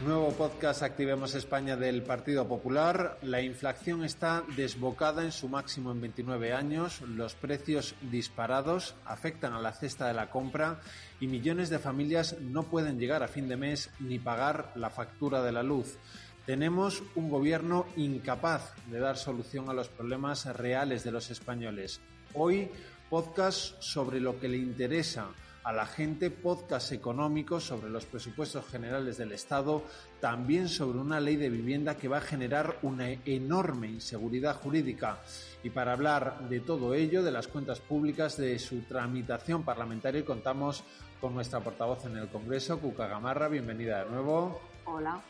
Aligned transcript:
Nuevo 0.00 0.30
podcast 0.30 0.84
Activemos 0.84 1.34
España 1.34 1.76
del 1.76 2.04
Partido 2.04 2.46
Popular. 2.46 3.18
La 3.22 3.42
inflación 3.42 4.04
está 4.04 4.44
desbocada 4.54 5.24
en 5.24 5.32
su 5.32 5.48
máximo 5.48 5.90
en 5.90 6.00
29 6.00 6.52
años, 6.52 7.00
los 7.00 7.34
precios 7.34 7.96
disparados 8.02 8.94
afectan 9.04 9.54
a 9.54 9.60
la 9.60 9.72
cesta 9.72 10.06
de 10.06 10.14
la 10.14 10.30
compra 10.30 10.80
y 11.18 11.26
millones 11.26 11.68
de 11.68 11.80
familias 11.80 12.36
no 12.40 12.62
pueden 12.62 13.00
llegar 13.00 13.24
a 13.24 13.28
fin 13.28 13.48
de 13.48 13.56
mes 13.56 13.90
ni 13.98 14.20
pagar 14.20 14.70
la 14.76 14.88
factura 14.88 15.42
de 15.42 15.50
la 15.50 15.64
luz. 15.64 15.98
Tenemos 16.46 17.02
un 17.16 17.28
gobierno 17.28 17.84
incapaz 17.96 18.74
de 18.86 19.00
dar 19.00 19.16
solución 19.16 19.68
a 19.68 19.74
los 19.74 19.88
problemas 19.88 20.46
reales 20.56 21.02
de 21.02 21.10
los 21.10 21.28
españoles. 21.32 22.00
Hoy, 22.34 22.70
podcast 23.10 23.82
sobre 23.82 24.20
lo 24.20 24.38
que 24.38 24.46
le 24.46 24.58
interesa 24.58 25.26
a 25.64 25.72
la 25.72 25.86
gente 25.86 26.30
podcast 26.30 26.92
económicos 26.92 27.64
sobre 27.64 27.90
los 27.90 28.06
presupuestos 28.06 28.66
generales 28.66 29.18
del 29.18 29.32
Estado, 29.32 29.82
también 30.20 30.68
sobre 30.68 30.98
una 30.98 31.20
ley 31.20 31.36
de 31.36 31.50
vivienda 31.50 31.96
que 31.96 32.08
va 32.08 32.18
a 32.18 32.22
generar 32.22 32.78
una 32.82 33.10
enorme 33.10 33.88
inseguridad 33.88 34.56
jurídica. 34.56 35.18
Y 35.62 35.70
para 35.70 35.92
hablar 35.92 36.48
de 36.48 36.60
todo 36.60 36.94
ello, 36.94 37.22
de 37.22 37.32
las 37.32 37.48
cuentas 37.48 37.80
públicas, 37.80 38.36
de 38.36 38.58
su 38.58 38.80
tramitación 38.82 39.64
parlamentaria, 39.64 40.24
contamos 40.24 40.84
con 41.20 41.34
nuestra 41.34 41.60
portavoz 41.60 42.04
en 42.06 42.16
el 42.16 42.28
Congreso, 42.28 42.78
Cuca 42.78 43.06
Gamarra. 43.06 43.48
Bienvenida 43.48 44.04
de 44.04 44.10
nuevo. 44.10 44.60
Hola. 44.84 45.20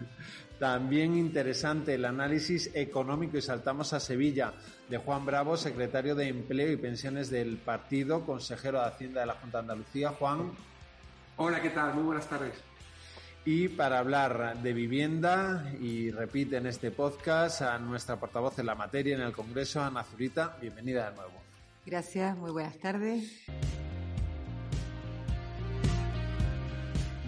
También 0.60 1.16
interesante 1.16 1.94
el 1.94 2.04
análisis 2.04 2.70
económico 2.74 3.38
y 3.38 3.40
saltamos 3.40 3.94
a 3.94 3.98
Sevilla 3.98 4.52
de 4.90 4.98
Juan 4.98 5.24
Bravo, 5.24 5.56
secretario 5.56 6.14
de 6.14 6.28
Empleo 6.28 6.70
y 6.70 6.76
Pensiones 6.76 7.30
del 7.30 7.56
partido, 7.56 8.26
consejero 8.26 8.78
de 8.78 8.88
Hacienda 8.88 9.22
de 9.22 9.26
la 9.28 9.34
Junta 9.36 9.56
de 9.56 9.62
Andalucía. 9.62 10.10
Juan. 10.10 10.52
Hola, 11.38 11.62
¿qué 11.62 11.70
tal? 11.70 11.94
Muy 11.94 12.04
buenas 12.04 12.28
tardes. 12.28 12.52
Y 13.46 13.68
para 13.68 14.00
hablar 14.00 14.60
de 14.62 14.72
vivienda, 14.74 15.64
y 15.80 16.10
repite 16.10 16.58
en 16.58 16.66
este 16.66 16.90
podcast 16.90 17.62
a 17.62 17.78
nuestra 17.78 18.16
portavoz 18.16 18.58
en 18.58 18.66
la 18.66 18.74
materia 18.74 19.14
en 19.14 19.22
el 19.22 19.32
Congreso, 19.32 19.82
Ana 19.82 20.04
Zurita. 20.04 20.58
Bienvenida 20.60 21.08
de 21.08 21.16
nuevo. 21.16 21.40
Gracias, 21.86 22.36
muy 22.36 22.50
buenas 22.50 22.76
tardes. 22.76 23.46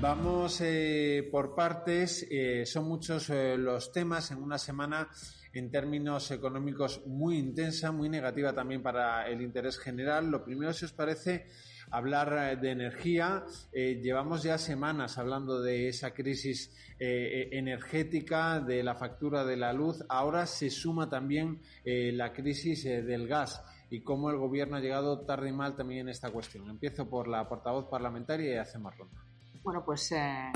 Vamos 0.02 0.60
eh, 0.60 1.28
por 1.30 1.54
partes. 1.54 2.26
Eh, 2.28 2.66
son 2.66 2.88
muchos 2.88 3.30
eh, 3.30 3.56
los 3.56 3.92
temas 3.92 4.32
en 4.32 4.42
una 4.42 4.58
semana 4.58 5.08
en 5.52 5.70
términos 5.70 6.28
económicos 6.32 7.06
muy 7.06 7.38
intensa, 7.38 7.92
muy 7.92 8.08
negativa 8.08 8.52
también 8.52 8.82
para 8.82 9.28
el 9.28 9.40
interés 9.40 9.78
general. 9.78 10.28
Lo 10.28 10.42
primero, 10.44 10.72
si 10.72 10.86
os 10.86 10.92
parece, 10.92 11.46
hablar 11.92 12.60
de 12.60 12.70
energía. 12.72 13.44
llevamos 13.72 14.42
ya 14.42 14.58
semanas 14.58 15.18
hablando 15.18 15.62
de 15.62 15.86
esa 15.86 16.12
crisis 16.12 16.74
energética, 16.98 18.58
de 18.58 18.82
la 18.82 18.96
factura 18.96 19.44
de 19.44 19.56
la 19.56 19.72
luz. 19.72 20.04
Ahora 20.08 20.46
se 20.46 20.68
suma 20.68 21.08
también 21.08 21.60
la 21.84 22.32
crisis 22.32 22.82
del 22.82 23.28
gas 23.28 23.62
y 23.88 24.00
cómo 24.00 24.30
el 24.30 24.38
Gobierno 24.38 24.78
ha 24.78 24.80
llegado 24.80 25.20
tarde 25.20 25.50
y 25.50 25.52
mal 25.52 25.76
también 25.76 26.00
en 26.00 26.08
esta 26.08 26.30
cuestión. 26.30 26.68
Empiezo 26.70 27.08
por 27.08 27.28
la 27.28 27.46
portavoz 27.48 27.88
parlamentaria 27.88 28.54
y 28.54 28.56
hacemos 28.56 28.96
ronda. 28.96 29.21
Bueno, 29.62 29.84
pues 29.84 30.10
eh, 30.12 30.52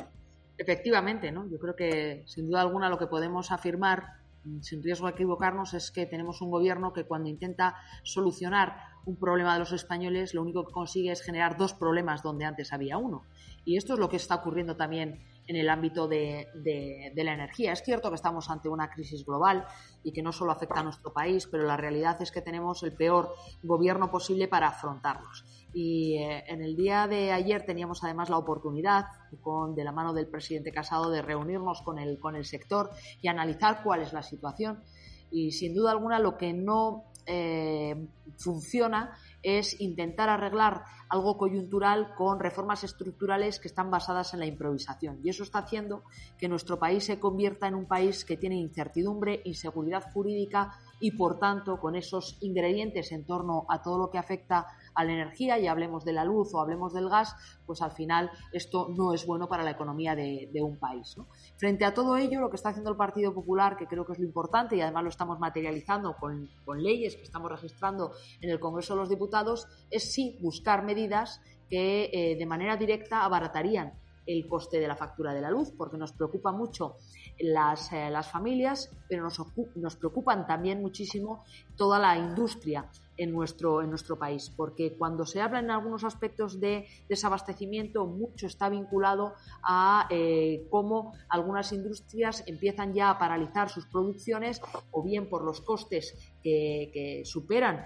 efectivamente, 0.59 1.31
¿no? 1.31 1.49
Yo 1.49 1.59
creo 1.59 1.77
que 1.77 2.25
sin 2.27 2.49
duda 2.49 2.61
alguna 2.61 2.89
lo 2.89 2.99
que 2.99 3.07
podemos 3.07 3.53
afirmar, 3.53 4.05
mm, 4.45 4.61
sin 4.63 4.83
riesgo 4.83 5.07
de 5.07 5.13
equivocarnos, 5.13 5.75
es 5.75 5.91
que 5.91 6.07
tenemos 6.07 6.43
un 6.43 6.51
gobierno 6.51 6.93
que 6.93 7.05
cuando 7.05 7.29
intenta 7.29 7.77
solucionar 8.03 8.77
un 9.05 9.17
problema 9.17 9.55
de 9.55 9.61
los 9.61 9.73
españoles, 9.73 10.35
lo 10.35 10.43
único 10.43 10.67
que 10.67 10.73
consigue 10.73 11.13
es 11.13 11.23
generar 11.23 11.57
dos 11.57 11.75
problemas 11.75 12.23
donde 12.23 12.45
antes 12.45 12.73
había 12.73 12.99
uno. 12.99 13.23
Y 13.65 13.77
esto 13.77 13.95
es 13.95 14.01
lo 14.01 14.09
que 14.09 14.17
está 14.17 14.35
ocurriendo 14.35 14.77
también 14.77 15.21
en 15.47 15.57
el 15.57 15.69
ámbito 15.69 16.09
de, 16.09 16.49
de, 16.55 17.25
la 17.25 17.33
energía. 17.33 17.73
Es 17.73 17.83
cierto 17.83 18.09
que 18.09 18.17
estamos 18.17 18.51
ante 18.51 18.69
una 18.69 18.91
crisis 18.91 19.25
global 19.25 19.65
y 20.03 20.13
que 20.13 20.23
no 20.23 20.33
solo 20.33 20.53
afecta 20.53 20.81
a 20.81 20.83
nuestro 20.83 21.13
país, 21.13 21.47
pero 21.47 21.65
la 21.65 21.77
realidad 21.77 22.21
es 22.21 22.33
que 22.33 22.43
tenemos 22.43 22.83
el 22.83 22.93
peor 22.93 23.33
gobierno 23.63 24.11
posible 24.11 24.49
para 24.49 24.69
afrontarlos. 24.69 25.45
Y 25.79 26.17
eh, 26.17 26.43
en 26.49 26.63
el 26.63 26.75
día 26.75 27.07
de 27.07 27.33
ayer 27.33 27.67
teníamos 27.67 28.03
además 28.03 28.31
la 28.31 28.39
oportunidad, 28.39 29.09
con, 29.43 29.75
de 29.75 29.85
la 29.85 29.93
mano 29.93 30.15
del 30.15 30.27
presidente 30.27 30.73
Casado, 30.73 31.11
de 31.11 31.21
reunirnos 31.21 31.83
con 31.83 31.99
el, 31.99 32.19
con 32.19 32.35
el 32.35 32.47
sector 32.47 32.89
y 33.21 33.29
analizar 33.29 33.83
cuál 33.85 34.01
es 34.01 34.15
la 34.15 34.23
situación. 34.23 34.83
Y 35.31 35.53
sin 35.53 35.75
duda 35.75 35.91
alguna 35.91 36.19
lo 36.19 36.39
que 36.39 36.55
no 36.55 37.05
eh, 37.27 38.09
funciona 38.39 39.19
es 39.43 39.79
intentar 39.81 40.31
arreglar 40.31 40.85
algo 41.09 41.37
coyuntural 41.37 42.15
con 42.15 42.41
reformas 42.41 42.83
estructurales 42.83 43.61
que 43.61 43.69
están 43.69 43.91
basadas 43.91 44.33
en 44.33 44.41
la 44.41 44.47
improvisación. 44.47 45.21
Y 45.23 45.29
eso 45.29 45.43
está 45.43 45.59
haciendo 45.59 46.05
que 46.39 46.49
nuestro 46.49 46.79
país 46.79 47.05
se 47.05 47.21
convierta 47.21 47.69
en 47.69 47.75
un 47.75 47.87
país 47.87 48.25
que 48.25 48.37
tiene 48.37 48.57
incertidumbre, 48.57 49.43
inseguridad 49.45 50.11
jurídica 50.13 50.73
y, 51.01 51.13
por 51.13 51.39
tanto, 51.39 51.79
con 51.79 51.97
esos 51.97 52.39
ingredientes 52.41 53.13
en 53.13 53.25
torno 53.25 53.67
a 53.69 53.83
todo 53.83 53.99
lo 53.99 54.11
que 54.11 54.19
afecta 54.19 54.67
a 54.97 55.05
la 55.05 55.13
energía, 55.13 55.59
y 55.59 55.67
hablemos 55.67 56.05
de 56.05 56.13
la 56.13 56.25
luz 56.25 56.53
o 56.55 56.61
hablemos 56.61 56.93
del 56.93 57.09
gas, 57.09 57.35
pues 57.65 57.83
al 57.83 57.93
final 57.93 58.31
esto 58.53 58.89
no 58.89 59.13
es 59.13 59.27
bueno 59.27 59.49
para 59.49 59.63
la 59.63 59.71
economía 59.71 60.15
de, 60.15 60.51
un 60.63 60.79
país. 60.79 61.17
Frente 61.57 61.85
a 61.85 61.95
todo 61.95 62.17
ello, 62.17 62.41
lo 62.41 62.51
que 62.51 62.57
está 62.57 62.71
haciendo 62.71 62.91
el 62.91 62.97
Partido 62.97 63.33
Popular, 63.35 63.77
que 63.77 63.87
creo 63.87 64.05
que 64.05 64.15
es 64.15 64.19
lo 64.19 64.25
importante 64.25 64.75
y 64.75 64.81
además 64.81 65.05
lo 65.05 65.11
estamos 65.11 65.39
materializando 65.39 66.17
con, 66.19 66.49
leyes 66.79 67.17
que 67.17 67.23
estamos 67.23 67.51
registrando 67.51 68.13
en 68.41 68.51
el 68.51 68.59
Congreso 68.59 68.95
de 68.95 69.01
los 69.01 69.09
Diputados, 69.09 69.67
es 69.91 70.13
sí 70.13 70.39
buscar 70.41 70.85
medidas 70.85 71.41
que 71.69 72.11
eh, 72.13 72.37
de 72.37 72.47
manera 72.47 72.77
directa 72.77 73.25
abaratarían 73.25 73.93
el 74.27 74.47
coste 74.49 74.81
de 74.81 74.89
la 74.89 74.97
factura 74.97 75.33
de 75.33 75.41
la 75.41 75.51
luz, 75.51 75.73
porque 75.77 75.97
nos 75.97 76.13
preocupa 76.13 76.53
mucho 76.53 76.97
las, 77.39 77.93
eh, 77.93 78.11
las 78.11 78.31
familias, 78.31 78.91
pero 79.09 79.23
nos, 79.23 79.41
nos 79.77 79.97
preocupan 79.97 80.47
también 80.47 80.81
muchísimo 80.81 81.45
toda 81.77 81.99
la 81.99 82.17
industria 82.17 82.91
en 83.17 83.33
nuestro, 83.33 83.83
en 83.83 83.91
nuestro 83.91 84.19
país, 84.19 84.53
porque 84.55 84.97
cuando 84.97 85.25
se 85.25 85.41
habla 85.41 85.61
en 85.61 85.71
algunos 85.71 86.05
aspectos 86.05 86.61
de 86.61 86.87
desabastecimiento, 87.09 88.07
mucho 88.07 88.47
está 88.47 88.69
vinculado 88.69 89.35
a 89.63 90.07
eh, 90.11 90.67
cómo 90.71 91.15
algunas 91.29 91.73
industrias 91.73 92.45
empiezan 92.47 92.93
ya 92.93 93.11
a 93.11 93.19
paralizar 93.19 93.69
sus 93.69 93.87
producciones, 93.87 94.61
o 94.91 95.03
bien 95.03 95.29
por 95.29 95.45
los 95.45 95.61
costes 95.61 96.15
que, 96.47 97.23
superan 97.25 97.83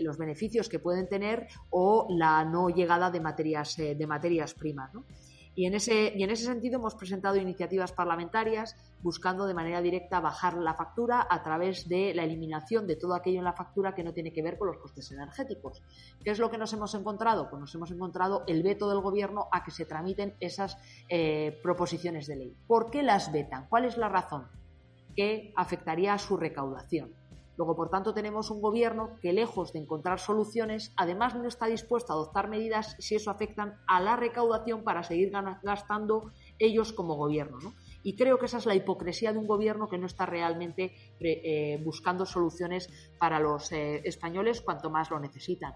los 0.00 0.18
beneficios 0.18 0.68
que 0.68 0.78
pueden 0.78 1.08
tener, 1.08 1.46
o 1.70 2.06
la 2.10 2.44
no 2.44 2.68
llegada 2.68 3.10
de 3.10 3.20
materias, 3.20 3.78
eh, 3.78 3.94
de 3.94 4.06
materias 4.06 4.54
primas. 4.54 4.90
Y 5.54 5.66
en, 5.66 5.74
ese, 5.74 6.14
y 6.16 6.22
en 6.22 6.30
ese 6.30 6.46
sentido 6.46 6.78
hemos 6.78 6.94
presentado 6.94 7.36
iniciativas 7.36 7.92
parlamentarias 7.92 8.74
buscando 9.02 9.46
de 9.46 9.52
manera 9.52 9.82
directa 9.82 10.18
bajar 10.20 10.56
la 10.56 10.74
factura 10.74 11.26
a 11.28 11.42
través 11.42 11.88
de 11.88 12.14
la 12.14 12.24
eliminación 12.24 12.86
de 12.86 12.96
todo 12.96 13.14
aquello 13.14 13.38
en 13.40 13.44
la 13.44 13.52
factura 13.52 13.94
que 13.94 14.02
no 14.02 14.14
tiene 14.14 14.32
que 14.32 14.42
ver 14.42 14.56
con 14.56 14.68
los 14.68 14.78
costes 14.78 15.12
energéticos. 15.12 15.82
¿Qué 16.24 16.30
es 16.30 16.38
lo 16.38 16.50
que 16.50 16.56
nos 16.56 16.72
hemos 16.72 16.94
encontrado? 16.94 17.50
Pues 17.50 17.60
nos 17.60 17.74
hemos 17.74 17.90
encontrado 17.90 18.44
el 18.46 18.62
veto 18.62 18.88
del 18.88 19.00
Gobierno 19.00 19.48
a 19.52 19.62
que 19.62 19.72
se 19.72 19.84
tramiten 19.84 20.36
esas 20.40 20.78
eh, 21.10 21.60
proposiciones 21.62 22.26
de 22.26 22.36
ley. 22.36 22.56
¿Por 22.66 22.90
qué 22.90 23.02
las 23.02 23.30
vetan? 23.30 23.66
¿Cuál 23.68 23.84
es 23.84 23.98
la 23.98 24.08
razón? 24.08 24.46
Que 25.14 25.52
afectaría 25.54 26.14
a 26.14 26.18
su 26.18 26.38
recaudación. 26.38 27.21
Luego, 27.62 27.76
por 27.76 27.90
tanto, 27.90 28.12
tenemos 28.12 28.50
un 28.50 28.60
gobierno 28.60 29.10
que, 29.22 29.32
lejos 29.32 29.72
de 29.72 29.78
encontrar 29.78 30.18
soluciones, 30.18 30.92
además 30.96 31.36
no 31.36 31.46
está 31.46 31.66
dispuesto 31.66 32.12
a 32.12 32.16
adoptar 32.16 32.48
medidas 32.48 32.96
si 32.98 33.14
eso 33.14 33.30
afectan 33.30 33.76
a 33.86 34.00
la 34.00 34.16
recaudación 34.16 34.82
para 34.82 35.04
seguir 35.04 35.30
gastando 35.62 36.32
ellos 36.58 36.92
como 36.92 37.14
gobierno. 37.14 37.72
Y 38.02 38.16
creo 38.16 38.40
que 38.40 38.46
esa 38.46 38.58
es 38.58 38.66
la 38.66 38.74
hipocresía 38.74 39.32
de 39.32 39.38
un 39.38 39.46
gobierno 39.46 39.88
que 39.88 39.96
no 39.96 40.08
está 40.08 40.26
realmente 40.26 40.92
eh, 41.20 41.80
buscando 41.84 42.26
soluciones 42.26 42.90
para 43.16 43.38
los 43.38 43.70
eh, 43.70 44.00
españoles 44.02 44.60
cuanto 44.60 44.90
más 44.90 45.12
lo 45.12 45.20
necesitan. 45.20 45.72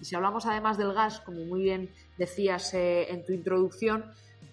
Y 0.00 0.06
si 0.06 0.16
hablamos 0.16 0.44
además 0.44 0.76
del 0.76 0.92
gas, 0.92 1.20
como 1.20 1.44
muy 1.44 1.62
bien 1.62 1.94
decías 2.16 2.74
eh, 2.74 3.12
en 3.12 3.24
tu 3.24 3.32
introducción, 3.32 4.06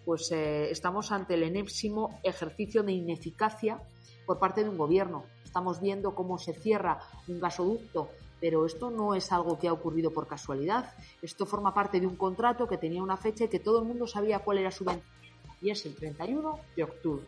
pues 0.05 0.31
estamos 0.31 1.11
ante 1.11 1.33
el 1.33 1.41
enésimo 1.41 2.19
ejercicio 2.21 2.83
de 2.83 2.91
ineficacia 2.91 3.81
por 4.27 4.37
parte 4.37 4.63
de 4.63 4.69
un 4.69 4.77
gobierno. 4.77 5.25
Estamos 5.56 5.80
viendo 5.80 6.13
cómo 6.13 6.38
se 6.38 6.54
cierra 6.54 7.00
un 7.30 7.40
gasoducto 7.40 8.10
pero 8.42 8.66
esto 8.66 8.92
no 8.92 9.16
es 9.16 9.31
algo 9.31 9.57
que 9.57 9.69
ha 9.69 9.74
ocurrido 9.74 10.12
por 10.12 10.28
casualidad. 10.28 10.94
Esto 11.22 11.46
forma 11.46 11.74
parte 11.74 12.02
de 12.02 12.06
un 12.06 12.18
contrato 12.18 12.68
que 12.68 12.78
tenía 12.78 13.02
una 13.02 13.16
fecha 13.16 13.46
y 13.46 13.48
que 13.48 13.62
todo 13.62 13.80
el 13.80 13.86
mundo 13.86 14.06
sabía 14.06 14.40
cuál 14.40 14.57
era 14.57 14.69
su 14.69 14.84
vencimiento, 14.84 15.56
y 15.62 15.69
es 15.69 15.86
el 15.86 15.96
31 15.96 16.60
de 16.75 16.84
octubre. 16.84 17.24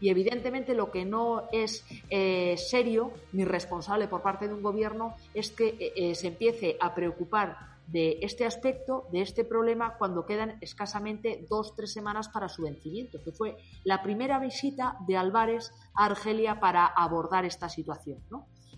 Y 0.00 0.10
evidentemente 0.10 0.74
lo 0.74 0.90
que 0.90 1.06
no 1.06 1.44
es 1.50 1.82
eh, 2.10 2.56
serio 2.58 3.10
ni 3.32 3.46
responsable 3.46 4.06
por 4.06 4.20
parte 4.20 4.48
de 4.48 4.52
un 4.52 4.62
gobierno 4.62 5.16
es 5.32 5.50
que 5.50 5.68
eh, 5.68 5.92
eh, 5.96 6.14
se 6.14 6.28
empiece 6.28 6.76
a 6.78 6.94
preocupar 6.94 7.71
de 7.86 8.18
este 8.22 8.44
aspecto, 8.44 9.06
de 9.12 9.22
este 9.22 9.44
problema, 9.44 9.96
cuando 9.98 10.24
quedan 10.24 10.58
escasamente 10.60 11.46
dos, 11.48 11.74
tres 11.74 11.92
semanas 11.92 12.28
para 12.28 12.48
su 12.48 12.62
vencimiento, 12.62 13.18
que 13.24 13.32
fue 13.32 13.56
la 13.84 14.02
primera 14.02 14.38
visita 14.38 14.96
de 15.06 15.16
Álvarez 15.16 15.72
a 15.94 16.06
Argelia 16.06 16.60
para 16.60 16.86
abordar 16.86 17.44
esta 17.44 17.68
situación. 17.68 18.18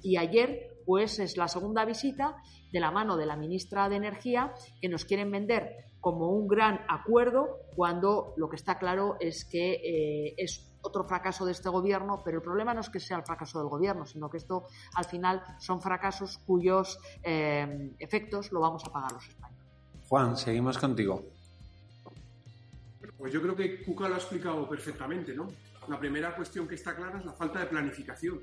Y 0.02 0.16
ayer, 0.16 0.78
pues, 0.84 1.18
es 1.18 1.36
la 1.36 1.48
segunda 1.48 1.84
visita 1.84 2.36
de 2.72 2.80
la 2.80 2.90
mano 2.90 3.16
de 3.16 3.26
la 3.26 3.36
ministra 3.36 3.88
de 3.88 3.96
Energía, 3.96 4.52
que 4.80 4.88
nos 4.88 5.04
quieren 5.04 5.30
vender 5.30 5.86
como 6.00 6.28
un 6.28 6.46
gran 6.46 6.80
acuerdo, 6.88 7.60
cuando 7.74 8.34
lo 8.36 8.50
que 8.50 8.56
está 8.56 8.78
claro 8.78 9.16
es 9.20 9.44
que 9.46 10.34
es 10.36 10.70
otro 10.84 11.04
fracaso 11.04 11.44
de 11.44 11.52
este 11.52 11.68
gobierno, 11.68 12.22
pero 12.24 12.38
el 12.38 12.42
problema 12.42 12.74
no 12.74 12.80
es 12.80 12.90
que 12.90 13.00
sea 13.00 13.16
el 13.16 13.24
fracaso 13.24 13.58
del 13.58 13.68
gobierno, 13.68 14.06
sino 14.06 14.28
que 14.28 14.36
esto 14.36 14.66
al 14.94 15.04
final 15.06 15.42
son 15.58 15.80
fracasos 15.80 16.38
cuyos 16.46 16.98
eh, 17.22 17.94
efectos 17.98 18.52
lo 18.52 18.60
vamos 18.60 18.84
a 18.84 18.92
pagar 18.92 19.12
los 19.12 19.26
españoles. 19.26 19.64
Juan, 20.08 20.36
seguimos 20.36 20.78
contigo. 20.78 21.24
Pues 23.16 23.32
yo 23.32 23.40
creo 23.40 23.56
que 23.56 23.82
Cuca 23.82 24.08
lo 24.08 24.16
ha 24.16 24.18
explicado 24.18 24.68
perfectamente, 24.68 25.34
¿no? 25.34 25.48
La 25.88 25.98
primera 25.98 26.36
cuestión 26.36 26.68
que 26.68 26.74
está 26.74 26.94
clara 26.94 27.18
es 27.18 27.24
la 27.24 27.32
falta 27.32 27.60
de 27.60 27.66
planificación. 27.66 28.40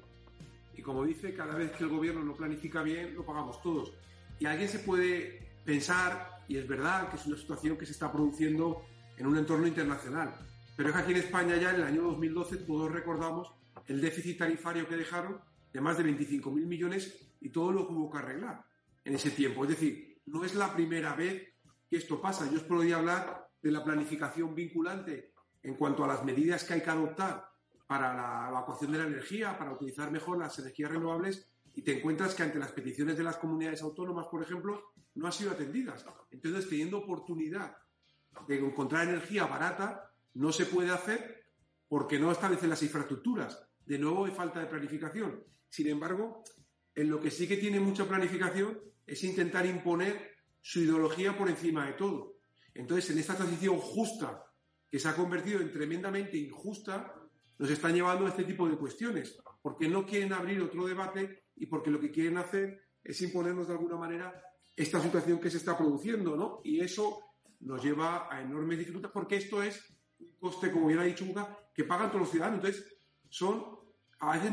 Y 0.76 0.82
como 0.82 1.04
dice, 1.04 1.34
cada 1.36 1.54
vez 1.54 1.72
que 1.72 1.84
el 1.84 1.90
gobierno 1.90 2.24
no 2.24 2.34
planifica 2.34 2.82
bien, 2.82 3.14
lo 3.14 3.24
pagamos 3.24 3.62
todos. 3.62 3.94
Y 4.40 4.46
alguien 4.46 4.70
se 4.70 4.80
puede 4.80 5.52
pensar, 5.64 6.40
y 6.48 6.58
es 6.58 6.68
verdad 6.68 7.10
que 7.10 7.18
es 7.18 7.26
una 7.28 7.38
situación 7.38 7.78
que 7.78 7.86
se 7.86 7.92
está 7.92 8.12
produciendo 8.12 8.82
en 9.18 9.28
un 9.28 9.38
entorno 9.38 9.68
internacional, 9.68 10.34
pero 10.82 10.90
es 10.90 10.96
que 10.96 11.02
aquí 11.04 11.12
en 11.12 11.18
España 11.20 11.58
ya 11.58 11.70
en 11.70 11.76
el 11.76 11.84
año 11.84 12.02
2012 12.02 12.58
todos 12.58 12.92
recordamos 12.92 13.54
el 13.86 14.02
déficit 14.02 14.40
tarifario 14.40 14.88
que 14.88 14.98
dejaron 14.98 15.40
de 15.72 15.80
más 15.80 15.96
de 15.96 16.04
25.000 16.06 16.66
millones 16.66 17.36
y 17.40 17.50
todo 17.50 17.72
lo 17.72 17.86
que 17.86 17.94
hubo 17.94 18.10
que 18.10 18.18
arreglar 18.18 18.66
en 19.06 19.14
ese 19.14 19.30
tiempo. 19.30 19.64
Es 19.64 19.70
decir, 19.70 20.20
no 20.26 20.44
es 20.44 20.56
la 20.56 20.74
primera 20.74 21.14
vez 21.14 21.54
que 21.88 21.98
esto 21.98 22.20
pasa. 22.20 22.50
Yo 22.50 22.58
os 22.58 22.64
podría 22.64 22.96
hablar 22.96 23.48
de 23.62 23.72
la 23.72 23.84
planificación 23.84 24.56
vinculante 24.56 25.36
en 25.62 25.76
cuanto 25.76 26.04
a 26.04 26.08
las 26.08 26.26
medidas 26.26 26.64
que 26.64 26.74
hay 26.74 26.82
que 26.82 26.90
adoptar 26.90 27.48
para 27.86 28.16
la 28.16 28.50
evacuación 28.50 28.92
de 28.92 28.98
la 28.98 29.06
energía, 29.06 29.60
para 29.60 29.74
utilizar 29.74 30.10
mejor 30.10 30.40
las 30.40 30.58
energías 30.58 30.90
renovables 30.90 31.48
y 31.76 31.84
te 31.84 32.00
encuentras 32.00 32.34
que 32.34 32.42
ante 32.42 32.58
las 32.58 32.72
peticiones 32.72 33.16
de 33.18 33.24
las 33.24 33.38
comunidades 33.38 33.84
autónomas, 33.84 34.26
por 34.30 34.42
ejemplo, 34.42 34.94
no 35.14 35.28
han 35.28 35.32
sido 35.32 35.52
atendidas. 35.52 36.04
Entonces, 36.32 36.68
teniendo 36.68 36.98
oportunidad 36.98 37.78
de 38.48 38.66
encontrar 38.66 39.08
energía 39.08 39.46
barata, 39.46 40.08
no 40.34 40.52
se 40.52 40.66
puede 40.66 40.92
hacer 40.92 41.46
porque 41.88 42.20
no 42.20 42.32
establecen 42.32 42.70
las 42.70 42.84
infraestructuras. 42.84 43.68
De 43.86 44.00
nuevo 44.00 44.26
hay 44.26 44.32
falta 44.32 44.60
de 44.60 44.68
planificación. 44.68 45.44
Sin 45.70 45.88
embargo, 45.88 46.44
en 46.96 47.10
lo 47.10 47.20
que 47.20 47.32
sí 47.32 47.48
que 47.48 47.58
tiene 47.58 47.80
mucha 47.80 48.08
planificación 48.08 48.80
es 49.06 49.24
intentar 49.24 49.66
imponer 49.66 50.32
su 50.62 50.80
ideología 50.80 51.38
por 51.38 51.50
encima 51.50 51.86
de 51.88 51.94
todo. 51.94 52.38
Entonces, 52.74 53.10
en 53.10 53.20
esta 53.20 53.36
transición 53.36 53.78
justa, 53.80 54.46
que 54.90 55.00
se 55.00 55.08
ha 55.08 55.16
convertido 55.16 55.60
en 55.60 55.72
tremendamente 55.72 56.38
injusta, 56.38 57.14
nos 57.58 57.70
están 57.70 57.94
llevando 57.94 58.26
a 58.26 58.30
este 58.30 58.44
tipo 58.44 58.68
de 58.68 58.78
cuestiones, 58.78 59.38
porque 59.62 59.88
no 59.88 60.06
quieren 60.06 60.34
abrir 60.34 60.62
otro 60.62 60.86
debate 60.86 61.46
y 61.56 61.66
porque 61.66 61.92
lo 61.92 62.00
que 62.00 62.12
quieren 62.12 62.38
hacer 62.38 62.82
es 63.04 63.22
imponernos 63.22 63.68
de 63.68 63.74
alguna 63.74 63.98
manera 63.98 64.34
esta 64.76 65.02
situación 65.02 65.40
que 65.40 65.50
se 65.50 65.58
está 65.58 65.78
produciendo, 65.78 66.36
¿no? 66.36 66.62
Y 66.64 66.80
eso 66.82 67.20
nos 67.62 67.84
lleva 67.84 68.28
a 68.34 68.42
enormes 68.42 68.80
dificultades, 68.80 69.14
porque 69.14 69.36
esto 69.38 69.62
es 69.62 70.01
un 70.22 70.38
coste, 70.40 70.72
como 70.72 70.90
ya 70.90 71.02
ha 71.02 71.06
dicho 71.06 71.26
Buca, 71.26 71.58
que 71.74 71.84
pagan 71.84 72.10
todos 72.10 72.22
los 72.22 72.32
ciudadanos. 72.32 72.64
Entonces, 72.64 72.98
son, 73.30 73.64
a 74.20 74.38
veces 74.38 74.52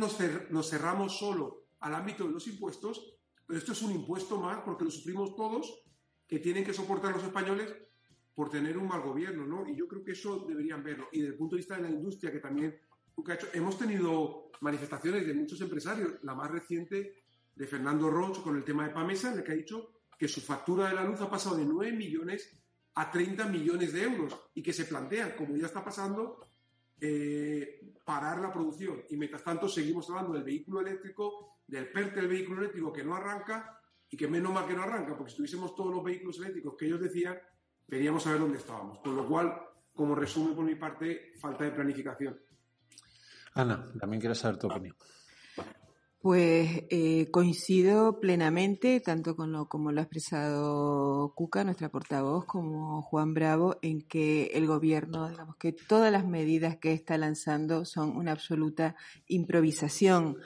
nos, 0.51 0.71
cerramos 0.71 1.19
solo 1.19 1.67
al 1.81 1.95
ámbito 1.95 2.27
de 2.27 2.33
los 2.33 2.47
impuestos, 2.47 3.19
pero 3.47 3.59
esto 3.59 3.73
es 3.73 3.83
un 3.83 3.93
impuesto 3.93 4.39
más 4.39 4.59
porque 4.65 4.85
lo 4.85 4.91
sufrimos 4.91 5.35
todos, 5.37 5.85
que 6.27 6.39
tienen 6.39 6.65
que 6.65 6.75
soportar 6.75 7.13
los 7.13 7.25
españoles 7.25 7.75
por 8.35 8.51
tener 8.51 8.79
un 8.79 8.87
mal 8.87 9.01
gobierno, 9.01 9.47
¿no? 9.47 9.69
Y 9.69 9.75
yo 9.75 9.89
creo 9.89 10.05
que 10.05 10.13
eso 10.13 10.45
deberían 10.47 10.85
verlo. 10.85 11.09
Y 11.13 11.21
desde 11.21 11.33
el 11.33 11.39
punto 11.39 11.57
de 11.57 11.61
vista 11.61 11.77
de 11.77 11.83
la 11.83 11.91
industria, 11.91 12.31
que 12.31 12.39
también 12.39 12.79
ha 13.27 13.35
hecho, 13.35 13.49
hemos 13.53 13.77
tenido 13.79 14.51
manifestaciones 14.61 15.27
de 15.27 15.35
muchos 15.35 15.61
empresarios, 15.61 16.23
la 16.23 16.35
más 16.35 16.51
reciente 16.51 17.25
de 17.55 17.67
Fernando 17.67 18.09
Roche 18.11 18.43
con 18.43 18.57
el 18.57 18.65
tema 18.65 18.87
de 18.87 18.95
Pamesa, 18.95 19.33
en 19.33 19.39
el 19.39 19.45
que 19.45 19.53
ha 19.53 19.57
dicho 19.57 19.91
que 20.17 20.29
su 20.29 20.41
factura 20.41 20.89
de 20.89 20.95
la 20.95 21.05
luz 21.05 21.21
ha 21.21 21.31
pasado 21.31 21.57
de 21.57 21.65
9 21.65 21.93
millones 21.93 22.61
a 22.99 23.13
30 23.13 23.47
millones 23.47 23.93
de 23.93 24.03
euros 24.03 24.37
y 24.55 24.61
que 24.61 24.73
se 24.73 24.85
plantean, 24.85 25.35
como 25.37 25.57
ya 25.57 25.67
está 25.67 25.85
pasando, 25.85 26.49
eh, 27.01 27.95
parar 28.05 28.41
la 28.41 28.53
producción. 28.53 29.05
Y 29.09 29.17
mientras 29.17 29.45
tanto 29.45 29.69
seguimos 29.69 30.11
hablando 30.11 30.33
del 30.33 30.43
vehículo 30.43 30.81
eléctrico, 30.81 31.61
del 31.65 31.93
PERTE 31.93 32.17
del 32.17 32.29
vehículo 32.29 32.59
eléctrico 32.59 32.93
que 32.93 33.05
no 33.05 33.15
arranca 33.15 33.81
y 34.11 34.17
que 34.17 34.27
menos 34.27 34.53
mal 34.53 34.67
que 34.67 34.75
no 34.75 34.83
arranca, 34.83 35.17
porque 35.17 35.31
si 35.31 35.37
tuviésemos 35.37 35.77
todos 35.77 35.95
los 35.95 36.03
vehículos 36.03 36.39
eléctricos 36.39 36.75
que 36.77 36.87
ellos 36.87 37.01
decían, 37.01 37.39
veríamos 37.87 38.27
a 38.27 38.33
ver 38.33 38.41
dónde 38.41 38.59
estábamos. 38.59 38.99
Con 38.99 39.15
lo 39.15 39.29
cual, 39.29 39.57
como 39.95 40.17
resumen 40.17 40.57
por 40.57 40.65
mi 40.65 40.75
parte, 40.75 41.35
falta 41.41 41.63
de 41.63 41.71
planificación. 41.71 42.37
Ana, 43.55 43.87
también 44.01 44.21
quiero 44.21 44.35
saber 44.35 44.59
tu 44.59 44.67
opinión. 44.67 44.97
Pues 46.21 46.83
eh, 46.91 47.31
coincido 47.31 48.19
plenamente, 48.19 48.99
tanto 48.99 49.37
con 49.37 49.53
lo 49.53 49.69
como 49.69 49.93
lo 49.93 50.01
ha 50.01 50.03
expresado 50.03 51.33
Cuca, 51.37 51.63
nuestra 51.63 51.91
portavoz, 51.91 52.45
como 52.45 53.03
Juan 53.03 53.35
Bravo, 53.35 53.77
en 53.83 54.03
que 54.03 54.47
el 54.55 54.67
gobierno, 54.67 55.29
digamos 55.29 55.55
que 55.57 55.73
todas 55.73 56.11
las 56.11 56.27
medidas 56.27 56.77
que 56.77 56.93
está 56.93 57.17
lanzando 57.19 57.85
son 57.85 58.17
una 58.17 58.33
absoluta 58.33 58.97
improvisación. 59.29 60.39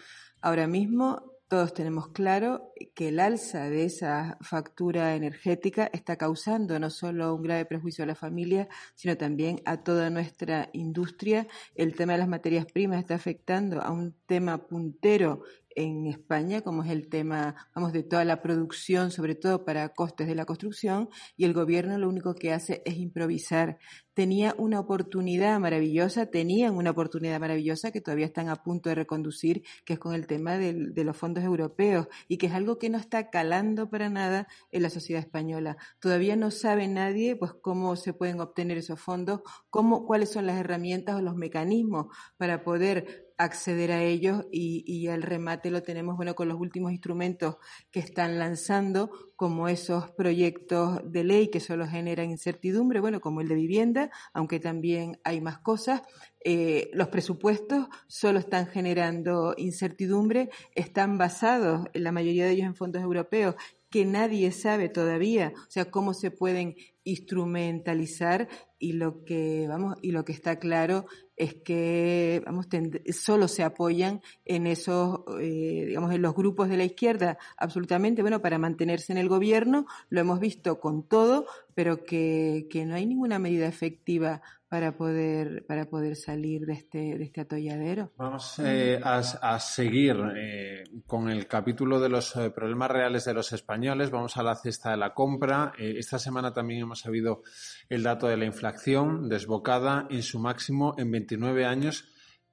Ahora 0.43 0.67
mismo 0.67 1.33
todos 1.53 1.75
tenemos 1.75 2.09
claro 2.09 2.73
que 2.95 3.09
el 3.09 3.21
alza 3.21 3.69
de 3.69 3.85
esa 3.85 4.39
factura 4.41 5.15
energética 5.15 5.91
está 5.93 6.17
causando 6.17 6.79
no 6.79 6.89
solo 6.89 7.35
un 7.35 7.43
grave 7.43 7.67
perjuicio 7.67 8.05
a 8.05 8.07
la 8.07 8.15
familia, 8.15 8.69
sino 8.95 9.19
también 9.19 9.61
a 9.67 9.83
toda 9.85 10.09
nuestra 10.09 10.71
industria. 10.73 11.47
El 11.75 11.95
tema 11.95 12.15
de 12.15 12.21
las 12.21 12.29
materias 12.29 12.65
primas 12.65 13.01
está 13.01 13.17
afectando 13.17 13.83
a 13.83 13.91
un 13.91 14.15
tema 14.25 14.67
puntero 14.67 15.43
en 15.77 16.07
España, 16.07 16.63
como 16.63 16.83
es 16.83 16.91
el 16.91 17.09
tema, 17.09 17.55
vamos, 17.75 17.93
de 17.93 18.03
toda 18.03 18.25
la 18.25 18.43
producción, 18.43 19.11
sobre 19.11 19.35
todo 19.35 19.65
para 19.65 19.91
costes 19.91 20.27
de 20.27 20.35
la 20.35 20.45
construcción, 20.45 21.09
y 21.37 21.45
el 21.45 21.53
gobierno 21.53 21.99
lo 21.99 22.09
único 22.09 22.35
que 22.35 22.53
hace 22.53 22.83
es 22.85 22.97
improvisar. 22.97 23.79
Tenía 24.15 24.55
una 24.59 24.79
oportunidad 24.79 25.59
maravillosa, 25.59 26.27
tenían 26.27 26.77
una 26.77 26.91
oportunidad 26.91 27.41
maravillosa 27.41 27.93
que 27.93 28.03
todavía 28.03 28.27
están 28.27 28.51
a 28.51 28.57
punto 28.57 28.91
de 28.91 28.95
reconducir, 28.95 29.63
que 29.85 29.95
es 29.95 29.99
con 29.99 30.15
el 30.15 30.27
tema 30.27 30.59
de, 30.59 30.93
los 31.03 31.17
fondos 31.17 31.45
europeos, 31.45 32.09
y 32.29 32.37
que 32.37 32.47
es 32.47 32.53
algo 32.53 32.79
que 32.79 32.91
no 32.91 32.99
está 32.99 33.31
calando 33.31 33.89
para 33.89 34.11
nada 34.11 34.49
en 34.71 34.83
la 34.83 34.91
sociedad 34.91 35.23
española. 35.23 35.77
Todavía 35.99 36.37
no 36.37 36.51
sabe 36.51 36.89
nadie, 36.89 37.37
pues, 37.37 37.53
cómo 37.61 37.97
se 37.97 38.13
pueden 38.13 38.41
obtener 38.41 38.77
esos 38.77 39.01
fondos, 39.01 39.41
cómo, 39.71 40.05
cuáles 40.07 40.31
son 40.31 40.47
las 40.47 40.59
herramientas 40.59 41.17
o 41.17 41.23
los 41.23 41.37
mecanismos 41.37 42.07
para 42.37 42.65
poder 42.65 43.32
acceder 43.39 43.93
a 43.93 44.03
ellos 44.03 44.45
y, 44.51 44.85
y 44.87 45.09
el 45.09 45.23
remate 45.23 45.71
lo 45.71 45.83
tenemos 45.83 46.17
bueno 46.17 46.35
con 46.35 46.49
los 46.49 46.59
últimos 46.59 46.93
instrumentos 46.93 47.57
que 47.91 48.01
están 48.01 48.39
lanzando 48.39 49.11
como 49.37 49.69
esos 49.69 50.11
proyectos 50.13 51.01
de 51.05 51.25
ley 51.25 51.49
que 51.49 51.61
solo 51.61 51.87
generan 51.87 52.31
incertidumbre 52.31 53.01
bueno 53.01 53.21
como 53.21 53.41
el 53.41 53.49
de 53.49 53.55
vivienda 53.55 54.11
aunque 54.33 54.61
también 54.61 55.21
hay 55.25 55.41
más 55.41 55.59
cosas. 55.59 56.03
Eh, 56.45 56.91
los 56.93 57.09
presupuestos 57.09 57.87
solo 58.09 58.41
están 58.41 58.67
generando 58.67 59.55
incertidumbre 59.57 60.51
están 60.75 61.17
basados 61.17 61.87
en 61.93 62.03
la 62.03 62.13
mayoría 62.13 62.47
de 62.47 62.53
ellos 62.53 62.67
en 62.67 62.75
fondos 62.75 63.03
europeos 63.03 63.55
que 63.93 64.07
nadie 64.07 64.51
sabe 64.53 64.89
todavía, 64.89 65.53
o 65.55 65.71
sea, 65.71 65.91
cómo 65.91 66.15
se 66.15 66.31
pueden 66.31 66.77
instrumentalizar 67.05 68.49
y 68.83 68.95
lo 68.95 69.25
que 69.25 69.67
vamos 69.69 69.97
y 70.03 70.11
lo 70.11 70.25
que 70.25 70.33
está 70.33 70.59
claro 70.59 71.07
es 71.37 71.55
que 71.55 72.43
vamos 72.45 72.67
solo 73.13 73.47
se 73.47 73.63
apoyan 73.63 74.21
en 74.45 74.67
esos 74.67 75.21
eh, 75.41 75.85
digamos 75.87 76.13
en 76.13 76.21
los 76.21 76.35
grupos 76.35 76.69
de 76.69 76.77
la 76.77 76.85
izquierda 76.85 77.39
absolutamente. 77.57 78.23
Bueno 78.23 78.43
para 78.43 78.59
mantenerse 78.59 79.13
en 79.13 79.19
el 79.19 79.29
gobierno 79.29 79.87
lo 80.09 80.21
hemos 80.21 80.41
visto 80.41 80.81
con 80.81 81.05
todo 81.05 81.47
pero 81.75 82.03
que, 82.03 82.67
que 82.71 82.85
no 82.85 82.97
hay 82.97 83.07
ninguna 83.07 83.39
medida 83.39 83.69
efectiva 83.69 84.43
para 84.73 84.97
poder 84.97 85.67
para 85.67 85.85
poder 85.85 86.17
salir 86.17 86.65
de 86.65 86.73
este 86.73 87.19
de 87.19 87.25
este 87.25 87.43
atolladero 87.43 88.11
vamos 88.17 88.59
eh, 88.61 88.99
a, 89.05 89.61
seguir 89.61 90.17
eh, 90.35 90.85
con 91.07 91.29
el 91.29 91.47
capítulo 91.47 92.01
de 92.01 92.09
los 92.09 92.33
problemas 92.55 92.91
reales 92.91 93.27
de 93.27 93.35
los 93.35 93.53
españoles. 93.53 94.11
Vamos 94.11 94.39
a 94.39 94.43
la 94.43 94.57
cesta 94.57 94.93
de 94.93 94.97
la 94.97 95.13
compra. 95.13 95.75
Esta 95.77 96.19
semana 96.19 96.55
también 96.55 96.81
hemos 96.81 97.01
sabido 97.01 97.43
el 97.91 98.03
dato 98.03 98.29
de 98.29 98.39
la 98.39 98.47
inflación 98.47 99.29
desbocada 99.29 100.07
en 100.09 100.23
su 100.23 100.39
máximo 100.39 100.95
en 100.97 101.11
29 101.11 101.67
años. 101.67 102.09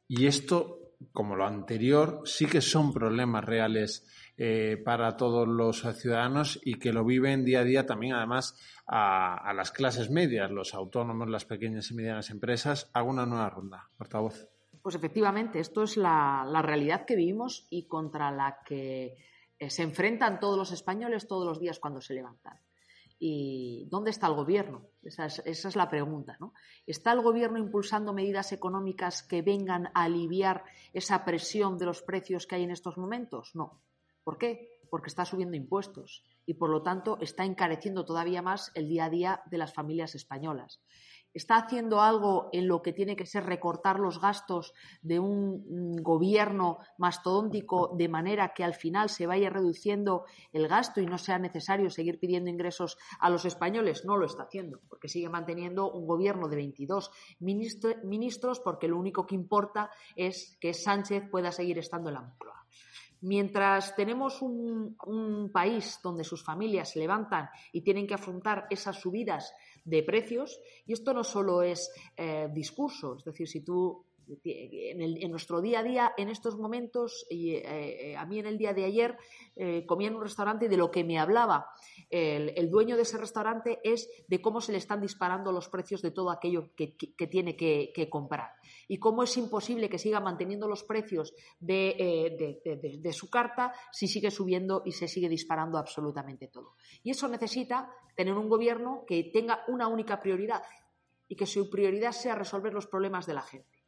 Y 0.06 0.26
esto 0.26 0.80
como 1.14 1.38
lo 1.38 1.46
anterior, 1.46 2.24
sí 2.26 2.48
que 2.48 2.60
son 2.60 2.94
problemas 2.94 3.46
reales 3.46 4.06
eh, 4.42 4.78
para 4.78 5.18
todos 5.18 5.46
los 5.46 5.82
ciudadanos 5.98 6.62
y 6.64 6.80
que 6.80 6.94
lo 6.94 7.04
viven 7.04 7.44
día 7.44 7.60
a 7.60 7.66
día 7.66 7.86
también, 7.86 8.14
además, 8.14 8.56
a, 8.88 9.52
las 9.54 9.70
clases 9.72 10.10
medias, 10.10 10.50
los 10.50 10.74
autónomos, 10.74 11.30
las 11.30 11.44
pequeñas 11.44 11.92
y 11.92 11.96
medianas 11.96 12.30
empresas. 12.30 12.90
Hago 12.94 13.10
una 13.10 13.26
nueva 13.26 13.50
ronda, 13.50 13.90
portavoz. 13.98 14.48
Pues 14.82 14.96
efectivamente, 14.96 15.60
esto 15.60 15.84
es 15.84 15.98
la, 15.98 16.48
realidad 16.64 17.04
que 17.06 17.18
vivimos 17.18 17.68
y 17.70 17.86
contra 17.90 18.32
la 18.32 18.60
que 18.66 19.18
eh, 19.60 19.70
se 19.70 19.84
enfrentan 19.84 20.40
todos 20.40 20.58
los 20.58 20.72
españoles 20.72 21.28
todos 21.28 21.46
los 21.46 21.60
días 21.60 21.78
cuando 21.78 22.00
se 22.00 22.14
levantan. 22.14 22.62
¿Y 23.20 23.90
dónde 23.92 24.12
está 24.12 24.28
el 24.28 24.36
gobierno? 24.36 24.86
Esa 25.04 25.26
es, 25.26 25.76
la 25.76 25.90
pregunta. 25.90 26.38
¿no? 26.40 26.54
¿Está 26.88 27.12
el 27.12 27.20
gobierno 27.20 27.60
impulsando 27.60 28.14
medidas 28.14 28.54
económicas 28.54 29.22
que 29.22 29.42
vengan 29.42 29.88
a 29.88 30.04
aliviar 30.04 30.64
esa 30.94 31.26
presión 31.26 31.78
de 31.78 31.88
los 31.88 32.02
precios 32.02 32.48
que 32.48 32.56
hay 32.56 32.64
en 32.64 32.72
estos 32.72 32.98
momentos? 32.98 33.54
No. 33.54 33.82
¿Por 34.30 34.38
qué? 34.38 34.78
Porque 34.92 35.08
está 35.08 35.26
subiendo 35.26 35.58
impuestos 35.58 36.24
y, 36.46 36.54
por 36.54 36.70
lo 36.70 36.84
tanto, 36.84 37.18
está 37.20 37.46
encareciendo 37.46 38.06
todavía 38.06 38.44
más 38.44 38.72
el 38.76 38.88
día 38.88 39.06
a 39.06 39.10
día 39.10 39.42
de 39.50 39.58
las 39.58 39.74
familias 39.74 40.14
españolas 40.14 40.80
está 41.34 41.58
haciendo 41.58 42.02
algo 42.02 42.50
en 42.54 42.68
lo 42.68 42.82
que 42.82 42.94
tiene 42.94 43.16
que 43.16 43.26
ser 43.26 43.46
recortar 43.46 44.00
los 44.00 44.20
gastos 44.20 44.74
de 45.02 45.20
un 45.20 45.96
gobierno 46.02 46.80
mastodóntico 46.98 47.96
de 47.96 48.10
manera 48.10 48.54
que 48.56 48.64
al 48.64 48.74
final 48.74 49.10
se 49.10 49.28
vaya 49.28 49.52
reduciendo 49.52 50.26
el 50.52 50.68
gasto 50.68 51.02
y 51.02 51.06
no 51.06 51.20
sea 51.20 51.38
necesario 51.38 51.92
seguir 51.92 52.20
pidiendo 52.20 52.50
ingresos 52.50 52.98
a 53.20 53.30
los 53.30 53.46
españoles. 53.46 54.06
No 54.06 54.18
lo 54.18 54.26
está 54.26 54.44
haciendo, 54.44 54.82
porque 54.90 55.08
sigue 55.08 55.30
manteniendo 55.30 55.92
un 55.92 56.08
gobierno 56.08 56.48
de 56.48 56.56
22 56.56 57.12
ministros 57.40 58.60
porque 58.60 58.88
lo 58.88 58.98
único 58.98 59.28
que 59.28 59.36
importa 59.36 59.92
es 60.16 60.58
que 60.60 60.74
Sánchez 60.74 61.30
pueda 61.30 61.52
seguir 61.52 61.78
estando 61.78 62.10
en 62.10 62.16
la 62.16 62.22
Moncloa. 62.22 62.66
Mientras 63.22 63.96
tenemos 63.96 64.42
un, 64.42 65.50
país 65.52 66.00
donde 66.02 66.24
sus 66.24 66.44
familias 66.44 66.92
se 66.92 67.00
levantan 67.00 67.50
y 67.74 67.82
tienen 67.82 68.08
que 68.08 68.14
afrontar 68.14 68.68
esas 68.70 69.00
subidas 69.00 69.54
de 69.84 70.04
precios. 70.04 70.60
Y 70.86 70.94
esto 70.94 71.14
no 71.14 71.24
solo 71.24 71.62
es 71.62 71.92
eh, 72.16 72.48
discurso, 72.54 73.18
es 73.18 73.24
decir, 73.24 73.48
si 73.48 73.62
tú 73.62 74.06
en, 74.44 75.32
nuestro 75.32 75.62
día 75.62 75.80
a 75.80 75.84
día, 75.84 76.14
en 76.18 76.30
estos 76.30 76.58
momentos, 76.58 77.26
y, 77.30 77.56
eh, 77.56 78.16
a 78.18 78.26
mí 78.26 78.40
en 78.40 78.46
el 78.46 78.58
día 78.58 78.74
de 78.74 78.86
ayer 78.86 79.18
eh, 79.56 79.86
comía 79.86 80.10
en 80.10 80.16
un 80.16 80.24
restaurante 80.24 80.66
y 80.66 80.70
de 80.70 80.78
lo 80.78 80.92
que 80.92 81.04
me 81.04 81.20
hablaba 81.20 81.68
el, 82.10 82.70
dueño 82.70 82.96
de 82.96 83.04
ese 83.04 83.18
restaurante 83.18 83.80
es 83.84 84.10
de 84.28 84.42
cómo 84.42 84.62
se 84.62 84.72
le 84.72 84.78
están 84.78 85.02
disparando 85.02 85.52
los 85.52 85.70
precios 85.70 86.02
de 86.02 86.12
todo 86.12 86.32
aquello 86.32 86.70
que, 86.76 86.96
tiene 87.28 87.56
que, 87.56 88.10
comprar 88.10 88.52
y 88.88 88.98
cómo 88.98 89.24
es 89.24 89.36
imposible 89.38 89.90
que 89.90 89.98
siga 89.98 90.20
manteniendo 90.20 90.68
los 90.68 90.84
precios 90.84 91.34
de 91.60 93.12
su 93.14 93.30
carta 93.30 93.74
si 93.92 94.08
sigue 94.08 94.32
subiendo 94.32 94.82
y 94.86 94.92
se 94.92 95.08
sigue 95.08 95.30
disparando 95.30 95.78
absolutamente 95.78 96.48
todo. 96.48 96.76
Y 97.04 97.12
eso 97.12 97.28
necesita 97.28 97.92
tener 98.16 98.34
un 98.34 98.50
gobierno 98.50 99.04
que 99.08 99.30
tenga 99.32 99.64
una 99.68 99.88
única 99.88 100.20
prioridad 100.20 100.62
y 101.28 101.36
que 101.36 101.46
su 101.46 101.70
prioridad 101.70 102.12
sea 102.12 102.36
resolver 102.36 102.74
los 102.74 102.88
problemas 102.88 103.26
de 103.26 103.34
la 103.34 103.42
gente. 103.42 103.79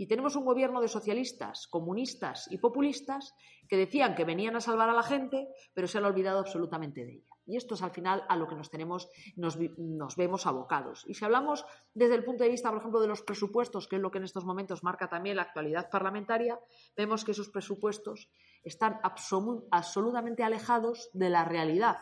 Y 0.00 0.06
tenemos 0.06 0.34
un 0.34 0.46
gobierno 0.46 0.80
de 0.80 0.88
socialistas, 0.88 1.66
comunistas 1.66 2.50
y 2.50 2.56
populistas 2.56 3.34
que 3.68 3.76
decían 3.76 4.14
que 4.14 4.24
venían 4.24 4.56
a 4.56 4.62
salvar 4.62 4.88
a 4.88 4.94
la 4.94 5.02
gente, 5.02 5.46
pero 5.74 5.86
se 5.86 5.98
han 5.98 6.06
olvidado 6.06 6.38
absolutamente 6.38 7.04
de 7.04 7.16
ella. 7.16 7.28
Y 7.44 7.58
esto 7.58 7.74
es 7.74 7.82
al 7.82 7.90
final 7.90 8.24
a 8.26 8.36
lo 8.36 8.48
que 8.48 8.54
nos 8.54 8.70
tenemos, 8.70 9.10
nos, 9.36 9.58
nos, 9.76 10.16
vemos 10.16 10.46
abocados. 10.46 11.04
Y 11.06 11.12
si 11.12 11.26
hablamos 11.26 11.66
desde 11.92 12.14
el 12.14 12.24
punto 12.24 12.44
de 12.44 12.48
vista, 12.48 12.70
por 12.70 12.78
ejemplo, 12.78 13.02
de 13.02 13.08
los 13.08 13.20
presupuestos, 13.20 13.88
que 13.88 13.96
es 13.96 14.02
lo 14.02 14.10
que 14.10 14.16
en 14.16 14.24
estos 14.24 14.46
momentos 14.46 14.82
marca 14.82 15.10
también 15.10 15.36
la 15.36 15.42
actualidad 15.42 15.90
parlamentaria, 15.90 16.58
vemos 16.96 17.22
que 17.22 17.32
esos 17.32 17.50
presupuestos 17.50 18.30
están 18.62 19.00
absolutamente 19.02 20.44
alejados 20.44 21.10
de 21.12 21.28
la 21.28 21.44
realidad 21.44 21.98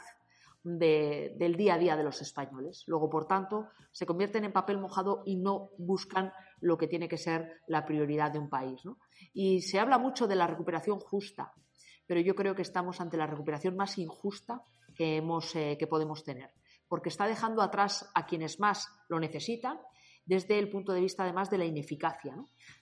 del 0.77 1.57
día 1.57 1.75
a 1.75 1.79
día 1.79 1.97
de 1.97 2.05
los 2.05 2.21
españoles. 2.21 2.85
Luego, 2.87 3.09
por 3.09 3.27
tanto, 3.27 3.69
se 3.91 4.05
convierten 4.05 4.45
en 4.45 4.53
papel 4.53 4.79
mojado 4.79 5.23
y 5.25 5.37
no 5.37 5.71
buscan 5.79 6.33
lo 6.61 6.77
que 6.77 6.89
tiene 6.89 7.09
que 7.09 7.17
ser 7.17 7.61
la 7.67 7.87
prioridad 7.87 8.33
de 8.33 8.39
un 8.39 8.51
país. 8.51 8.83
Y 9.33 9.63
se 9.63 9.79
habla 9.79 9.99
mucho 9.99 10.27
de 10.27 10.37
la 10.37 10.47
recuperación 10.47 10.99
justa, 11.01 11.53
pero 12.07 12.21
yo 12.21 12.35
creo 12.35 12.55
que 12.55 12.63
estamos 12.63 13.01
ante 13.01 13.17
la 13.17 13.27
recuperación 13.27 13.77
más 13.77 13.97
injusta 13.99 14.63
que, 14.95 15.17
hemos, 15.17 15.55
eh, 15.57 15.77
que 15.79 15.87
podemos 15.87 16.25
tener, 16.25 16.51
porque 16.89 17.09
está 17.09 17.27
dejando 17.27 17.63
atrás 17.63 18.11
a 18.15 18.27
quienes 18.27 18.61
más 18.61 18.89
lo 19.09 19.21
necesitan 19.21 19.79
desde 20.27 20.59
el 20.59 20.69
punto 20.69 20.93
de 20.93 21.01
vista 21.01 21.23
además 21.23 21.51
de 21.51 21.59
la 21.59 21.65
ineficacia. 21.65 22.35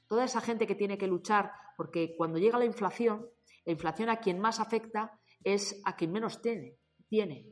Toda 0.08 0.24
esa 0.24 0.40
gente 0.40 0.66
que 0.66 0.74
tiene 0.74 0.98
que 0.98 1.06
luchar, 1.06 1.52
porque 1.76 2.16
cuando 2.16 2.38
llega 2.38 2.58
la 2.58 2.64
inflación, 2.64 3.26
la 3.64 3.72
inflación 3.72 4.08
a 4.08 4.16
quien 4.16 4.40
más 4.40 4.58
afecta 4.58 5.20
es 5.44 5.80
a 5.84 5.94
quien 5.94 6.10
menos 6.10 6.40
tiene 6.42 6.78
tiene. 7.08 7.46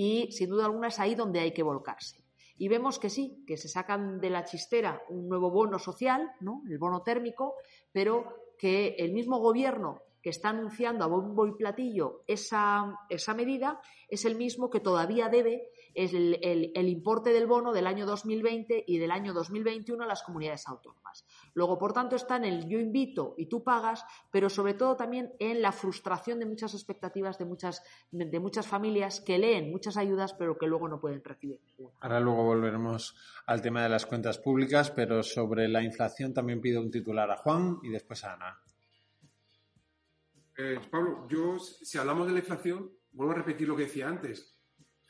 Y 0.00 0.30
sin 0.30 0.50
duda 0.50 0.66
alguna 0.66 0.86
es 0.86 1.00
ahí 1.00 1.16
donde 1.16 1.40
hay 1.40 1.50
que 1.50 1.64
volcarse. 1.64 2.22
Y 2.56 2.68
vemos 2.68 3.00
que 3.00 3.10
sí, 3.10 3.42
que 3.44 3.56
se 3.56 3.66
sacan 3.66 4.20
de 4.20 4.30
la 4.30 4.44
chistera 4.44 5.02
un 5.08 5.28
nuevo 5.28 5.50
bono 5.50 5.80
social, 5.80 6.30
¿no? 6.38 6.62
el 6.70 6.78
bono 6.78 7.02
térmico, 7.02 7.56
pero 7.90 8.52
que 8.56 8.94
el 8.96 9.12
mismo 9.12 9.40
gobierno 9.40 10.02
que 10.22 10.30
está 10.30 10.50
anunciando 10.50 11.02
a 11.04 11.08
bombo 11.08 11.48
y 11.48 11.56
platillo 11.56 12.22
esa, 12.28 12.96
esa 13.08 13.34
medida 13.34 13.80
es 14.08 14.24
el 14.24 14.36
mismo 14.36 14.70
que 14.70 14.78
todavía 14.78 15.28
debe 15.28 15.68
el, 15.98 16.70
el, 16.74 16.88
importe 16.88 17.30
del 17.30 17.46
bono 17.46 17.72
del 17.72 17.86
año 17.86 18.06
2020 18.06 18.84
y 18.86 18.98
del 18.98 19.10
año 19.10 19.32
2021 19.32 20.04
a 20.04 20.06
las 20.06 20.22
comunidades 20.22 20.68
autónomas. 20.68 21.26
Luego, 21.54 21.76
por 21.76 21.92
tanto, 21.92 22.14
está 22.14 22.36
en 22.36 22.44
el 22.44 22.68
yo 22.68 22.78
invito 22.78 23.34
y 23.36 23.46
tú 23.46 23.64
pagas, 23.64 24.04
pero 24.30 24.48
sobre 24.48 24.74
todo 24.74 24.96
también 24.96 25.32
en 25.40 25.60
la 25.60 25.72
frustración 25.72 26.38
de 26.38 26.46
muchas 26.46 26.74
expectativas 26.74 27.36
de 27.38 27.46
muchas, 27.46 27.82
de 28.12 28.38
muchas 28.38 28.66
familias 28.68 29.20
que 29.20 29.38
leen 29.38 29.72
muchas 29.72 29.96
ayudas, 29.96 30.34
pero 30.34 30.56
que 30.56 30.68
luego 30.68 30.88
no 30.88 31.00
pueden 31.00 31.22
recibir 31.24 31.60
Ahora 32.00 32.20
luego 32.20 32.44
volveremos 32.44 33.16
al 33.46 33.60
tema 33.60 33.82
de 33.82 33.88
las 33.88 34.06
cuentas 34.06 34.38
públicas, 34.38 34.90
pero 34.90 35.22
sobre 35.22 35.68
la 35.68 35.82
inflación 35.82 36.32
también 36.32 36.60
pido 36.60 36.80
un 36.80 36.90
titular 36.90 37.30
a 37.30 37.36
Juan 37.36 37.78
y 37.82 37.88
después 37.88 38.24
a 38.24 38.34
Ana. 38.34 38.60
Eh, 40.56 40.80
Pablo, 40.90 41.26
yo, 41.28 41.58
si 41.58 41.98
hablamos 41.98 42.26
de 42.26 42.32
la 42.32 42.38
inflación, 42.40 42.90
vuelvo 43.12 43.32
a 43.32 43.36
repetir 43.36 43.68
lo 43.68 43.76
que 43.76 43.84
decía 43.84 44.08
antes 44.08 44.57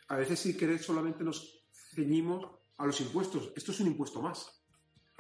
a 0.09 0.17
veces 0.17 0.41
sin 0.41 0.57
querer 0.57 0.83
solamente 0.83 1.23
nos 1.23 1.65
ceñimos 1.95 2.51
a 2.79 2.87
los 2.87 3.01
impuestos. 3.01 3.53
Esto 3.55 3.73
es 3.73 3.81
un 3.81 3.89
impuesto 3.89 4.23
más. 4.23 4.65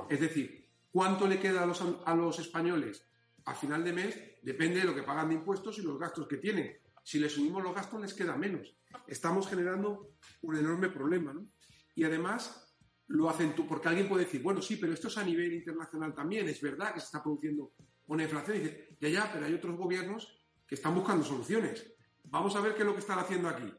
Es 0.08 0.20
decir, 0.20 0.70
¿cuánto 0.90 1.26
le 1.26 1.38
queda 1.38 1.62
a 1.62 1.66
los, 1.66 1.82
a 2.04 2.14
los 2.14 2.38
españoles 2.38 3.04
a 3.44 3.54
final 3.54 3.84
de 3.84 3.92
mes? 3.92 4.18
Depende 4.42 4.80
de 4.80 4.86
lo 4.86 4.94
que 4.94 5.02
pagan 5.02 5.28
de 5.28 5.34
impuestos 5.34 5.78
y 5.78 5.82
los 5.82 5.98
gastos 5.98 6.26
que 6.26 6.38
tienen. 6.38 6.78
Si 7.02 7.18
les 7.18 7.32
subimos 7.32 7.62
los 7.62 7.74
gastos, 7.74 8.00
les 8.00 8.14
queda 8.14 8.36
menos. 8.36 8.76
Estamos 9.06 9.46
generando 9.48 10.14
un 10.42 10.56
enorme 10.56 10.88
problema. 10.88 11.34
¿no? 11.34 11.46
Y 11.94 12.04
además, 12.04 12.74
lo 13.08 13.28
hacen 13.28 13.54
tú, 13.54 13.66
porque 13.66 13.88
alguien 13.88 14.08
puede 14.08 14.24
decir, 14.24 14.42
bueno, 14.42 14.62
sí, 14.62 14.76
pero 14.76 14.94
esto 14.94 15.08
es 15.08 15.18
a 15.18 15.24
nivel 15.24 15.52
internacional 15.52 16.14
también, 16.14 16.48
es 16.48 16.60
verdad 16.60 16.94
que 16.94 17.00
se 17.00 17.06
está 17.06 17.22
produciendo 17.22 17.72
una 18.06 18.22
inflación. 18.22 18.56
Y 18.56 18.60
dice, 18.60 18.96
ya, 19.00 19.08
ya, 19.08 19.32
pero 19.32 19.44
hay 19.44 19.54
otros 19.54 19.76
gobiernos 19.76 20.40
que 20.66 20.76
están 20.76 20.94
buscando 20.94 21.24
soluciones. 21.24 21.92
Vamos 22.24 22.56
a 22.56 22.60
ver 22.60 22.74
qué 22.74 22.80
es 22.80 22.86
lo 22.86 22.94
que 22.94 23.00
están 23.00 23.18
haciendo 23.18 23.48
aquí 23.48 23.70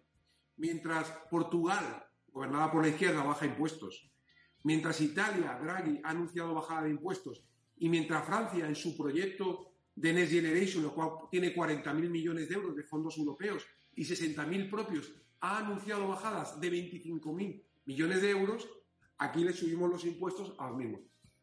mientras 0.60 1.10
Portugal, 1.32 2.06
gobernada 2.32 2.72
por 2.72 2.84
la 2.84 2.90
izquierda, 2.90 3.24
baja 3.24 3.46
impuestos, 3.46 4.12
mientras 4.64 5.02
Italia, 5.02 5.58
Draghi, 5.62 6.02
ha 6.04 6.10
anunciado 6.10 6.54
bajada 6.54 6.84
de 6.84 6.92
impuestos, 6.92 7.44
y 7.78 7.90
mientras 7.90 8.26
Francia, 8.26 8.68
en 8.68 8.76
su 8.76 8.96
proyecto 8.96 9.72
de 9.96 10.14
Next 10.14 10.34
Generation, 10.34 10.84
lo 10.84 10.94
cual 10.94 11.12
tiene 11.32 11.56
40.000 11.56 12.10
millones 12.10 12.50
de 12.50 12.56
euros 12.56 12.76
de 12.76 12.84
fondos 12.84 13.18
europeos 13.18 13.66
y 13.96 14.04
60.000 14.04 14.70
propios, 14.70 15.14
ha 15.40 15.60
anunciado 15.60 16.08
bajadas 16.08 16.60
de 16.60 16.72
25.000 16.72 17.64
millones 17.86 18.22
de 18.22 18.30
euros, 18.30 18.68
aquí 19.18 19.44
le 19.44 19.54
subimos 19.54 19.90
los 19.90 20.06
impuestos 20.06 20.54
a 20.60 20.68
los 20.68 20.78
mismos. 20.78 21.02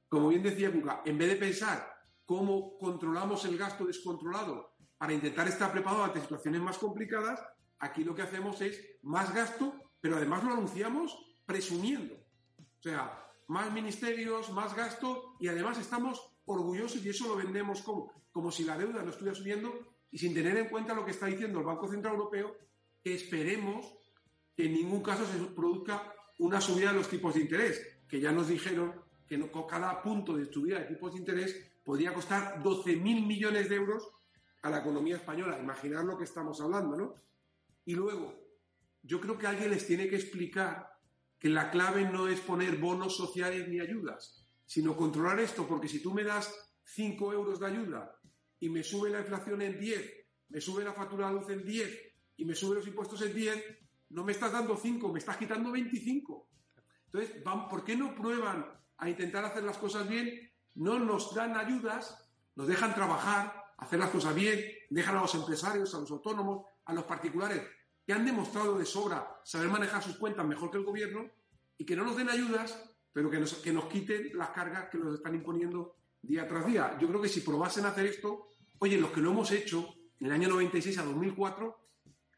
Como 0.08 0.28
bien 0.28 0.42
decía 0.42 0.70
Cuca, 0.70 1.02
en 1.06 1.16
vez 1.16 1.30
de 1.30 1.36
pensar 1.36 1.90
cómo 2.26 2.76
controlamos 2.78 3.44
el 3.46 3.56
gasto 3.56 3.86
descontrolado 3.86 4.74
para 4.98 5.14
intentar 5.14 5.48
estar 5.48 5.72
preparados 5.72 6.08
ante 6.08 6.20
situaciones 6.20 6.60
más 6.60 6.78
complicadas, 6.78 7.40
Aquí 7.78 8.04
lo 8.04 8.14
que 8.14 8.22
hacemos 8.22 8.60
es 8.62 8.80
más 9.06 9.32
gasto, 9.32 9.72
pero 10.00 10.16
además 10.16 10.44
lo 10.44 10.52
anunciamos 10.52 11.16
presumiendo. 11.46 12.14
O 12.14 12.82
sea, 12.82 13.24
más 13.48 13.72
ministerios, 13.72 14.50
más 14.52 14.74
gasto 14.74 15.36
y 15.38 15.48
además 15.48 15.78
estamos 15.78 16.20
orgullosos 16.44 17.04
y 17.04 17.10
eso 17.10 17.28
lo 17.28 17.36
vendemos 17.36 17.82
como, 17.82 18.12
como 18.32 18.50
si 18.50 18.64
la 18.64 18.76
deuda 18.76 19.02
no 19.02 19.10
estuviera 19.10 19.36
subiendo 19.36 19.72
y 20.10 20.18
sin 20.18 20.34
tener 20.34 20.56
en 20.56 20.68
cuenta 20.68 20.94
lo 20.94 21.04
que 21.04 21.12
está 21.12 21.26
diciendo 21.26 21.60
el 21.60 21.66
Banco 21.66 21.88
Central 21.88 22.14
Europeo, 22.14 22.56
que 23.02 23.14
esperemos 23.14 23.86
que 24.56 24.66
en 24.66 24.72
ningún 24.72 25.02
caso 25.02 25.24
se 25.24 25.38
produzca 25.54 26.12
una 26.38 26.60
subida 26.60 26.90
de 26.90 26.98
los 26.98 27.08
tipos 27.08 27.34
de 27.34 27.42
interés, 27.42 27.80
que 28.08 28.20
ya 28.20 28.32
nos 28.32 28.48
dijeron 28.48 28.92
que 29.26 29.38
no, 29.38 29.50
cada 29.66 30.02
punto 30.02 30.36
de 30.36 30.52
subida 30.52 30.80
de 30.80 30.86
tipos 30.86 31.12
de 31.12 31.20
interés 31.20 31.56
podría 31.84 32.12
costar 32.12 32.62
12.000 32.62 33.26
millones 33.26 33.68
de 33.68 33.76
euros 33.76 34.08
a 34.62 34.70
la 34.70 34.78
economía 34.78 35.16
española. 35.16 35.58
Imaginar 35.58 36.04
lo 36.04 36.18
que 36.18 36.24
estamos 36.24 36.60
hablando, 36.60 36.96
¿no? 36.96 37.14
Y 37.84 37.94
luego, 37.94 38.45
yo 39.06 39.20
creo 39.20 39.38
que 39.38 39.46
alguien 39.46 39.70
les 39.70 39.86
tiene 39.86 40.08
que 40.08 40.16
explicar 40.16 40.90
que 41.38 41.48
la 41.48 41.70
clave 41.70 42.04
no 42.04 42.28
es 42.28 42.40
poner 42.40 42.76
bonos 42.76 43.16
sociales 43.16 43.68
ni 43.68 43.78
ayudas, 43.78 44.44
sino 44.64 44.96
controlar 44.96 45.38
esto, 45.38 45.66
porque 45.66 45.88
si 45.88 46.02
tú 46.02 46.12
me 46.12 46.24
das 46.24 46.52
5 46.84 47.32
euros 47.32 47.60
de 47.60 47.66
ayuda 47.66 48.18
y 48.58 48.68
me 48.68 48.82
sube 48.82 49.10
la 49.10 49.20
inflación 49.20 49.62
en 49.62 49.78
10, 49.78 50.26
me 50.48 50.60
sube 50.60 50.82
la 50.82 50.92
factura 50.92 51.28
de 51.28 51.34
luz 51.34 51.48
en 51.50 51.64
10 51.64 52.14
y 52.38 52.44
me 52.44 52.54
sube 52.54 52.76
los 52.76 52.86
impuestos 52.86 53.22
en 53.22 53.34
10, 53.34 53.64
no 54.10 54.24
me 54.24 54.32
estás 54.32 54.52
dando 54.52 54.76
5, 54.76 55.12
me 55.12 55.18
estás 55.20 55.36
quitando 55.36 55.70
25. 55.70 56.48
Entonces, 57.06 57.42
¿por 57.70 57.84
qué 57.84 57.96
no 57.96 58.14
prueban 58.14 58.66
a 58.98 59.08
intentar 59.08 59.44
hacer 59.44 59.62
las 59.62 59.78
cosas 59.78 60.08
bien? 60.08 60.50
No 60.74 60.98
nos 60.98 61.32
dan 61.34 61.56
ayudas, 61.56 62.28
nos 62.56 62.66
dejan 62.66 62.94
trabajar, 62.94 63.54
hacer 63.78 64.00
las 64.00 64.10
cosas 64.10 64.34
bien, 64.34 64.60
dejan 64.90 65.16
a 65.16 65.22
los 65.22 65.34
empresarios, 65.34 65.94
a 65.94 66.00
los 66.00 66.10
autónomos, 66.10 66.66
a 66.84 66.92
los 66.92 67.04
particulares, 67.04 67.62
que 68.06 68.12
han 68.12 68.24
demostrado 68.24 68.78
de 68.78 68.84
sobra 68.84 69.40
saber 69.42 69.68
manejar 69.68 70.02
sus 70.02 70.16
cuentas 70.16 70.46
mejor 70.46 70.70
que 70.70 70.78
el 70.78 70.84
gobierno 70.84 71.28
y 71.76 71.84
que 71.84 71.96
no 71.96 72.04
nos 72.04 72.16
den 72.16 72.30
ayudas, 72.30 72.80
pero 73.12 73.28
que 73.28 73.40
nos, 73.40 73.54
que 73.54 73.72
nos 73.72 73.86
quiten 73.86 74.30
las 74.34 74.50
cargas 74.50 74.88
que 74.88 74.98
nos 74.98 75.14
están 75.14 75.34
imponiendo 75.34 75.96
día 76.22 76.46
tras 76.46 76.66
día. 76.66 76.96
Yo 77.00 77.08
creo 77.08 77.20
que 77.20 77.28
si 77.28 77.40
probasen 77.40 77.84
a 77.84 77.88
hacer 77.88 78.06
esto, 78.06 78.50
oye, 78.78 78.96
los 78.98 79.10
que 79.10 79.20
lo 79.20 79.32
hemos 79.32 79.50
hecho 79.50 79.94
en 80.20 80.26
el 80.28 80.32
año 80.32 80.48
96 80.48 80.98
a 80.98 81.04
2004, 81.04 81.76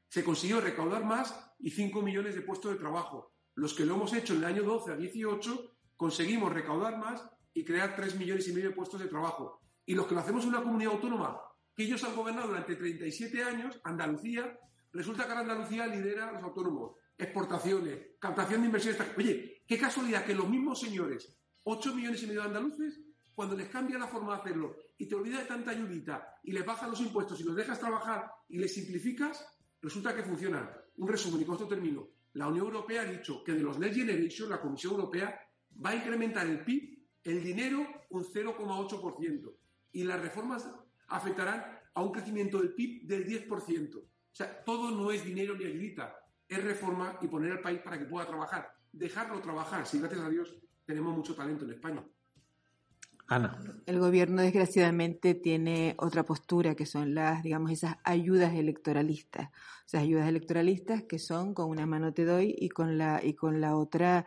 se 0.08 0.25
consiguió 0.25 0.60
recaudar 0.60 1.04
más 1.04 1.38
y 1.58 1.70
5 1.70 2.00
millones 2.00 2.34
de 2.34 2.40
puestos 2.40 2.72
de 2.72 2.78
trabajo. 2.78 3.34
Los 3.54 3.75
que 3.75 3.84
lo 3.84 3.94
hemos 3.94 4.14
hecho 4.14 4.32
en 4.32 4.38
el 4.38 4.44
año 4.46 4.62
12 4.62 4.92
a 4.92 4.96
18, 4.96 5.76
conseguimos 5.96 6.50
recaudar 6.50 6.98
más 6.98 7.28
y 7.52 7.64
crear 7.64 7.94
3 7.94 8.16
millones 8.16 8.48
y 8.48 8.52
medio 8.52 8.70
de 8.70 8.75
puestos 8.75 9.00
de 9.00 9.08
trabajo. 9.08 9.60
Y 9.84 9.94
los 9.94 10.06
que 10.06 10.14
lo 10.14 10.20
hacemos 10.20 10.44
en 10.44 10.50
una 10.50 10.62
comunidad 10.62 10.94
autónoma 10.94 11.40
que 11.75 11.84
ellos 11.84 12.02
han 12.04 12.16
gobernado 12.16 12.48
durante 12.48 12.75
37 12.75 13.42
años, 13.44 13.80
Andalucía, 13.84 14.58
resulta 14.92 15.26
que 15.26 15.33
Andalucía 15.33 15.87
lidera 15.87 16.28
a 16.28 16.33
los 16.33 16.42
autónomos, 16.42 16.97
exportaciones, 17.16 17.99
captación 18.18 18.61
de 18.61 18.66
inversiones. 18.66 19.00
Oye, 19.16 19.62
qué 19.66 19.78
casualidad 19.78 20.25
que 20.25 20.35
los 20.35 20.49
mismos 20.49 20.80
señores, 20.80 21.37
8 21.64 21.95
millones 21.95 22.23
y 22.23 22.26
medio 22.26 22.42
de 22.42 22.47
andaluces, 22.49 23.00
cuando 23.35 23.57
les 23.57 23.68
cambia 23.68 23.99
la 23.99 24.09
forma 24.09 24.35
de 24.35 24.40
hacerlo 24.40 24.76
y 24.97 25.07
te 25.07 25.14
olvidas 25.14 25.42
de 25.42 25.47
tanta 25.47 25.71
ayudita 25.71 26.40
y 26.42 26.52
les 26.52 26.66
bajas 26.66 26.88
los 26.88 27.00
impuestos 27.00 27.40
y 27.40 27.45
los 27.45 27.54
dejas 27.54 27.78
trabajar 27.78 28.30
y 28.49 28.59
les 28.59 28.75
simplificas, 28.75 29.47
resulta 29.80 30.14
que 30.14 30.25
funciona. 30.25 30.76
Un 30.97 31.09
resumen 31.09 31.42
y 31.42 31.45
con 31.45 31.54
esto 31.54 31.68
termino. 31.68 32.09
La 32.33 32.49
Unión 32.49 32.66
Europea 32.66 33.02
ha 33.02 33.04
dicho 33.04 33.45
que 33.45 33.52
de 33.52 33.61
los 33.61 33.78
Next 33.78 33.97
Generation, 33.97 34.50
la 34.50 34.61
Comisión 34.61 34.95
Europea 34.95 35.40
va 35.85 35.90
a 35.90 35.95
incrementar 35.95 36.47
el 36.47 36.64
PIB, 36.64 36.99
el 37.23 37.42
dinero, 37.42 37.87
un 38.11 38.25
0,8%. 38.25 39.54
Y 39.92 40.04
las 40.04 40.21
reformas 40.21 40.68
afectarán 41.09 41.64
a 41.95 42.02
un 42.02 42.12
crecimiento 42.12 42.59
del 42.59 42.75
PIB 42.75 43.07
del 43.07 43.25
10%. 43.25 44.02
O 44.38 44.45
sea, 44.45 44.62
todo 44.62 44.92
no 44.92 45.11
es 45.11 45.25
dinero 45.25 45.57
ni 45.57 45.64
ayudita, 45.64 46.16
es 46.47 46.62
reforma 46.62 47.18
y 47.21 47.26
poner 47.26 47.50
al 47.50 47.61
país 47.61 47.80
para 47.80 47.99
que 47.99 48.04
pueda 48.04 48.25
trabajar. 48.25 48.73
Dejarlo 48.92 49.40
trabajar, 49.40 49.85
si 49.85 49.99
gracias 49.99 50.21
a 50.21 50.28
Dios 50.28 50.54
tenemos 50.87 51.16
mucho 51.16 51.35
talento 51.35 51.64
en 51.64 51.73
España. 51.73 52.04
Ana. 53.26 53.59
El 53.85 53.99
gobierno, 53.99 54.40
desgraciadamente, 54.40 55.35
tiene 55.35 55.97
otra 55.99 56.23
postura, 56.23 56.76
que 56.76 56.87
son 56.87 57.16
las, 57.16 57.42
digamos, 57.42 57.73
esas 57.73 57.97
ayudas 58.04 58.54
electoralistas. 58.54 59.49
O 59.49 59.88
sea, 59.88 60.00
ayudas 60.02 60.28
electoralistas 60.28 61.02
que 61.02 61.18
son 61.18 61.52
con 61.52 61.68
una 61.68 61.87
mano 61.87 62.14
te 62.14 62.25
doy 62.25 62.54
y 62.57 62.68
con 62.68 62.97
la, 62.97 63.21
y 63.21 63.35
con 63.35 63.61
la 63.61 63.76
otra 63.76 64.25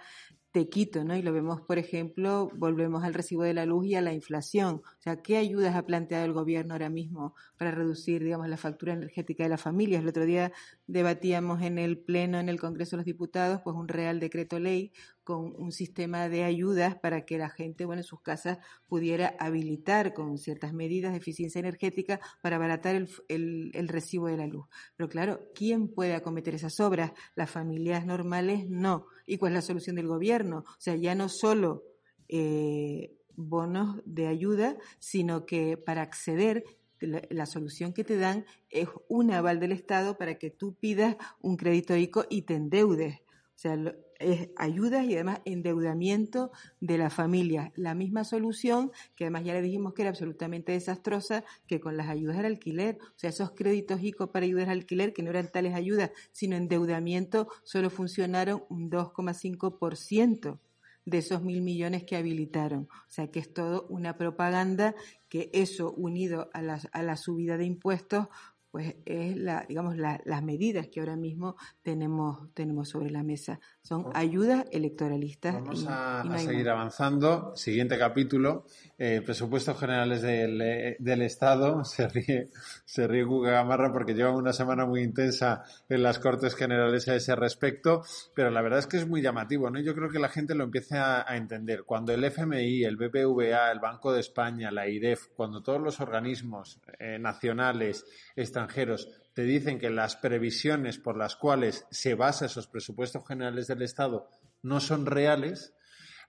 te 0.51 0.67
quito, 0.69 1.03
¿no? 1.05 1.15
Y 1.15 1.21
lo 1.21 1.31
vemos, 1.31 1.61
por 1.61 1.77
ejemplo, 1.77 2.49
volvemos 2.55 3.03
al 3.03 3.13
recibo 3.13 3.43
de 3.43 3.53
la 3.53 3.65
luz 3.65 3.85
y 3.85 3.95
a 3.95 4.01
la 4.01 4.13
inflación. 4.13 4.81
O 4.83 5.01
sea, 5.01 5.21
¿qué 5.21 5.37
ayudas 5.37 5.75
ha 5.75 5.85
planteado 5.85 6.25
el 6.25 6.33
gobierno 6.33 6.73
ahora 6.73 6.89
mismo 6.89 7.35
para 7.57 7.71
reducir, 7.71 8.23
digamos, 8.23 8.49
la 8.49 8.57
factura 8.57 8.93
energética 8.93 9.43
de 9.43 9.49
las 9.49 9.61
familias? 9.61 10.01
El 10.01 10.09
otro 10.09 10.25
día 10.25 10.51
debatíamos 10.87 11.61
en 11.61 11.79
el 11.79 11.97
Pleno, 11.99 12.37
en 12.39 12.49
el 12.49 12.59
Congreso 12.59 12.91
de 12.91 12.97
los 12.97 13.05
Diputados, 13.05 13.61
pues 13.63 13.75
un 13.77 13.87
real 13.87 14.19
decreto 14.19 14.59
ley 14.59 14.91
con 15.23 15.53
un 15.57 15.71
sistema 15.71 16.29
de 16.29 16.43
ayudas 16.43 16.95
para 16.95 17.25
que 17.25 17.37
la 17.37 17.49
gente, 17.49 17.85
bueno, 17.85 18.01
en 18.01 18.05
sus 18.05 18.21
casas 18.21 18.57
pudiera 18.87 19.35
habilitar 19.39 20.13
con 20.13 20.37
ciertas 20.37 20.73
medidas 20.73 21.11
de 21.11 21.19
eficiencia 21.19 21.59
energética 21.59 22.19
para 22.41 22.55
abaratar 22.55 22.95
el, 22.95 23.71
el, 23.73 23.87
recibo 23.87 24.27
de 24.27 24.37
la 24.37 24.47
luz. 24.47 24.67
Pero 24.95 25.09
claro, 25.09 25.41
¿quién 25.53 25.87
puede 25.87 26.15
acometer 26.15 26.55
esas 26.55 26.79
obras? 26.79 27.11
Las 27.35 27.49
familias 27.49 28.05
normales 28.05 28.67
no. 28.67 29.05
¿Y 29.25 29.37
cuál 29.37 29.53
es 29.53 29.55
la 29.55 29.61
solución 29.61 29.95
del 29.95 30.07
gobierno? 30.07 30.59
O 30.59 30.79
sea, 30.79 30.95
ya 30.95 31.15
no 31.15 31.29
solo 31.29 31.83
eh, 32.27 33.13
bonos 33.35 34.01
de 34.05 34.27
ayuda, 34.27 34.77
sino 34.99 35.45
que 35.45 35.77
para 35.77 36.01
acceder 36.01 36.63
la, 37.01 37.45
solución 37.45 37.93
que 37.93 38.03
te 38.03 38.17
dan 38.17 38.45
es 38.69 38.87
un 39.07 39.31
aval 39.31 39.59
del 39.59 39.71
Estado 39.71 40.17
para 40.17 40.35
que 40.35 40.51
tú 40.51 40.75
pidas 40.75 41.17
un 41.41 41.57
crédito 41.57 41.95
ICO 41.95 42.25
y 42.29 42.43
te 42.43 42.55
endeudes. 42.55 43.19
Sea, 43.61 43.77
es 44.17 44.49
ayudas 44.55 45.05
y 45.05 45.13
además 45.13 45.41
endeudamiento 45.45 46.51
de 46.79 46.97
la 46.97 47.11
familia. 47.11 47.71
La 47.75 47.93
misma 47.93 48.23
solución, 48.23 48.91
que 49.15 49.25
además 49.25 49.43
ya 49.43 49.53
le 49.53 49.61
dijimos 49.61 49.93
que 49.93 50.01
era 50.01 50.09
absolutamente 50.09 50.71
desastrosa, 50.71 51.43
que 51.67 51.79
con 51.79 51.95
las 51.95 52.09
ayudas 52.09 52.39
al 52.39 52.45
alquiler. 52.45 52.97
O 53.03 53.19
sea, 53.19 53.29
esos 53.29 53.51
créditos 53.51 54.01
ICO 54.01 54.31
para 54.31 54.47
ayudas 54.47 54.67
al 54.67 54.79
alquiler, 54.79 55.13
que 55.13 55.21
no 55.21 55.29
eran 55.29 55.51
tales 55.51 55.75
ayudas, 55.75 56.09
sino 56.31 56.55
endeudamiento, 56.55 57.49
solo 57.63 57.91
funcionaron 57.91 58.63
un 58.69 58.89
2,5% 58.89 60.57
de 61.05 61.17
esos 61.19 61.43
mil 61.43 61.61
millones 61.61 62.03
que 62.03 62.15
habilitaron. 62.15 62.87
O 62.91 63.11
sea 63.11 63.29
que 63.29 63.39
es 63.39 63.53
todo 63.53 63.85
una 63.89 64.17
propaganda 64.17 64.95
que 65.29 65.51
eso 65.53 65.93
unido 65.93 66.49
a 66.53 66.63
la, 66.63 66.81
a 66.93 67.03
la 67.03 67.15
subida 67.15 67.57
de 67.57 67.65
impuestos 67.65 68.27
pues 68.71 68.95
es 69.05 69.35
la, 69.35 69.65
digamos, 69.67 69.97
las 69.97 70.43
medidas 70.43 70.87
que 70.87 71.01
ahora 71.01 71.17
mismo 71.17 71.57
tenemos, 71.81 72.53
tenemos 72.53 72.87
sobre 72.87 73.11
la 73.11 73.21
mesa. 73.21 73.59
Son 73.81 74.05
ayudas 74.13 74.65
electoralistas. 74.71 75.55
Vamos 75.55 75.85
a, 75.89 76.23
seguir 76.39 76.69
avanzando. 76.69 77.53
Siguiente 77.55 77.97
capítulo, 77.99 78.65
eh, 79.03 79.23
presupuestos 79.23 79.79
generales 79.79 80.21
del, 80.21 80.61
eh, 80.61 80.95
del, 80.99 81.23
Estado. 81.23 81.83
Se 81.85 82.07
ríe, 82.07 82.49
se 82.85 83.07
ríe 83.07 83.25
Gamarra 83.27 83.91
porque 83.91 84.13
lleva 84.13 84.29
una 84.29 84.53
semana 84.53 84.85
muy 84.85 85.01
intensa 85.01 85.63
en 85.89 86.03
las 86.03 86.19
Cortes 86.19 86.53
Generales 86.53 87.07
a 87.07 87.15
ese 87.15 87.35
respecto, 87.35 88.03
pero 88.35 88.51
la 88.51 88.61
verdad 88.61 88.77
es 88.77 88.85
que 88.85 88.97
es 88.97 89.07
muy 89.07 89.23
llamativo, 89.23 89.71
¿no? 89.71 89.79
Yo 89.79 89.95
creo 89.95 90.11
que 90.11 90.19
la 90.19 90.29
gente 90.29 90.53
lo 90.53 90.65
empieza 90.65 91.27
a, 91.27 91.35
entender. 91.35 91.83
Cuando 91.83 92.13
el 92.13 92.23
FMI, 92.23 92.83
el 92.83 92.95
BBVA, 92.95 93.71
el 93.71 93.79
Banco 93.79 94.13
de 94.13 94.19
España, 94.19 94.69
la 94.69 94.87
IREF, 94.87 95.29
cuando 95.35 95.63
todos 95.63 95.81
los 95.81 95.99
organismos 95.99 96.79
eh, 96.99 97.17
nacionales, 97.17 98.05
extranjeros 98.35 99.09
te 99.33 99.41
dicen 99.41 99.79
que 99.79 99.89
las 99.89 100.15
previsiones 100.15 100.99
por 100.99 101.17
las 101.17 101.35
cuales 101.35 101.87
se 101.89 102.13
basa 102.13 102.45
esos 102.45 102.67
presupuestos 102.67 103.27
generales 103.27 103.65
del 103.65 103.81
Estado 103.81 104.29
no 104.61 104.79
son 104.79 105.07
reales, 105.07 105.73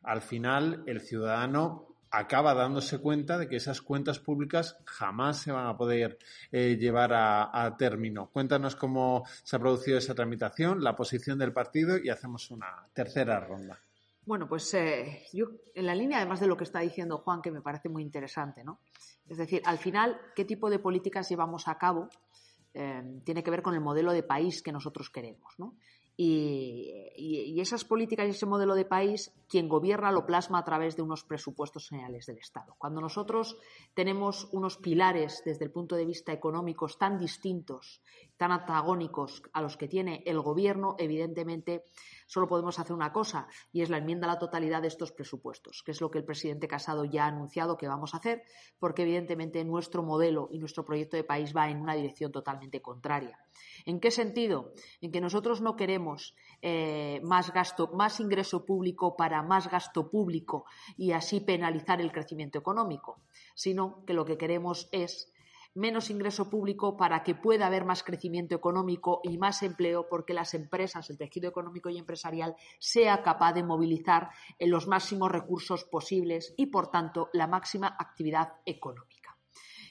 al 0.03 0.23
final 0.23 0.83
el 0.87 1.03
ciudadano 1.03 1.92
acaba 2.13 2.55
dándose 2.55 2.99
cuenta 2.99 3.39
de 3.39 3.49
que 3.49 3.57
esas 3.57 3.81
cuentas 3.81 4.19
públicas 4.19 4.79
jamás 4.85 5.39
se 5.39 5.51
van 5.51 5.67
a 5.67 5.77
poder 5.77 6.19
eh, 6.53 6.77
llevar 6.79 7.13
a, 7.15 7.75
término. 7.79 8.29
Cuéntanos 8.31 8.77
cómo 8.77 9.25
se 9.43 9.57
ha 9.57 9.59
producido 9.59 9.99
esa 9.99 10.15
tramitación, 10.15 10.85
la 10.85 10.95
posición 10.95 11.39
del 11.39 11.53
partido 11.53 11.97
y 11.99 12.11
hacemos 12.11 12.51
una 12.51 12.87
tercera 12.93 13.41
ronda. 13.41 13.81
Bueno, 14.27 14.47
pues 14.47 14.73
eh, 14.75 15.25
yo 15.33 15.47
en 15.75 15.87
la 15.87 15.95
línea 15.95 16.19
además 16.19 16.39
de 16.39 16.47
lo 16.47 16.57
que 16.57 16.65
está 16.65 16.81
diciendo 16.81 17.19
Juan, 17.19 17.41
que 17.41 17.51
me 17.51 17.63
parece 17.63 17.89
muy 17.89 18.03
interesante, 18.03 18.63
¿no? 18.63 18.79
Es 19.27 19.39
decir, 19.39 19.63
al 19.65 19.79
final, 19.79 20.21
¿qué 20.37 20.45
tipo 20.45 20.71
de 20.71 20.79
políticas 20.79 21.29
llevamos 21.29 21.67
a 21.67 21.79
cabo? 21.79 22.09
Eh, 22.75 23.21
tiene 23.25 23.43
que 23.43 23.51
ver 23.51 23.63
con 23.63 23.75
el 23.75 23.81
modelo 23.81 24.13
de 24.13 24.23
país 24.23 24.63
que 24.63 24.73
nosotros 24.73 25.11
queremos. 25.11 25.55
¿no? 25.59 25.75
Y, 26.17 27.61
esas 27.61 27.85
políticas 27.85 28.27
y 28.27 28.31
ese 28.31 28.47
modelo 28.47 28.75
de 28.75 28.85
país, 28.85 29.33
quien 29.53 29.69
gobierna 29.69 30.11
lo 30.11 30.25
plasma 30.25 30.61
a 30.61 30.65
través 30.65 30.97
de 30.97 31.03
unos 31.03 31.25
presupuestos 31.25 31.91
generales 31.91 32.25
del 32.25 32.39
Estado. 32.39 32.75
Cuando 32.79 33.03
nosotros 33.03 33.59
tenemos 33.93 34.49
unos 34.51 34.79
pilares 34.79 35.43
desde 35.45 35.67
el 35.67 35.71
punto 35.71 35.95
de 35.95 36.07
vista 36.07 36.33
económico 36.33 36.87
tan 36.89 37.19
distintos, 37.19 38.01
tan 38.39 38.51
antagónicos 38.51 39.43
a 39.53 39.61
los 39.61 39.77
que 39.77 39.89
tiene 39.89 40.23
el 40.25 40.41
gobierno, 40.41 40.97
evidentemente 40.99 41.85
solo 42.27 42.49
podemos 42.49 42.79
hacer 42.79 42.95
una 42.95 43.13
cosa 43.13 43.47
y 43.75 43.83
es 43.83 43.91
la 43.91 43.99
enmienda 43.99 44.27
a 44.27 44.33
la 44.33 44.39
totalidad 44.39 44.81
de 44.81 44.89
estos 44.89 45.13
presupuestos, 45.13 45.83
que 45.85 45.91
es 45.91 46.01
lo 46.01 46.11
que 46.11 46.17
el 46.17 46.25
presidente 46.25 46.67
Casado 46.67 47.05
ya 47.05 47.25
ha 47.25 47.29
anunciado 47.29 47.77
que 47.77 47.89
vamos 47.89 48.15
a 48.15 48.17
hacer, 48.17 48.45
porque 48.79 49.03
evidentemente 49.03 49.63
nuestro 49.67 50.03
modelo 50.03 50.49
y 50.51 50.61
nuestro 50.61 50.87
proyecto 50.87 51.19
de 51.19 51.25
país 51.25 51.55
va 51.55 51.69
en 51.69 51.83
una 51.83 51.95
dirección 51.95 52.33
totalmente 52.33 52.81
contraria. 52.81 53.39
¿En 53.85 54.01
qué 54.01 54.11
sentido? 54.11 54.73
En 55.03 55.13
que 55.13 55.21
nosotros 55.21 55.61
no 55.61 55.77
queremos 55.77 56.35
eh, 56.63 57.21
más 57.25 57.53
gasto, 57.53 57.89
más 57.89 58.21
ingreso 58.21 58.65
público 58.65 59.17
para 59.17 59.43
más 59.43 59.69
gasto 59.69 60.09
público 60.09 60.65
y 60.97 61.11
así 61.13 61.41
penalizar 61.41 62.01
el 62.01 62.13
crecimiento 62.13 62.59
económico, 62.59 63.21
sino 63.55 64.05
que 64.07 64.15
lo 64.15 64.25
que 64.25 64.39
queremos 64.39 64.89
es 64.93 65.33
menos 65.75 66.11
ingreso 66.11 66.51
público 66.51 66.97
para 66.97 67.23
que 67.23 67.35
pueda 67.35 67.67
haber 67.67 67.85
más 67.85 68.03
crecimiento 68.03 68.55
económico 68.55 69.21
y 69.25 69.39
más 69.39 69.63
empleo 69.63 70.07
porque 70.09 70.35
las 70.35 70.55
empresas, 70.55 71.09
el 71.11 71.19
tejido 71.19 71.49
económico 71.49 71.89
y 71.91 71.99
empresarial 71.99 72.55
sea 72.79 73.23
capaz 73.23 73.55
de 73.55 73.65
movilizar 73.65 74.31
los 74.61 74.87
máximos 74.87 75.33
recursos 75.33 75.85
posibles 75.85 76.55
y, 76.57 76.67
por 76.67 76.91
tanto, 76.91 77.31
la 77.33 77.47
máxima 77.47 77.97
actividad 77.99 78.53
económica. 78.67 79.37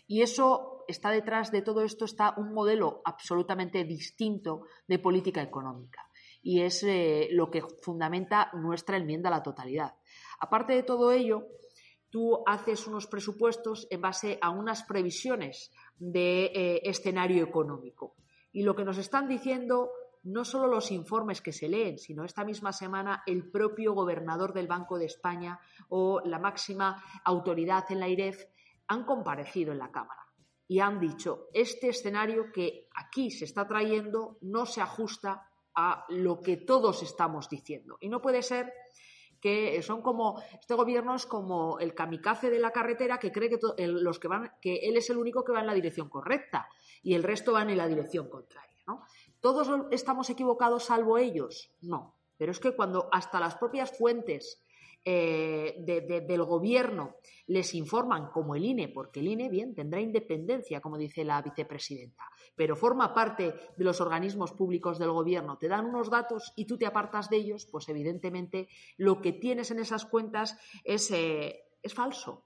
Y 0.07 0.21
eso 0.21 0.83
está 0.87 1.09
detrás 1.09 1.51
de 1.51 1.61
todo 1.61 1.81
esto, 1.81 2.05
está 2.05 2.33
un 2.37 2.53
modelo 2.53 3.01
absolutamente 3.05 3.83
distinto 3.83 4.63
de 4.87 4.99
política 4.99 5.41
económica. 5.41 6.10
Y 6.41 6.61
es 6.61 6.83
eh, 6.83 7.27
lo 7.31 7.49
que 7.51 7.61
fundamenta 7.81 8.49
nuestra 8.53 8.97
enmienda 8.97 9.29
a 9.29 9.31
la 9.31 9.43
totalidad. 9.43 9.95
Aparte 10.39 10.73
de 10.73 10.83
todo 10.83 11.11
ello, 11.11 11.47
tú 12.09 12.43
haces 12.45 12.87
unos 12.87 13.07
presupuestos 13.07 13.87
en 13.89 14.01
base 14.01 14.37
a 14.41 14.49
unas 14.49 14.83
previsiones 14.83 15.71
de 15.97 16.45
eh, 16.45 16.81
escenario 16.83 17.43
económico. 17.43 18.15
Y 18.51 18.63
lo 18.63 18.75
que 18.75 18.83
nos 18.83 18.97
están 18.97 19.27
diciendo 19.27 19.91
no 20.23 20.45
solo 20.45 20.67
los 20.67 20.91
informes 20.91 21.41
que 21.41 21.53
se 21.53 21.67
leen, 21.67 21.97
sino 21.97 22.23
esta 22.23 22.43
misma 22.43 22.73
semana 22.73 23.23
el 23.25 23.49
propio 23.49 23.93
gobernador 23.93 24.53
del 24.53 24.67
Banco 24.67 24.97
de 24.97 25.05
España 25.05 25.59
o 25.89 26.21
la 26.25 26.37
máxima 26.37 27.03
autoridad 27.23 27.85
en 27.89 27.99
la 27.99 28.09
IREF 28.09 28.45
han 28.87 29.05
comparecido 29.05 29.71
en 29.71 29.79
la 29.79 29.91
Cámara 29.91 30.21
y 30.67 30.79
han 30.79 30.99
dicho, 30.99 31.49
este 31.53 31.89
escenario 31.89 32.51
que 32.53 32.87
aquí 32.95 33.29
se 33.29 33.45
está 33.45 33.67
trayendo 33.67 34.37
no 34.39 34.65
se 34.65 34.79
ajusta 34.79 35.50
a 35.75 36.05
lo 36.09 36.41
que 36.41 36.57
todos 36.57 37.03
estamos 37.03 37.49
diciendo. 37.49 37.97
Y 38.01 38.09
no 38.09 38.21
puede 38.21 38.41
ser 38.43 38.73
que 39.39 39.81
son 39.81 40.01
como 40.01 40.41
este 40.53 40.75
gobierno 40.75 41.15
es 41.15 41.25
como 41.25 41.79
el 41.79 41.95
kamikaze 41.95 42.49
de 42.49 42.59
la 42.59 42.71
carretera 42.71 43.17
que 43.17 43.31
cree 43.31 43.49
que 43.49 43.59
los 43.87 44.19
que 44.19 44.27
van 44.27 44.51
que 44.61 44.75
él 44.83 44.97
es 44.97 45.09
el 45.09 45.17
único 45.17 45.43
que 45.43 45.51
va 45.51 45.61
en 45.61 45.67
la 45.67 45.73
dirección 45.73 46.09
correcta 46.09 46.69
y 47.01 47.15
el 47.15 47.23
resto 47.23 47.53
van 47.53 47.71
en 47.71 47.77
la 47.77 47.87
dirección 47.87 48.29
contraria, 48.29 48.77
¿no? 48.85 49.01
¿Todos 49.39 49.67
estamos 49.89 50.29
equivocados 50.29 50.85
salvo 50.85 51.17
ellos? 51.17 51.71
No. 51.81 52.15
Pero 52.37 52.51
es 52.51 52.59
que 52.59 52.75
cuando 52.75 53.09
hasta 53.11 53.39
las 53.39 53.55
propias 53.55 53.97
fuentes 53.97 54.63
eh, 55.03 55.75
del 55.79 56.43
gobierno 56.43 57.15
les 57.47 57.73
informan, 57.73 58.29
como 58.29 58.55
el 58.55 58.63
INE, 58.63 58.87
porque 58.89 59.19
el 59.19 59.29
INE, 59.29 59.49
bien, 59.49 59.73
tendrá 59.73 59.99
independencia, 59.99 60.79
como 60.79 60.97
dice 60.97 61.23
la 61.23 61.41
vicepresidenta, 61.41 62.23
pero 62.55 62.75
forma 62.75 63.13
parte 63.13 63.53
de 63.77 63.83
los 63.83 64.01
organismos 64.01 64.51
públicos 64.51 64.99
del 64.99 65.11
gobierno, 65.11 65.57
te 65.57 65.67
dan 65.67 65.85
unos 65.85 66.09
datos 66.09 66.53
y 66.55 66.65
tú 66.65 66.77
te 66.77 66.85
apartas 66.85 67.29
de 67.29 67.37
ellos, 67.37 67.67
pues 67.71 67.89
evidentemente 67.89 68.67
lo 68.97 69.21
que 69.21 69.33
tienes 69.33 69.71
en 69.71 69.79
esas 69.79 70.05
cuentas 70.05 70.57
es, 70.83 71.11
eh, 71.11 71.63
es 71.81 71.93
falso 71.93 72.45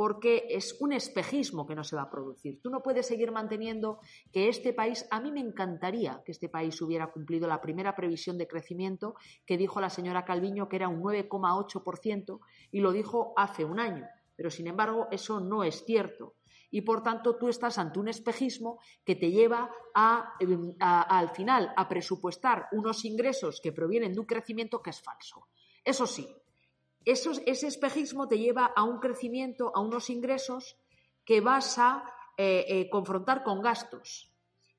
porque 0.00 0.46
es 0.48 0.80
un 0.80 0.94
espejismo 0.94 1.66
que 1.66 1.74
no 1.74 1.84
se 1.84 1.94
va 1.94 2.00
a 2.04 2.10
producir. 2.10 2.62
Tú 2.62 2.70
no 2.70 2.82
puedes 2.82 3.06
seguir 3.06 3.32
manteniendo 3.32 3.98
que 4.32 4.48
este 4.48 4.72
país, 4.72 5.06
a 5.10 5.20
mí 5.20 5.30
me 5.30 5.40
encantaría 5.40 6.22
que 6.24 6.32
este 6.32 6.48
país 6.48 6.80
hubiera 6.80 7.12
cumplido 7.12 7.46
la 7.46 7.60
primera 7.60 7.94
previsión 7.94 8.38
de 8.38 8.48
crecimiento 8.48 9.14
que 9.44 9.58
dijo 9.58 9.78
la 9.78 9.90
señora 9.90 10.24
Calviño, 10.24 10.70
que 10.70 10.76
era 10.76 10.88
un 10.88 11.02
9,8%, 11.02 12.40
y 12.72 12.80
lo 12.80 12.92
dijo 12.92 13.34
hace 13.36 13.66
un 13.66 13.78
año. 13.78 14.06
Pero, 14.36 14.50
sin 14.50 14.68
embargo, 14.68 15.06
eso 15.10 15.38
no 15.38 15.64
es 15.64 15.84
cierto. 15.84 16.32
Y, 16.70 16.82
por 16.82 17.02
tanto, 17.02 17.36
tú 17.36 17.48
estás 17.48 17.78
ante 17.78 17.98
un 17.98 18.08
espejismo 18.08 18.80
que 19.04 19.16
te 19.16 19.30
lleva 19.30 19.70
a, 19.94 20.34
al 20.78 21.30
final 21.30 21.72
a 21.76 21.88
presupuestar 21.88 22.68
unos 22.72 23.04
ingresos 23.04 23.60
que 23.60 23.72
provienen 23.72 24.12
de 24.12 24.20
un 24.20 24.26
crecimiento 24.26 24.80
que 24.80 24.90
es 24.90 25.02
falso. 25.02 25.48
Eso 25.84 26.06
sí, 26.06 26.28
ese 27.04 27.66
espejismo 27.66 28.28
te 28.28 28.38
lleva 28.38 28.66
a 28.76 28.84
un 28.84 29.00
crecimiento, 29.00 29.72
a 29.74 29.80
unos 29.80 30.10
ingresos 30.10 30.76
que 31.24 31.40
vas 31.40 31.78
a 31.78 32.04
eh, 32.36 32.64
eh, 32.68 32.90
confrontar 32.90 33.42
con 33.42 33.60
gastos. 33.60 34.32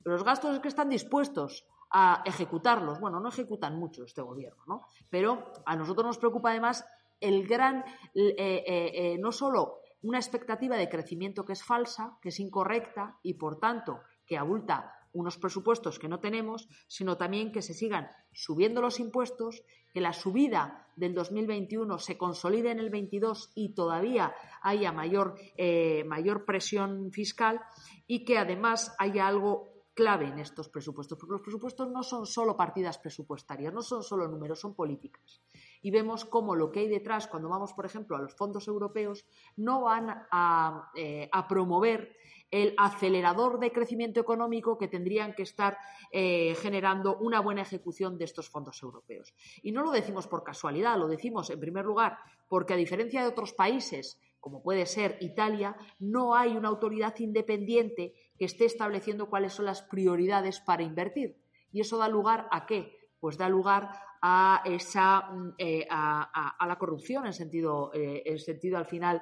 los 0.04 0.24
gastos 0.24 0.56
es 0.56 0.60
que 0.62 0.68
están 0.68 0.90
dispuestos 0.90 1.66
a 1.92 2.24
ejecutarlos. 2.26 3.00
Bueno, 3.00 3.20
no 3.20 3.30
ejecutan 3.30 3.78
mucho 3.78 4.04
este 4.04 4.22
gobierno, 4.22 4.64
¿no? 4.68 4.86
Pero 5.10 5.52
a 5.66 5.76
nosotros 5.76 6.06
nos 6.06 6.18
preocupa 6.18 6.52
además 6.52 6.86
el 7.20 7.46
gran, 7.46 7.84
eh, 8.16 9.18
no 9.20 9.32
solo 9.32 9.81
una 10.02 10.18
expectativa 10.18 10.78
de 10.78 10.90
crecimiento 10.90 11.46
que 11.46 11.54
es 11.54 11.64
falsa, 11.64 12.18
que 12.22 12.30
es 12.30 12.40
incorrecta 12.40 13.20
y 13.24 13.36
por 13.36 13.60
tanto 13.60 14.02
que 14.26 14.38
abulta 14.38 14.94
unos 15.14 15.38
presupuestos 15.38 16.00
que 16.00 16.08
no 16.08 16.20
tenemos, 16.20 16.70
sino 16.88 17.18
también 17.18 17.52
que 17.52 17.62
se 17.62 17.74
sigan 17.74 18.10
subiendo 18.32 18.82
los 18.82 19.00
impuestos, 19.00 19.64
que 19.94 20.02
la 20.02 20.14
subida 20.14 20.88
del 20.96 21.14
2021 21.14 21.98
se 22.00 22.18
consolide 22.18 22.72
en 22.72 22.80
el 22.80 22.90
22 22.90 23.52
y 23.56 23.74
todavía 23.74 24.34
haya 24.62 24.92
mayor, 24.92 25.36
eh, 25.58 26.04
mayor 26.06 26.46
presión 26.46 27.12
fiscal 27.12 27.60
y 28.08 28.24
que 28.24 28.38
además 28.38 28.96
haya 29.00 29.28
algo 29.28 29.72
clave 29.94 30.28
en 30.28 30.40
estos 30.40 30.70
presupuestos, 30.70 31.18
porque 31.18 31.34
los 31.34 31.42
presupuestos 31.42 31.90
no 31.90 32.04
son 32.04 32.26
solo 32.26 32.56
partidas 32.56 32.98
presupuestarias, 32.98 33.74
no 33.74 33.82
son 33.82 34.04
solo 34.04 34.28
números, 34.28 34.60
son 34.60 34.74
políticas. 34.74 35.42
Y 35.82 35.92
vemos 35.92 36.26
cómo 36.26 36.56
lo 36.56 36.72
que 36.72 36.82
hay 36.82 36.88
detrás, 36.88 37.28
cuando 37.28 37.50
vamos, 37.50 37.74
por 37.74 37.86
ejemplo, 37.86 38.16
a 38.16 38.20
los 38.20 38.36
fondos 38.36 38.68
europeos, 38.68 39.26
no 39.56 39.82
van 39.82 40.26
a, 40.32 40.92
eh, 40.96 41.30
promover 41.50 42.16
el 42.52 42.74
acelerador 42.78 43.60
de 43.60 43.72
crecimiento 43.72 44.20
económico 44.20 44.78
que 44.78 44.90
tendrían 44.90 45.34
que 45.34 45.44
estar 45.44 45.78
eh, 46.12 46.54
generando 46.56 47.18
una 47.18 47.40
buena 47.40 47.62
ejecución 47.62 48.18
de 48.18 48.26
estos 48.26 48.50
fondos 48.50 48.84
europeos. 48.84 49.34
Y 49.64 49.72
no 49.72 49.84
lo 49.84 49.92
decimos 49.92 50.28
por 50.28 50.44
casualidad, 50.44 50.98
lo 50.98 51.08
decimos 51.08 51.50
en 51.50 51.60
primer 51.62 51.86
lugar 51.86 52.18
porque 52.52 52.74
a 52.74 52.78
diferencia 52.78 53.22
de 53.22 53.30
otros 53.30 53.54
países, 53.54 54.20
como 54.42 54.62
puede 54.62 54.86
ser 54.86 55.18
Italia, 55.22 55.78
no 56.00 56.36
hay 56.36 56.58
una 56.58 56.68
autoridad 56.68 57.18
independiente 57.20 58.14
que 58.38 58.44
esté 58.44 58.66
estableciendo 58.66 59.30
cuáles 59.30 59.54
son 59.54 59.66
las 59.66 59.82
prioridades 59.84 60.60
para 60.60 60.84
invertir. 60.84 61.38
¿Y 61.72 61.80
eso 61.80 61.98
da 61.98 62.10
lugar 62.10 62.50
a 62.52 62.66
qué? 62.66 62.92
Pues 63.22 63.38
da 63.38 63.48
lugar 63.48 63.94
a 64.22 64.62
esa 64.66 65.22
mm, 65.22 65.54
eh, 65.58 65.88
a, 65.90 66.66
la 66.68 66.78
corrupción 66.78 67.26
en 67.26 67.34
sentido, 67.34 67.92
eh, 67.94 68.24
en 68.26 68.40
sentido 68.40 68.78
al 68.78 68.86
final 68.86 69.22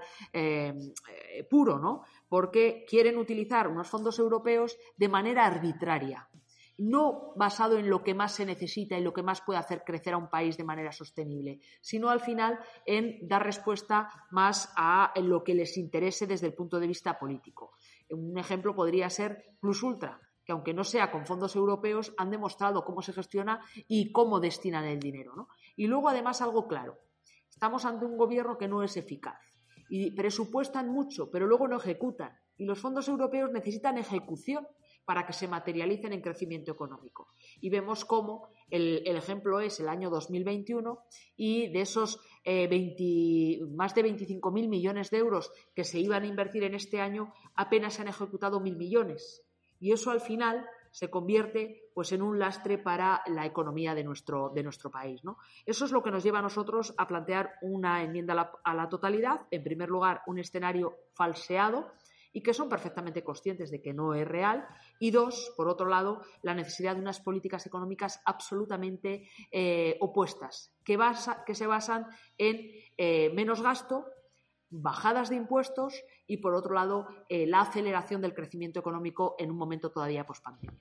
puro, 1.49 1.79
¿no? 1.79 2.03
porque 2.27 2.85
quieren 2.87 3.17
utilizar 3.17 3.67
unos 3.67 3.87
fondos 3.87 4.19
europeos 4.19 4.77
de 4.97 5.07
manera 5.07 5.45
arbitraria, 5.45 6.27
no 6.77 7.33
basado 7.35 7.77
en 7.77 7.89
lo 7.89 8.03
que 8.03 8.13
más 8.13 8.33
se 8.33 8.45
necesita 8.45 8.97
y 8.97 9.03
lo 9.03 9.13
que 9.13 9.23
más 9.23 9.41
puede 9.41 9.59
hacer 9.59 9.83
crecer 9.85 10.13
a 10.13 10.17
un 10.17 10.29
país 10.29 10.55
de 10.57 10.63
manera 10.63 10.91
sostenible, 10.91 11.59
sino 11.81 12.09
al 12.09 12.21
final 12.21 12.59
en 12.85 13.27
dar 13.27 13.43
respuesta 13.43 14.09
más 14.31 14.71
a 14.77 15.13
lo 15.21 15.43
que 15.43 15.55
les 15.55 15.77
interese 15.77 16.25
desde 16.25 16.47
el 16.47 16.53
punto 16.53 16.79
de 16.79 16.87
vista 16.87 17.19
político. 17.19 17.73
Un 18.09 18.37
ejemplo 18.37 18.73
podría 18.73 19.09
ser 19.09 19.43
Plus 19.59 19.83
Ultra, 19.83 20.19
que 20.49 20.53
aunque 20.53 20.73
no 20.73 20.83
sea 20.83 21.11
con 21.11 21.27
fondos 21.27 21.55
europeos, 21.55 22.11
han 22.17 22.31
demostrado 22.31 22.83
cómo 22.83 23.03
se 23.03 23.13
gestiona 23.13 23.61
y 23.87 24.11
cómo 24.11 24.39
destinan 24.39 24.83
el 24.85 24.99
dinero. 24.99 25.47
Y 25.75 25.85
luego, 25.85 26.09
además, 26.09 26.41
algo 26.41 26.67
claro. 26.67 26.97
Estamos 27.47 27.85
ante 27.85 28.05
un 28.05 28.17
gobierno 28.17 28.57
que 28.57 28.67
no 28.67 28.81
es 28.81 28.97
eficaz 28.97 29.39
y 29.91 30.09
presupuestan 30.09 30.89
mucho, 30.89 31.29
pero 31.29 31.45
luego 31.45 31.67
no 31.67 31.77
ejecutan. 31.77 32.35
Y 32.57 32.65
los 32.65 32.79
fondos 32.79 33.07
europeos 33.07 33.51
necesitan 33.51 33.99
ejecución 33.99 34.67
para 35.05 35.27
que 35.27 35.33
se 35.33 35.47
materialicen 35.47 36.13
en 36.13 36.21
crecimiento 36.21 36.71
económico. 36.71 37.27
Y 37.61 37.69
vemos 37.69 38.03
cómo 38.03 38.49
el, 38.71 39.05
ejemplo 39.05 39.59
es 39.59 39.79
el 39.79 39.87
año 39.87 40.09
2021 40.09 40.99
y 41.37 41.71
de 41.71 41.81
esos 41.81 42.21
eh, 42.43 42.67
más 43.69 43.93
de 43.93 44.03
25.000 44.03 44.67
millones 44.67 45.11
de 45.11 45.19
euros 45.19 45.51
que 45.75 45.83
se 45.83 45.99
iban 45.99 46.23
a 46.23 46.27
invertir 46.27 46.63
en 46.63 46.73
este 46.73 47.01
año, 47.01 47.33
apenas 47.53 47.93
se 47.93 48.01
han 48.01 48.07
ejecutado 48.07 48.59
mil 48.59 48.77
millones. 48.77 49.43
Y 49.79 49.91
eso 49.91 50.11
al 50.11 50.21
final 50.21 50.65
se 50.91 51.09
convierte 51.09 51.89
pues 51.93 52.11
en 52.11 52.21
un 52.21 52.39
lastre 52.39 52.77
para 52.77 53.21
la 53.27 53.45
economía 53.45 53.93
de 53.93 54.03
nuestro, 54.03 54.49
de 54.49 54.63
nuestro 54.63 54.89
país. 54.89 55.23
¿no? 55.23 55.37
Eso 55.65 55.85
es 55.85 55.91
lo 55.91 56.01
que 56.01 56.11
nos 56.11 56.23
lleva 56.23 56.39
a 56.39 56.43
nosotros 56.43 56.93
a 56.97 57.07
plantear 57.07 57.55
una 57.61 58.03
enmienda 58.03 58.51
a 58.63 58.73
la, 58.73 58.89
totalidad, 58.89 59.41
en 59.51 59.63
primer 59.63 59.89
lugar, 59.89 60.21
un 60.27 60.39
escenario 60.39 60.95
falseado 61.13 61.91
y 62.31 62.41
que 62.41 62.53
son 62.53 62.69
perfectamente 62.69 63.23
conscientes 63.23 63.71
de 63.71 63.81
que 63.81 63.93
no 63.93 64.13
es 64.13 64.27
real. 64.27 64.67
Y 64.99 65.11
dos, 65.11 65.51
por 65.57 65.67
otro 65.67 65.87
lado, 65.87 66.21
la 66.43 66.53
necesidad 66.53 66.95
de 66.95 67.01
unas 67.01 67.19
políticas 67.19 67.65
económicas 67.65 68.21
absolutamente 68.23 69.29
eh, 69.51 69.97
opuestas, 69.99 70.71
que, 70.83 70.97
que, 71.45 71.55
se 71.55 71.67
basan 71.67 72.05
en 72.37 72.71
eh, 72.97 73.31
menos 73.33 73.61
gasto, 73.61 74.05
bajadas 74.69 75.29
de 75.29 75.35
impuestos 75.35 76.03
y, 76.27 76.37
por 76.37 76.53
otro 76.53 76.73
lado, 76.73 77.07
eh, 77.27 77.45
la 77.47 77.61
aceleración 77.61 78.21
del 78.21 78.33
crecimiento 78.33 78.79
económico 78.79 79.35
en 79.39 79.51
un 79.51 79.57
momento 79.57 79.91
todavía 79.91 80.25
post-pandemia. 80.25 80.79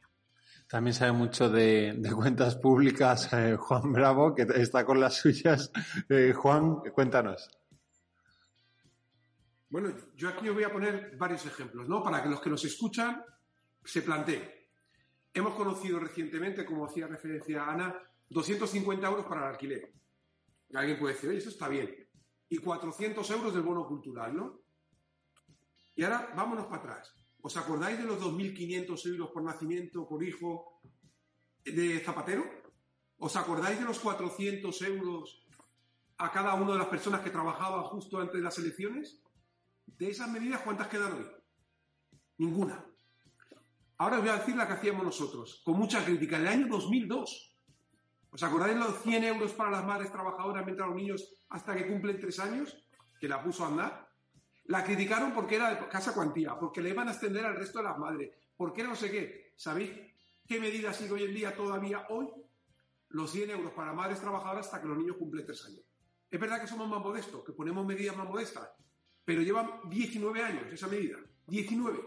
También 0.69 0.95
sabe 0.95 1.13
mucho 1.13 1.49
de, 1.49 1.99
cuentas 2.15 2.57
públicas 2.57 3.33
eh, 3.33 3.57
Juan 3.57 3.93
Bravo, 3.93 4.35
que 4.35 4.43
está 4.43 4.85
con 4.85 5.01
las 5.01 5.17
suyas. 5.17 5.73
Eh, 6.09 6.33
Juan, 6.35 6.77
cuéntanos. 6.93 7.49
Bueno, 9.71 9.95
yo 10.15 10.29
aquí 10.29 10.49
os 10.49 10.55
voy 10.55 10.65
a 10.65 10.73
poner 10.73 11.17
varios 11.17 11.45
ejemplos, 11.47 11.89
¿no? 11.89 12.03
Para 12.03 12.23
que 12.23 12.29
los 12.29 12.41
que 12.41 12.51
nos 12.51 12.65
escuchan 12.65 13.23
se 13.85 14.03
planteen. 14.03 14.43
Hemos 15.33 15.55
conocido 15.55 15.99
recientemente, 15.99 16.65
como 16.65 16.87
hacía 16.87 17.07
referencia 17.07 17.65
Ana, 17.65 17.95
250 18.29 19.07
euros 19.07 19.27
para 19.27 19.43
el 19.43 19.47
alquiler. 19.49 19.93
alguien 20.75 20.99
puede 20.99 21.15
decir, 21.15 21.31
oye, 21.31 21.39
eso 21.39 21.51
está 21.51 21.69
bien 21.69 22.08
y 22.49 22.59
400 22.59 23.31
euros 23.31 23.53
del 23.53 23.63
bono 23.63 23.87
cultural, 23.87 24.37
¿no? 24.37 24.61
Y 25.95 26.05
ahora 26.05 26.33
vámonos 26.35 26.67
para 26.67 26.83
atrás. 26.83 27.15
¿Os 27.41 27.57
acordáis 27.57 27.99
de 27.99 28.05
los 28.05 28.21
2.500 28.21 29.07
euros 29.07 29.31
por 29.31 29.43
nacimiento, 29.43 30.09
por 30.09 30.23
hijo 30.23 30.81
de 31.65 32.01
Zapatero? 32.01 32.45
¿Os 33.19 33.37
acordáis 33.37 33.79
de 33.79 33.85
los 33.85 33.99
400 33.99 34.83
euros 34.83 35.47
a 36.19 36.31
cada 36.33 36.55
una 36.55 36.73
de 36.73 36.79
las 36.79 36.89
personas 36.89 37.21
que 37.21 37.31
trabajaba 37.31 37.83
justo 37.85 38.19
antes 38.19 38.37
de 38.37 38.43
las 38.43 38.59
elecciones? 38.59 39.23
De 39.87 40.11
esas 40.11 40.31
medidas, 40.31 40.63
¿cuántas 40.63 40.89
quedan 40.89 41.13
hoy? 41.15 41.27
Ninguna. 42.39 42.85
Ahora 43.99 44.19
os 44.19 44.23
voy 44.23 44.31
a 44.31 44.37
decir 44.39 44.55
la 44.55 44.67
que 44.67 44.75
hacíamos 44.75 45.05
nosotros, 45.05 45.61
con 45.65 45.77
mucha 45.77 46.05
crítica. 46.05 46.37
En 46.37 46.43
el 46.43 46.49
año 46.49 46.69
2002, 46.69 47.58
¿Os 48.39 48.45
acordáis 48.45 48.77
los 48.77 49.03
100 49.03 49.25
euros 49.25 49.53
para 49.53 49.69
las 49.69 49.85
madres 49.85 50.13
trabajadoras 50.13 50.65
mientras 50.65 50.87
los 50.87 50.97
niños 50.97 51.29
hasta 51.49 51.75
que 51.75 51.89
cumplen 51.89 52.21
tres 52.21 52.39
años? 52.39 52.87
Que 53.19 53.27
la 53.27 53.43
puso 53.43 53.65
a 53.65 53.67
andar. 53.67 54.09
La 54.67 54.85
criticaron 54.85 55.33
porque 55.33 55.57
era 55.57 55.75
de 55.75 55.89
casa 55.89 56.15
cuantía, 56.15 56.57
porque 56.57 56.81
le 56.81 56.91
iban 56.91 57.09
a 57.09 57.11
extender 57.11 57.45
al 57.45 57.57
resto 57.57 57.79
de 57.79 57.85
las 57.87 57.99
madres, 57.99 58.31
porque 58.57 58.85
no 58.85 58.95
sé 58.95 59.11
qué. 59.11 59.55
¿Sabéis 59.57 59.91
qué 60.47 60.61
medida 60.61 60.93
sigue 60.93 61.15
hoy 61.15 61.25
en 61.25 61.35
día 61.35 61.57
todavía 61.57 62.07
hoy? 62.11 62.29
Los 63.09 63.33
100 63.33 63.51
euros 63.51 63.73
para 63.73 63.93
madres 63.93 64.21
trabajadoras 64.21 64.67
hasta 64.67 64.83
que 64.83 64.87
los 64.87 64.99
niños 64.99 65.17
cumplen 65.17 65.45
tres 65.45 65.65
años. 65.65 65.83
Es 66.31 66.39
verdad 66.39 66.61
que 66.61 66.69
somos 66.69 66.89
más 66.89 67.01
modestos, 67.01 67.43
que 67.43 67.53
ponemos 67.55 67.85
medidas 67.85 68.17
más 68.17 68.29
modestas, 68.29 68.71
pero 69.25 69.43
llevan 69.43 69.81
19 69.91 70.41
años 70.45 70.73
esa 70.73 70.87
medida. 70.87 71.17
19. 71.49 71.99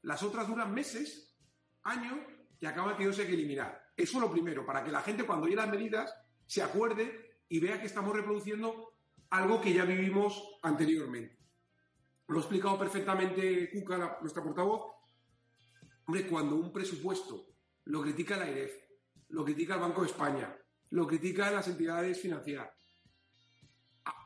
Las 0.00 0.22
otras 0.22 0.48
duran 0.48 0.72
meses, 0.72 1.36
años, 1.82 2.18
y 2.58 2.64
acaban 2.64 2.94
teniéndose 2.94 3.26
que 3.26 3.34
eliminar. 3.34 3.85
Eso 3.96 4.18
es 4.18 4.22
lo 4.22 4.30
primero, 4.30 4.66
para 4.66 4.84
que 4.84 4.90
la 4.90 5.00
gente 5.02 5.24
cuando 5.24 5.46
oye 5.46 5.56
las 5.56 5.70
medidas 5.70 6.14
se 6.46 6.62
acuerde 6.62 7.38
y 7.48 7.60
vea 7.60 7.80
que 7.80 7.86
estamos 7.86 8.14
reproduciendo 8.14 8.92
algo 9.30 9.60
que 9.60 9.72
ya 9.72 9.84
vivimos 9.84 10.58
anteriormente. 10.62 11.38
Lo 12.28 12.38
ha 12.38 12.40
explicado 12.40 12.78
perfectamente 12.78 13.70
Cuca, 13.70 14.18
nuestra 14.20 14.42
portavoz. 14.42 14.92
Hombre, 16.06 16.26
cuando 16.26 16.56
un 16.56 16.72
presupuesto 16.72 17.46
lo 17.84 18.02
critica 18.02 18.36
la 18.36 18.44
AIREF, 18.44 18.72
lo 19.28 19.44
critica 19.44 19.74
el 19.74 19.80
Banco 19.80 20.02
de 20.02 20.08
España, 20.08 20.56
lo 20.90 21.06
critica 21.06 21.50
las 21.50 21.66
entidades 21.68 22.20
financieras, 22.20 22.68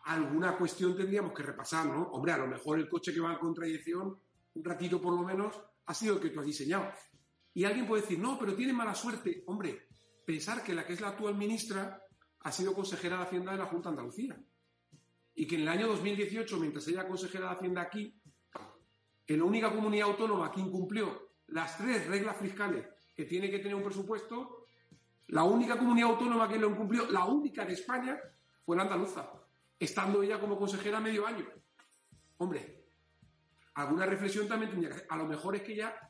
alguna 0.04 0.56
cuestión 0.56 0.96
tendríamos 0.96 1.32
que 1.32 1.42
repasar, 1.42 1.86
¿no? 1.86 2.02
Hombre, 2.10 2.32
a 2.32 2.38
lo 2.38 2.46
mejor 2.46 2.78
el 2.78 2.88
coche 2.88 3.12
que 3.14 3.20
va 3.20 3.32
en 3.32 3.38
contradicción, 3.38 4.18
un 4.54 4.64
ratito 4.64 5.00
por 5.00 5.14
lo 5.14 5.22
menos, 5.22 5.60
ha 5.86 5.94
sido 5.94 6.16
el 6.16 6.20
que 6.20 6.30
tú 6.30 6.40
has 6.40 6.46
diseñado. 6.46 6.90
Y 7.54 7.64
alguien 7.64 7.86
puede 7.86 8.02
decir, 8.02 8.18
no, 8.18 8.38
pero 8.38 8.54
tiene 8.54 8.72
mala 8.72 8.94
suerte. 8.94 9.42
Hombre, 9.46 9.88
pensar 10.24 10.62
que 10.62 10.74
la 10.74 10.86
que 10.86 10.92
es 10.92 11.00
la 11.00 11.08
actual 11.08 11.34
ministra 11.34 12.02
ha 12.40 12.52
sido 12.52 12.74
consejera 12.74 13.16
de 13.16 13.22
Hacienda 13.24 13.52
de 13.52 13.58
la 13.58 13.66
Junta 13.66 13.88
de 13.88 13.94
Andalucía. 13.94 14.40
Y 15.34 15.46
que 15.46 15.56
en 15.56 15.62
el 15.62 15.68
año 15.68 15.88
2018, 15.88 16.58
mientras 16.58 16.86
ella 16.88 17.06
consejera 17.06 17.46
de 17.46 17.56
Hacienda 17.56 17.82
aquí, 17.82 18.14
en 19.26 19.38
la 19.38 19.44
única 19.44 19.70
comunidad 19.72 20.08
autónoma 20.08 20.50
que 20.50 20.60
incumplió 20.60 21.30
las 21.48 21.76
tres 21.78 22.06
reglas 22.06 22.36
fiscales 22.36 22.86
que 23.14 23.24
tiene 23.24 23.50
que 23.50 23.58
tener 23.58 23.74
un 23.74 23.82
presupuesto, 23.82 24.66
la 25.28 25.44
única 25.44 25.78
comunidad 25.78 26.10
autónoma 26.10 26.48
que 26.48 26.58
lo 26.58 26.70
incumplió, 26.70 27.10
la 27.10 27.24
única 27.24 27.64
de 27.64 27.74
España, 27.74 28.18
fue 28.64 28.76
la 28.76 28.82
andaluza, 28.82 29.30
estando 29.78 30.22
ella 30.22 30.40
como 30.40 30.58
consejera 30.58 31.00
medio 31.00 31.26
año. 31.26 31.46
Hombre, 32.38 32.86
alguna 33.74 34.06
reflexión 34.06 34.48
también 34.48 34.70
tendría 34.70 34.90
que 34.90 34.96
hacer. 34.96 35.06
A 35.10 35.16
lo 35.16 35.26
mejor 35.26 35.56
es 35.56 35.62
que 35.62 35.76
ya 35.76 36.09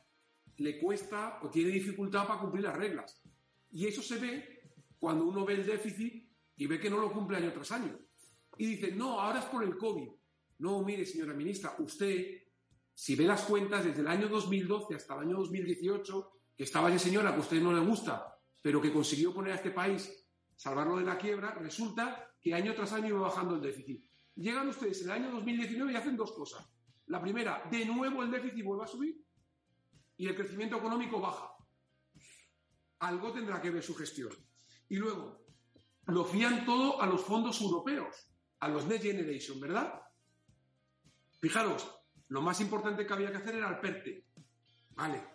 le 0.61 0.79
cuesta 0.79 1.39
o 1.41 1.49
tiene 1.49 1.71
dificultad 1.71 2.27
para 2.27 2.39
cumplir 2.39 2.63
las 2.63 2.77
reglas. 2.77 3.21
Y 3.71 3.87
eso 3.87 4.01
se 4.01 4.17
ve 4.17 4.61
cuando 4.99 5.25
uno 5.25 5.43
ve 5.45 5.55
el 5.55 5.65
déficit 5.65 6.29
y 6.55 6.67
ve 6.67 6.79
que 6.79 6.89
no 6.89 6.99
lo 6.99 7.11
cumple 7.11 7.37
año 7.37 7.51
tras 7.51 7.71
año. 7.71 7.97
Y 8.57 8.65
dice, 8.67 8.91
no, 8.91 9.19
ahora 9.19 9.39
es 9.39 9.45
por 9.45 9.63
el 9.63 9.77
COVID. 9.77 10.09
No, 10.59 10.83
mire, 10.83 11.05
señora 11.05 11.33
ministra, 11.33 11.75
usted, 11.79 12.43
si 12.93 13.15
ve 13.15 13.25
las 13.25 13.43
cuentas 13.43 13.83
desde 13.83 14.01
el 14.01 14.07
año 14.07 14.27
2012 14.27 14.93
hasta 14.93 15.15
el 15.15 15.21
año 15.21 15.37
2018, 15.37 16.31
que 16.55 16.63
estaba 16.63 16.89
ese 16.89 17.05
señora 17.05 17.31
que 17.31 17.37
a 17.37 17.39
usted 17.39 17.61
no 17.61 17.73
le 17.73 17.79
gusta, 17.79 18.37
pero 18.61 18.79
que 18.79 18.93
consiguió 18.93 19.33
poner 19.33 19.53
a 19.53 19.55
este 19.55 19.71
país, 19.71 20.27
salvarlo 20.55 20.97
de 20.97 21.05
la 21.05 21.17
quiebra, 21.17 21.55
resulta 21.55 22.35
que 22.39 22.53
año 22.53 22.75
tras 22.75 22.93
año 22.93 23.07
iba 23.07 23.21
bajando 23.21 23.55
el 23.55 23.61
déficit. 23.61 24.05
Llegan 24.35 24.67
ustedes 24.67 25.01
en 25.01 25.07
el 25.07 25.11
año 25.11 25.31
2019 25.31 25.91
y 25.91 25.95
hacen 25.95 26.15
dos 26.15 26.31
cosas. 26.33 26.63
La 27.07 27.19
primera, 27.19 27.63
de 27.71 27.85
nuevo 27.85 28.21
el 28.21 28.29
déficit 28.29 28.63
vuelve 28.63 28.83
a 28.83 28.87
subir 28.87 29.20
y 30.21 30.27
el 30.27 30.35
crecimiento 30.35 30.77
económico 30.77 31.19
baja. 31.19 31.51
Algo 32.99 33.33
tendrá 33.33 33.59
que 33.59 33.71
ver 33.71 33.81
su 33.81 33.95
gestión. 33.95 34.29
Y 34.87 34.97
luego, 34.97 35.47
lo 36.05 36.23
fían 36.23 36.63
todo 36.63 37.01
a 37.01 37.07
los 37.07 37.21
fondos 37.21 37.59
europeos, 37.59 38.29
a 38.59 38.67
los 38.69 38.85
Next 38.85 39.03
Generation, 39.03 39.59
¿verdad? 39.59 39.99
Fijaros, 41.39 41.89
lo 42.27 42.39
más 42.39 42.61
importante 42.61 43.03
que 43.03 43.13
había 43.13 43.31
que 43.31 43.37
hacer 43.37 43.55
era 43.55 43.69
el 43.69 43.79
PERTE. 43.79 44.27
Vale. 44.91 45.25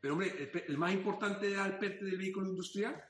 Pero 0.00 0.14
hombre, 0.14 0.50
el, 0.66 0.78
más 0.78 0.92
importante 0.92 1.52
era 1.52 1.66
el 1.66 1.78
PERTE 1.78 2.04
del 2.04 2.18
vehículo 2.18 2.48
industrial. 2.48 3.00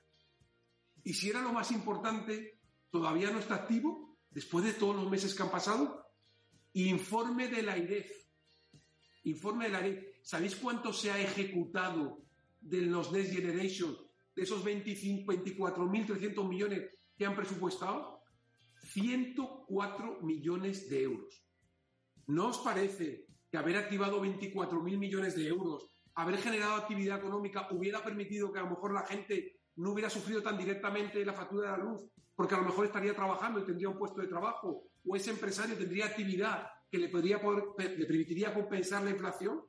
Y 1.04 1.14
si 1.14 1.30
era 1.30 1.40
lo 1.40 1.54
más 1.54 1.70
importante, 1.70 2.60
todavía 2.90 3.30
no 3.30 3.38
está 3.38 3.54
activo, 3.54 4.18
después 4.28 4.62
de 4.66 4.74
todos 4.74 4.96
los 4.96 5.10
meses 5.10 5.34
que 5.34 5.42
han 5.42 5.50
pasado. 5.50 6.06
Informe 6.74 7.48
de 7.48 7.62
la 7.62 7.78
IREF. 7.78 8.10
Informe 9.22 9.64
de 9.64 9.70
la 9.70 9.88
IREF. 9.88 10.13
¿Sabéis 10.24 10.56
cuánto 10.56 10.90
se 10.94 11.10
ha 11.10 11.20
ejecutado 11.20 12.24
de 12.58 12.80
los 12.80 13.12
Next 13.12 13.34
Generation, 13.34 13.94
de 14.34 14.42
esos 14.42 14.64
24.300 14.64 16.48
millones 16.48 16.88
que 17.14 17.26
han 17.26 17.37
presupuestado? 17.37 18.22
104 18.84 20.22
millones 20.22 20.88
de 20.88 21.02
euros. 21.02 21.44
¿No 22.26 22.48
os 22.48 22.56
parece 22.58 23.26
que 23.50 23.58
haber 23.58 23.76
activado 23.76 24.24
24.000 24.24 24.96
millones 24.96 25.37
de 25.37 25.46
euros, 25.46 25.90
haber 26.14 26.38
generado 26.38 26.76
actividad 26.76 27.18
económica, 27.18 27.68
hubiera 27.70 28.02
permitido 28.02 28.50
que 28.50 28.60
a 28.60 28.62
lo 28.62 28.70
mejor 28.70 28.94
la 28.94 29.04
gente 29.04 29.60
no 29.76 29.92
hubiera 29.92 30.08
sufrido 30.08 30.42
tan 30.42 30.56
directamente 30.56 31.22
la 31.22 31.34
factura 31.34 31.70
de 31.70 31.76
la 31.76 31.84
luz, 31.84 32.00
porque 32.34 32.54
a 32.54 32.58
lo 32.58 32.64
mejor 32.64 32.87
estaría 32.87 33.14
trabajando 33.14 33.60
y 33.60 33.66
tendría 33.66 33.90
un 33.90 33.98
puesto 33.98 34.22
de 34.22 34.28
trabajo, 34.28 34.84
o 35.06 35.16
ese 35.16 35.32
empresario 35.32 35.76
tendría 35.76 36.06
actividad 36.06 36.66
que 36.90 36.96
le, 36.96 37.10
podría 37.10 37.42
le 37.42 38.06
permitiría 38.06 38.54
compensar 38.54 39.02
la 39.02 39.10
inflación? 39.10 39.60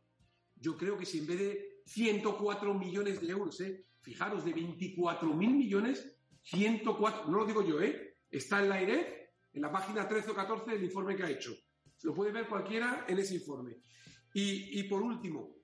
Yo 0.56 0.78
creo 0.78 0.98
que 0.98 1.06
si 1.06 1.20
en 1.20 1.28
vez 1.28 1.40
de 1.40 1.82
104 1.86 2.74
millones 2.74 3.22
de 3.22 3.28
euros, 3.28 3.60
¿eh? 3.62 3.86
fijaros, 4.02 4.46
de 4.46 4.54
24 4.54 5.34
mil 5.34 5.56
millones, 5.56 6.18
104, 6.44 7.30
no 7.30 7.40
lo 7.40 7.46
digo 7.46 7.64
yo, 7.64 7.82
¿eh? 7.82 8.18
está 8.30 8.62
en 8.62 8.70
la 8.70 8.82
IREF, 8.82 9.08
en 9.54 9.62
la 9.62 9.72
página 9.72 10.08
13 10.08 10.32
o 10.32 10.36
14 10.36 10.72
del 10.72 10.84
informe 10.84 11.16
que 11.16 11.24
ha 11.24 11.30
hecho. 11.30 11.56
Lo 12.04 12.14
puede 12.14 12.32
ver 12.32 12.48
cualquiera 12.48 13.06
en 13.08 13.18
ese 13.20 13.36
informe. 13.36 13.78
Y 14.34 14.84
por 14.84 15.02
último, 15.02 15.56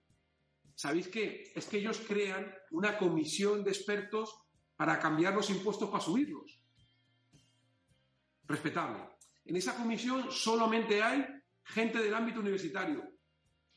¿sabéis 0.74 1.10
qué? 1.10 1.52
Es 1.54 1.66
que 1.66 1.78
ellos 1.78 2.02
crean 2.08 2.50
una 2.72 2.98
comisión 2.98 3.66
de 3.66 3.72
expertos 3.72 4.34
para 4.78 4.98
cambiar 4.98 5.36
los 5.36 5.50
impuestos 5.50 5.90
para 5.90 6.04
subirlos. 6.04 6.60
Respetable. 8.48 9.04
En 9.46 9.56
esa 9.56 9.76
comisión 9.76 10.32
solamente 10.32 11.02
hay 11.04 11.24
gente 11.64 12.00
del 12.00 12.14
ámbito 12.14 12.40
universitario, 12.40 13.11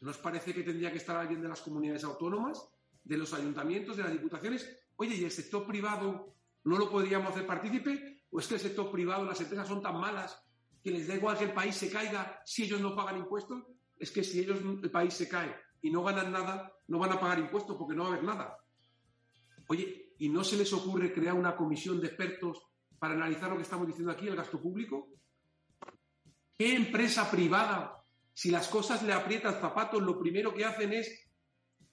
¿Nos 0.05 0.19
parece 0.19 0.53
que 0.53 0.63
tendría 0.63 0.93
que 0.93 0.99
estar 0.99 1.17
alguien 1.17 1.41
de 1.41 1.49
las 1.49 1.63
comunidades 1.63 2.05
autónomas, 2.05 2.63
de 3.03 3.17
los 3.17 3.33
ayuntamientos, 3.33 3.97
de 3.97 4.03
las 4.03 4.13
diputaciones? 4.13 4.69
Oye, 4.97 5.17
¿y 5.17 5.25
el 5.25 5.31
sector 5.31 5.67
privado 5.67 6.35
no 6.65 6.77
lo 6.77 6.91
podríamos 6.91 7.31
hacer 7.31 7.47
partícipe? 7.47 8.21
¿O 8.29 8.39
es 8.39 8.47
que 8.47 8.57
el 8.57 8.61
sector 8.61 8.93
privado, 8.93 9.25
las 9.25 9.41
empresas 9.41 9.67
son 9.67 9.81
tan 9.81 9.99
malas 9.99 10.39
que 10.83 10.91
les 10.91 11.09
da 11.09 11.15
igual 11.15 11.39
que 11.39 11.45
el 11.45 11.55
país 11.55 11.75
se 11.75 11.91
caiga 11.91 12.43
si 12.45 12.65
ellos 12.65 12.83
no 12.83 12.95
pagan 12.95 13.17
impuestos? 13.17 13.65
Es 13.97 14.11
que 14.11 14.23
si 14.23 14.41
ellos, 14.41 14.59
el 14.83 14.91
país 14.91 15.15
se 15.15 15.27
cae 15.27 15.57
y 15.81 15.91
no 15.91 16.05
ganan 16.05 16.31
nada, 16.31 16.71
no 16.89 16.99
van 16.99 17.13
a 17.13 17.19
pagar 17.19 17.39
impuestos 17.39 17.75
porque 17.75 17.95
no 17.95 18.03
va 18.03 18.11
a 18.11 18.13
haber 18.13 18.25
nada. 18.25 18.59
Oye, 19.69 20.13
¿y 20.19 20.29
no 20.29 20.45
se 20.45 20.59
les 20.59 20.71
ocurre 20.75 21.15
crear 21.15 21.35
una 21.35 21.57
comisión 21.57 21.99
de 21.99 22.09
expertos 22.09 22.63
para 22.99 23.15
analizar 23.15 23.49
lo 23.49 23.57
que 23.57 23.63
estamos 23.63 23.87
diciendo 23.87 24.13
aquí, 24.13 24.29
el 24.29 24.37
gasto 24.37 24.61
público? 24.61 25.09
¿Qué 26.59 26.77
empresa 26.77 27.31
privada 27.31 28.04
si 28.35 28.51
las 28.51 28.67
cosas 28.67 29.03
le 29.05 29.13
aprietan 29.13 29.61
zapatos, 29.61 30.03
lo 30.03 30.19
primero 30.19 30.53
que 30.53 30.65
hacen 30.65 30.93
es. 30.93 31.31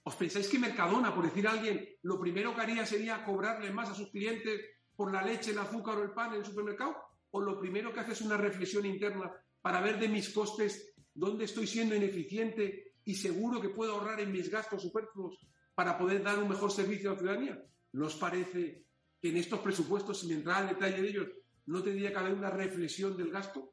¿Os 0.02 0.16
pensáis 0.16 0.48
que 0.48 0.58
Mercadona, 0.58 1.14
por 1.14 1.24
decir 1.24 1.46
a 1.46 1.52
alguien, 1.52 1.88
lo 2.02 2.18
primero 2.18 2.52
que 2.52 2.60
haría 2.60 2.84
sería 2.84 3.24
cobrarle 3.24 3.70
más 3.70 3.90
a 3.90 3.94
sus 3.94 4.10
clientes 4.10 4.60
por 4.96 5.12
la 5.12 5.22
leche, 5.22 5.52
el 5.52 5.58
azúcar 5.58 5.98
o 5.98 6.02
el 6.02 6.10
pan 6.10 6.32
en 6.32 6.40
el 6.40 6.44
supermercado? 6.44 6.96
¿O 7.30 7.40
lo 7.40 7.60
primero 7.60 7.92
que 7.92 8.00
hace 8.00 8.12
es 8.12 8.20
una 8.20 8.36
reflexión 8.36 8.84
interna 8.84 9.30
para 9.60 9.80
ver 9.80 10.00
de 10.00 10.08
mis 10.08 10.30
costes 10.30 10.92
dónde 11.14 11.44
estoy 11.44 11.68
siendo 11.68 11.94
ineficiente 11.94 12.94
y 13.04 13.14
seguro 13.14 13.60
que 13.60 13.68
puedo 13.68 13.92
ahorrar 13.92 14.20
en 14.20 14.32
mis 14.32 14.50
gastos 14.50 14.82
superfluos 14.82 15.38
para 15.76 15.96
poder 15.96 16.24
dar 16.24 16.38
un 16.40 16.48
mejor 16.48 16.72
servicio 16.72 17.10
a 17.10 17.12
la 17.12 17.18
ciudadanía? 17.20 17.64
¿No 17.92 18.06
os 18.06 18.16
parece 18.16 18.84
que 19.20 19.28
en 19.28 19.36
estos 19.36 19.60
presupuestos, 19.60 20.18
sin 20.18 20.32
entrar 20.32 20.62
al 20.62 20.70
detalle 20.70 21.00
de 21.00 21.08
ellos, 21.08 21.28
no 21.66 21.80
tendría 21.80 22.10
que 22.10 22.18
haber 22.18 22.34
una 22.34 22.50
reflexión 22.50 23.16
del 23.16 23.30
gasto? 23.30 23.70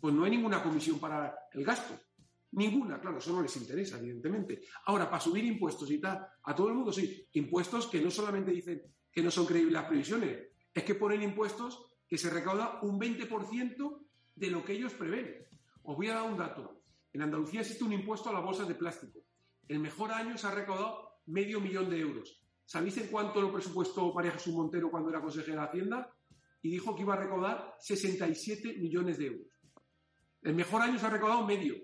Pues 0.00 0.14
no 0.14 0.24
hay 0.24 0.30
ninguna 0.30 0.62
comisión 0.62 0.98
para 0.98 1.34
el 1.52 1.64
gasto. 1.64 1.98
Ninguna, 2.52 3.00
claro, 3.00 3.18
eso 3.18 3.32
no 3.32 3.42
les 3.42 3.56
interesa, 3.56 3.98
evidentemente. 3.98 4.62
Ahora, 4.86 5.10
para 5.10 5.20
subir 5.20 5.44
impuestos 5.44 5.90
y 5.90 6.00
tal, 6.00 6.26
a 6.42 6.54
todo 6.54 6.68
el 6.68 6.74
mundo 6.74 6.92
sí. 6.92 7.26
Impuestos 7.32 7.86
que 7.88 8.00
no 8.00 8.10
solamente 8.10 8.50
dicen 8.50 8.82
que 9.12 9.22
no 9.22 9.30
son 9.30 9.46
creíbles 9.46 9.74
las 9.74 9.84
previsiones, 9.84 10.38
es 10.72 10.82
que 10.82 10.94
ponen 10.94 11.22
impuestos 11.22 11.86
que 12.06 12.16
se 12.16 12.30
recauda 12.30 12.80
un 12.82 12.98
20% 12.98 14.06
de 14.34 14.50
lo 14.50 14.64
que 14.64 14.72
ellos 14.72 14.94
prevén. 14.94 15.46
Os 15.82 15.96
voy 15.96 16.08
a 16.08 16.14
dar 16.14 16.30
un 16.30 16.38
dato. 16.38 16.82
En 17.12 17.22
Andalucía 17.22 17.60
existe 17.60 17.84
un 17.84 17.92
impuesto 17.92 18.30
a 18.30 18.32
las 18.32 18.44
bolsas 18.44 18.68
de 18.68 18.74
plástico. 18.74 19.20
El 19.66 19.80
mejor 19.80 20.12
año 20.12 20.38
se 20.38 20.46
ha 20.46 20.50
recaudado 20.50 21.20
medio 21.26 21.60
millón 21.60 21.90
de 21.90 22.00
euros. 22.00 22.42
¿Sabéis 22.64 22.98
en 22.98 23.08
cuánto 23.08 23.40
lo 23.40 23.52
presupuestó 23.52 24.12
María 24.12 24.32
Jesús 24.32 24.54
Montero 24.54 24.90
cuando 24.90 25.10
era 25.10 25.20
consejera 25.20 25.62
de 25.62 25.68
Hacienda? 25.68 26.14
Y 26.62 26.70
dijo 26.70 26.94
que 26.94 27.02
iba 27.02 27.14
a 27.14 27.18
recaudar 27.18 27.74
67 27.80 28.78
millones 28.78 29.18
de 29.18 29.26
euros. 29.26 29.47
El 30.42 30.54
mejor 30.54 30.82
año 30.82 30.98
se 30.98 31.06
ha 31.06 31.10
recaudado 31.10 31.46
medio. 31.46 31.76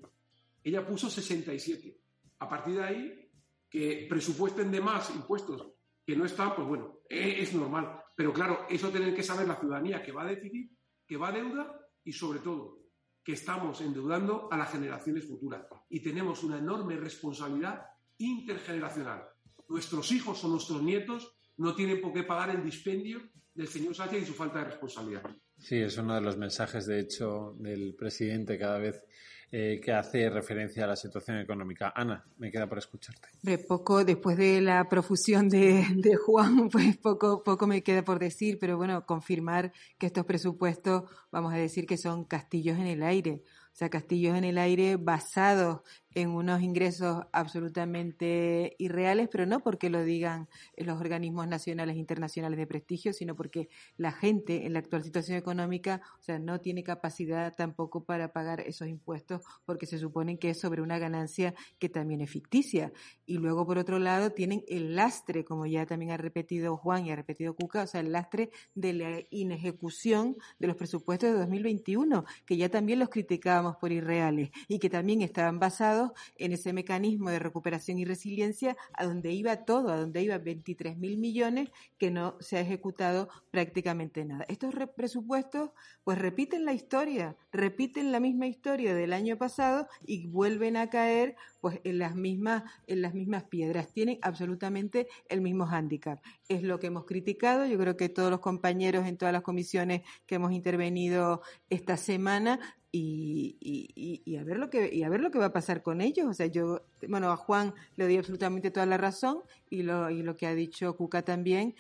Ella 0.62 0.86
puso 0.86 1.10
67. 1.10 1.98
A 2.38 2.48
partir 2.48 2.76
de 2.76 2.84
ahí, 2.84 3.30
que 3.68 4.06
presupuesten 4.08 4.70
de 4.70 4.80
más 4.80 5.10
impuestos 5.10 5.66
que 6.04 6.16
no 6.16 6.24
están, 6.24 6.54
pues 6.54 6.68
bueno, 6.68 7.00
e, 7.08 7.42
es 7.42 7.52
normal. 7.54 8.00
Pero 8.14 8.32
claro, 8.32 8.66
eso 8.68 8.90
tiene 8.90 9.14
que 9.14 9.22
saber 9.22 9.48
la 9.48 9.56
ciudadanía 9.56 10.02
que 10.02 10.12
va 10.12 10.22
a 10.22 10.26
decidir, 10.26 10.70
que 11.06 11.16
va 11.16 11.28
a 11.28 11.32
deuda 11.32 11.80
y 12.04 12.12
sobre 12.12 12.38
todo, 12.38 12.78
que 13.22 13.32
estamos 13.32 13.80
endeudando 13.80 14.48
a 14.52 14.56
las 14.56 14.70
generaciones 14.70 15.26
futuras 15.26 15.66
y 15.88 16.00
tenemos 16.00 16.44
una 16.44 16.58
enorme 16.58 16.96
responsabilidad 16.96 17.82
intergeneracional. 18.18 19.24
Nuestros 19.68 20.12
hijos 20.12 20.44
o 20.44 20.48
nuestros 20.48 20.82
nietos 20.82 21.34
no 21.56 21.74
tienen 21.74 22.00
por 22.00 22.12
qué 22.12 22.22
pagar 22.22 22.50
el 22.50 22.62
dispendio 22.62 23.22
del 23.54 23.68
señor 23.68 23.94
Sánchez 23.94 24.22
y 24.22 24.26
su 24.26 24.34
falta 24.34 24.58
de 24.58 24.66
responsabilidad. 24.66 25.24
Sí, 25.64 25.77
es 25.77 25.96
uno 25.96 26.14
de 26.14 26.20
los 26.20 26.37
mensajes, 26.37 26.85
de 26.85 27.00
hecho, 27.00 27.55
del 27.59 27.94
presidente 27.94 28.59
cada 28.59 28.77
vez 28.77 29.03
eh, 29.50 29.81
que 29.83 29.92
hace 29.92 30.29
referencia 30.29 30.85
a 30.85 30.88
la 30.88 30.94
situación 30.94 31.38
económica. 31.38 31.90
Ana, 31.96 32.22
me 32.37 32.50
queda 32.50 32.68
por 32.68 32.77
escucharte. 32.77 33.29
poco, 33.66 34.05
después 34.05 34.37
de 34.37 34.61
la 34.61 34.87
profusión 34.90 35.48
de, 35.48 35.87
de, 35.96 36.16
Juan, 36.16 36.68
pues 36.70 36.98
poco, 36.98 37.42
poco 37.42 37.66
me 37.66 37.83
queda 37.83 38.05
por 38.05 38.18
decir, 38.18 38.59
pero 38.61 38.77
bueno, 38.77 39.07
confirmar 39.07 39.72
que 39.96 40.05
estos 40.05 40.27
presupuestos, 40.27 41.05
vamos 41.33 41.55
a 41.55 41.57
decir 41.57 41.87
que 41.87 41.96
son 41.96 42.24
castillos 42.24 42.79
en 42.79 42.87
el 42.87 43.03
aire. 43.03 43.42
O 43.72 43.77
sea, 43.77 43.88
castillos 43.88 44.37
en 44.37 44.44
el 44.44 44.59
aire 44.59 44.96
basados 44.96 45.81
en 46.14 46.31
unos 46.31 46.62
ingresos 46.62 47.24
absolutamente 47.33 48.77
irreales, 48.79 49.29
pero 49.31 49.46
no 49.46 49.61
porque 49.61 49.90
lo 49.90 50.05
digan 50.05 50.48
los 50.77 51.00
organismos 51.00 51.48
nacionales 51.48 51.96
e 51.96 51.98
internacionales 51.98 52.59
de 52.59 52.66
prestigio, 52.66 53.12
sino 53.12 53.35
porque 53.35 53.68
la 53.96 54.12
gente 54.12 54.66
en 54.66 54.72
la 54.72 54.79
actual 54.79 55.03
situación 55.03 55.37
económica, 55.37 56.03
o 56.18 56.22
sea, 56.22 56.38
no 56.38 56.61
tiene 56.61 56.85
capacidad 56.85 57.55
tampoco 57.55 58.05
para 58.05 58.33
pagar 58.33 58.61
esos 58.61 58.88
impuestos 58.88 59.42
porque 59.64 59.87
se 59.87 59.98
supone 59.98 60.38
que 60.38 60.50
es 60.50 60.61
sobre 60.61 60.83
una 60.83 60.98
ganancia 60.98 61.55
que 61.79 61.88
también 61.88 62.20
es 62.20 62.31
ficticia. 62.31 62.92
Y 63.27 63.38
luego, 63.38 63.66
por 63.66 63.79
otro 63.79 63.98
lado, 63.98 64.31
tienen 64.31 64.64
el 64.68 64.94
lastre, 64.94 65.44
como 65.44 65.66
ya 65.66 65.87
también 65.87 66.12
ha 66.12 66.16
repetido 66.16 66.77
Juan 66.77 67.07
y 67.07 67.11
ha 67.11 67.16
repetido 67.16 67.55
Cuca, 67.55 67.83
o 67.83 67.87
sea, 67.87 68.00
el 68.00 68.12
lastre 68.12 68.50
de 68.74 68.92
la 68.92 69.20
inejecución 69.31 70.37
de 70.59 70.66
los 70.66 70.77
presupuestos 70.77 71.31
de 71.31 71.38
2021, 71.38 72.24
que 72.46 72.57
ya 72.57 72.68
también 72.68 72.98
los 72.98 73.09
criticábamos 73.09 73.77
por 73.77 73.92
irreales 73.92 74.50
y 74.68 74.79
que 74.79 74.90
también 74.90 75.22
estaban 75.22 75.59
basados 75.59 76.03
en 76.36 76.52
ese 76.52 76.72
mecanismo 76.72 77.30
de 77.30 77.38
recuperación 77.38 77.98
y 77.98 78.04
resiliencia 78.04 78.76
a 78.92 79.04
donde 79.04 79.32
iba 79.32 79.64
todo, 79.64 79.90
a 79.90 79.96
donde 79.96 80.22
iba 80.22 80.38
23 80.38 80.96
mil 80.98 81.18
millones 81.18 81.70
que 81.98 82.10
no 82.10 82.36
se 82.40 82.56
ha 82.56 82.60
ejecutado 82.60 83.28
prácticamente 83.50 84.24
nada. 84.24 84.44
Estos 84.48 84.74
presupuestos 84.96 85.70
pues 86.02 86.18
repiten 86.18 86.64
la 86.64 86.72
historia, 86.72 87.36
repiten 87.52 88.12
la 88.12 88.20
misma 88.20 88.46
historia 88.46 88.94
del 88.94 89.12
año 89.12 89.36
pasado 89.38 89.88
y 90.06 90.26
vuelven 90.26 90.76
a 90.76 90.90
caer 90.90 91.36
pues 91.60 91.80
en 91.84 91.98
las 91.98 92.14
mismas 92.14 92.64
en 92.86 93.02
las 93.02 93.14
mismas 93.14 93.44
piedras, 93.44 93.92
tienen 93.92 94.18
absolutamente 94.22 95.08
el 95.28 95.40
mismo 95.40 95.66
hándicap. 95.66 96.20
Es 96.48 96.62
lo 96.62 96.78
que 96.78 96.88
hemos 96.88 97.04
criticado, 97.04 97.66
yo 97.66 97.78
creo 97.78 97.96
que 97.96 98.08
todos 98.08 98.30
los 98.30 98.40
compañeros 98.40 99.06
en 99.06 99.16
todas 99.16 99.32
las 99.32 99.42
comisiones 99.42 100.02
que 100.26 100.36
hemos 100.36 100.52
intervenido 100.52 101.42
esta 101.70 101.96
semana 101.96 102.60
y, 102.96 103.57
y, 103.61 104.22
y, 104.24 104.37
a 104.37 104.44
ver 104.44 104.59
lo 104.59 104.70
que 104.70 104.94
y 104.94 105.02
a 105.02 105.09
ver 105.09 105.20
lo 105.20 105.33
que 105.33 105.40
va 105.40 105.46
a 105.46 105.52
pasar 105.52 105.83
con 105.83 106.00
ellos. 106.00 106.28
O 106.28 106.33
sea, 106.33 106.46
yo, 106.46 106.87
bueno, 107.09 107.33
a 107.33 107.37
Juan 107.37 107.74
le 107.96 108.04
doy 108.04 108.18
absolutamente 108.18 108.70
toda 108.70 108.87
la 108.87 108.96
razón 108.98 109.40
y 109.68 109.83
lo, 109.83 110.11
y 110.11 110.22
lo 110.22 110.37
que 110.37 110.46
ha 110.46 110.54
dicho 110.54 110.96
Cuca 110.96 111.22
también, 111.22 111.74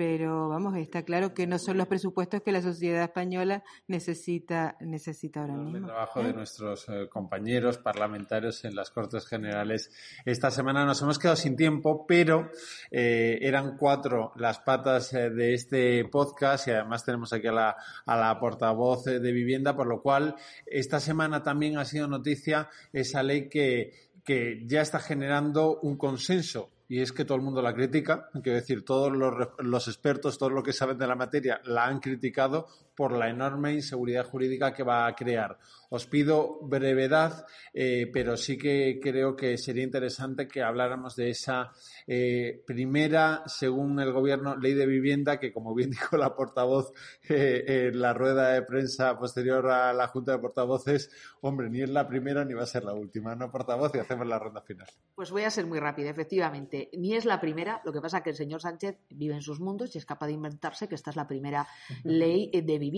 pero 0.00 0.48
vamos, 0.48 0.78
está 0.78 1.02
claro 1.02 1.34
que 1.34 1.46
no 1.46 1.58
son 1.58 1.76
los 1.76 1.86
presupuestos 1.86 2.40
que 2.40 2.52
la 2.52 2.62
sociedad 2.62 3.02
española 3.02 3.62
necesita, 3.86 4.78
necesita 4.80 5.42
ahora 5.42 5.52
mismo. 5.52 5.76
El 5.76 5.84
trabajo 5.84 6.22
de 6.22 6.30
¿Eh? 6.30 6.32
nuestros 6.32 6.88
eh, 6.88 7.06
compañeros 7.10 7.76
parlamentarios 7.76 8.64
en 8.64 8.76
las 8.76 8.90
Cortes 8.90 9.26
Generales. 9.26 9.92
Esta 10.24 10.50
semana 10.50 10.86
nos 10.86 11.02
hemos 11.02 11.18
quedado 11.18 11.36
sin 11.36 11.54
tiempo, 11.54 12.06
pero 12.06 12.50
eh, 12.90 13.40
eran 13.42 13.76
cuatro 13.76 14.32
las 14.36 14.60
patas 14.60 15.10
de 15.10 15.52
este 15.52 16.06
podcast 16.06 16.68
y 16.68 16.70
además 16.70 17.04
tenemos 17.04 17.34
aquí 17.34 17.48
a 17.48 17.52
la, 17.52 17.76
a 18.06 18.16
la 18.16 18.40
portavoz 18.40 19.04
de 19.04 19.32
vivienda, 19.32 19.76
por 19.76 19.86
lo 19.86 20.00
cual 20.00 20.34
esta 20.64 20.98
semana 20.98 21.42
también 21.42 21.76
ha 21.76 21.84
sido 21.84 22.08
noticia 22.08 22.70
esa 22.94 23.22
ley 23.22 23.50
que, 23.50 23.92
que 24.24 24.62
ya 24.64 24.80
está 24.80 24.98
generando 24.98 25.78
un 25.80 25.98
consenso 25.98 26.70
y 26.90 27.00
es 27.00 27.12
que 27.12 27.24
todo 27.24 27.36
el 27.36 27.42
mundo 27.44 27.62
la 27.62 27.72
critica, 27.72 28.28
quiero 28.42 28.58
decir, 28.58 28.84
todos 28.84 29.12
los, 29.12 29.50
los, 29.58 29.86
expertos, 29.86 30.38
todos 30.38 30.50
los 30.50 30.64
que 30.64 30.72
saben 30.72 30.98
de 30.98 31.06
la 31.06 31.14
materia, 31.14 31.60
la 31.64 31.86
han 31.86 32.00
criticado 32.00 32.66
por 33.00 33.12
la 33.12 33.30
enorme 33.30 33.72
inseguridad 33.72 34.26
jurídica 34.26 34.74
que 34.74 34.82
va 34.82 35.06
a 35.06 35.14
crear. 35.14 35.56
Os 35.88 36.04
pido 36.04 36.58
brevedad, 36.60 37.46
eh, 37.72 38.10
pero 38.12 38.36
sí 38.36 38.58
que 38.58 39.00
creo 39.02 39.34
que 39.34 39.56
sería 39.56 39.84
interesante 39.84 40.46
que 40.46 40.62
habláramos 40.62 41.16
de 41.16 41.30
esa 41.30 41.72
eh, 42.06 42.62
primera, 42.66 43.42
según 43.46 43.98
el 44.00 44.12
gobierno, 44.12 44.54
ley 44.54 44.74
de 44.74 44.84
vivienda, 44.84 45.40
que 45.40 45.50
como 45.50 45.74
bien 45.74 45.90
dijo 45.98 46.18
la 46.18 46.34
portavoz 46.34 46.92
eh, 47.26 47.88
en 47.88 48.02
la 48.02 48.12
rueda 48.12 48.50
de 48.50 48.60
prensa 48.64 49.18
posterior 49.18 49.70
a 49.70 49.94
la 49.94 50.06
Junta 50.08 50.32
de 50.32 50.38
Portavoces, 50.38 51.10
hombre, 51.40 51.70
ni 51.70 51.80
es 51.80 51.88
la 51.88 52.06
primera 52.06 52.44
ni 52.44 52.52
va 52.52 52.64
a 52.64 52.66
ser 52.66 52.84
la 52.84 52.92
última, 52.92 53.34
¿no, 53.34 53.50
portavoz? 53.50 53.94
Y 53.94 53.98
hacemos 53.98 54.26
la 54.26 54.38
ronda 54.38 54.60
final. 54.60 54.88
Pues 55.14 55.30
voy 55.30 55.44
a 55.44 55.50
ser 55.50 55.64
muy 55.64 55.80
rápida, 55.80 56.10
efectivamente 56.10 56.90
ni 56.92 57.14
es 57.14 57.24
la 57.24 57.40
primera, 57.40 57.80
lo 57.86 57.94
que 57.94 58.02
pasa 58.02 58.18
es 58.18 58.24
que 58.24 58.30
el 58.30 58.36
señor 58.36 58.60
Sánchez 58.60 58.98
vive 59.08 59.36
en 59.36 59.42
sus 59.42 59.58
mundos 59.58 59.94
y 59.94 59.98
es 59.98 60.04
capaz 60.04 60.26
de 60.26 60.34
inventarse 60.34 60.86
que 60.86 60.96
esta 60.96 61.08
es 61.08 61.16
la 61.16 61.26
primera 61.26 61.66
ley 62.04 62.50
de 62.52 62.78
vivienda. 62.78 62.89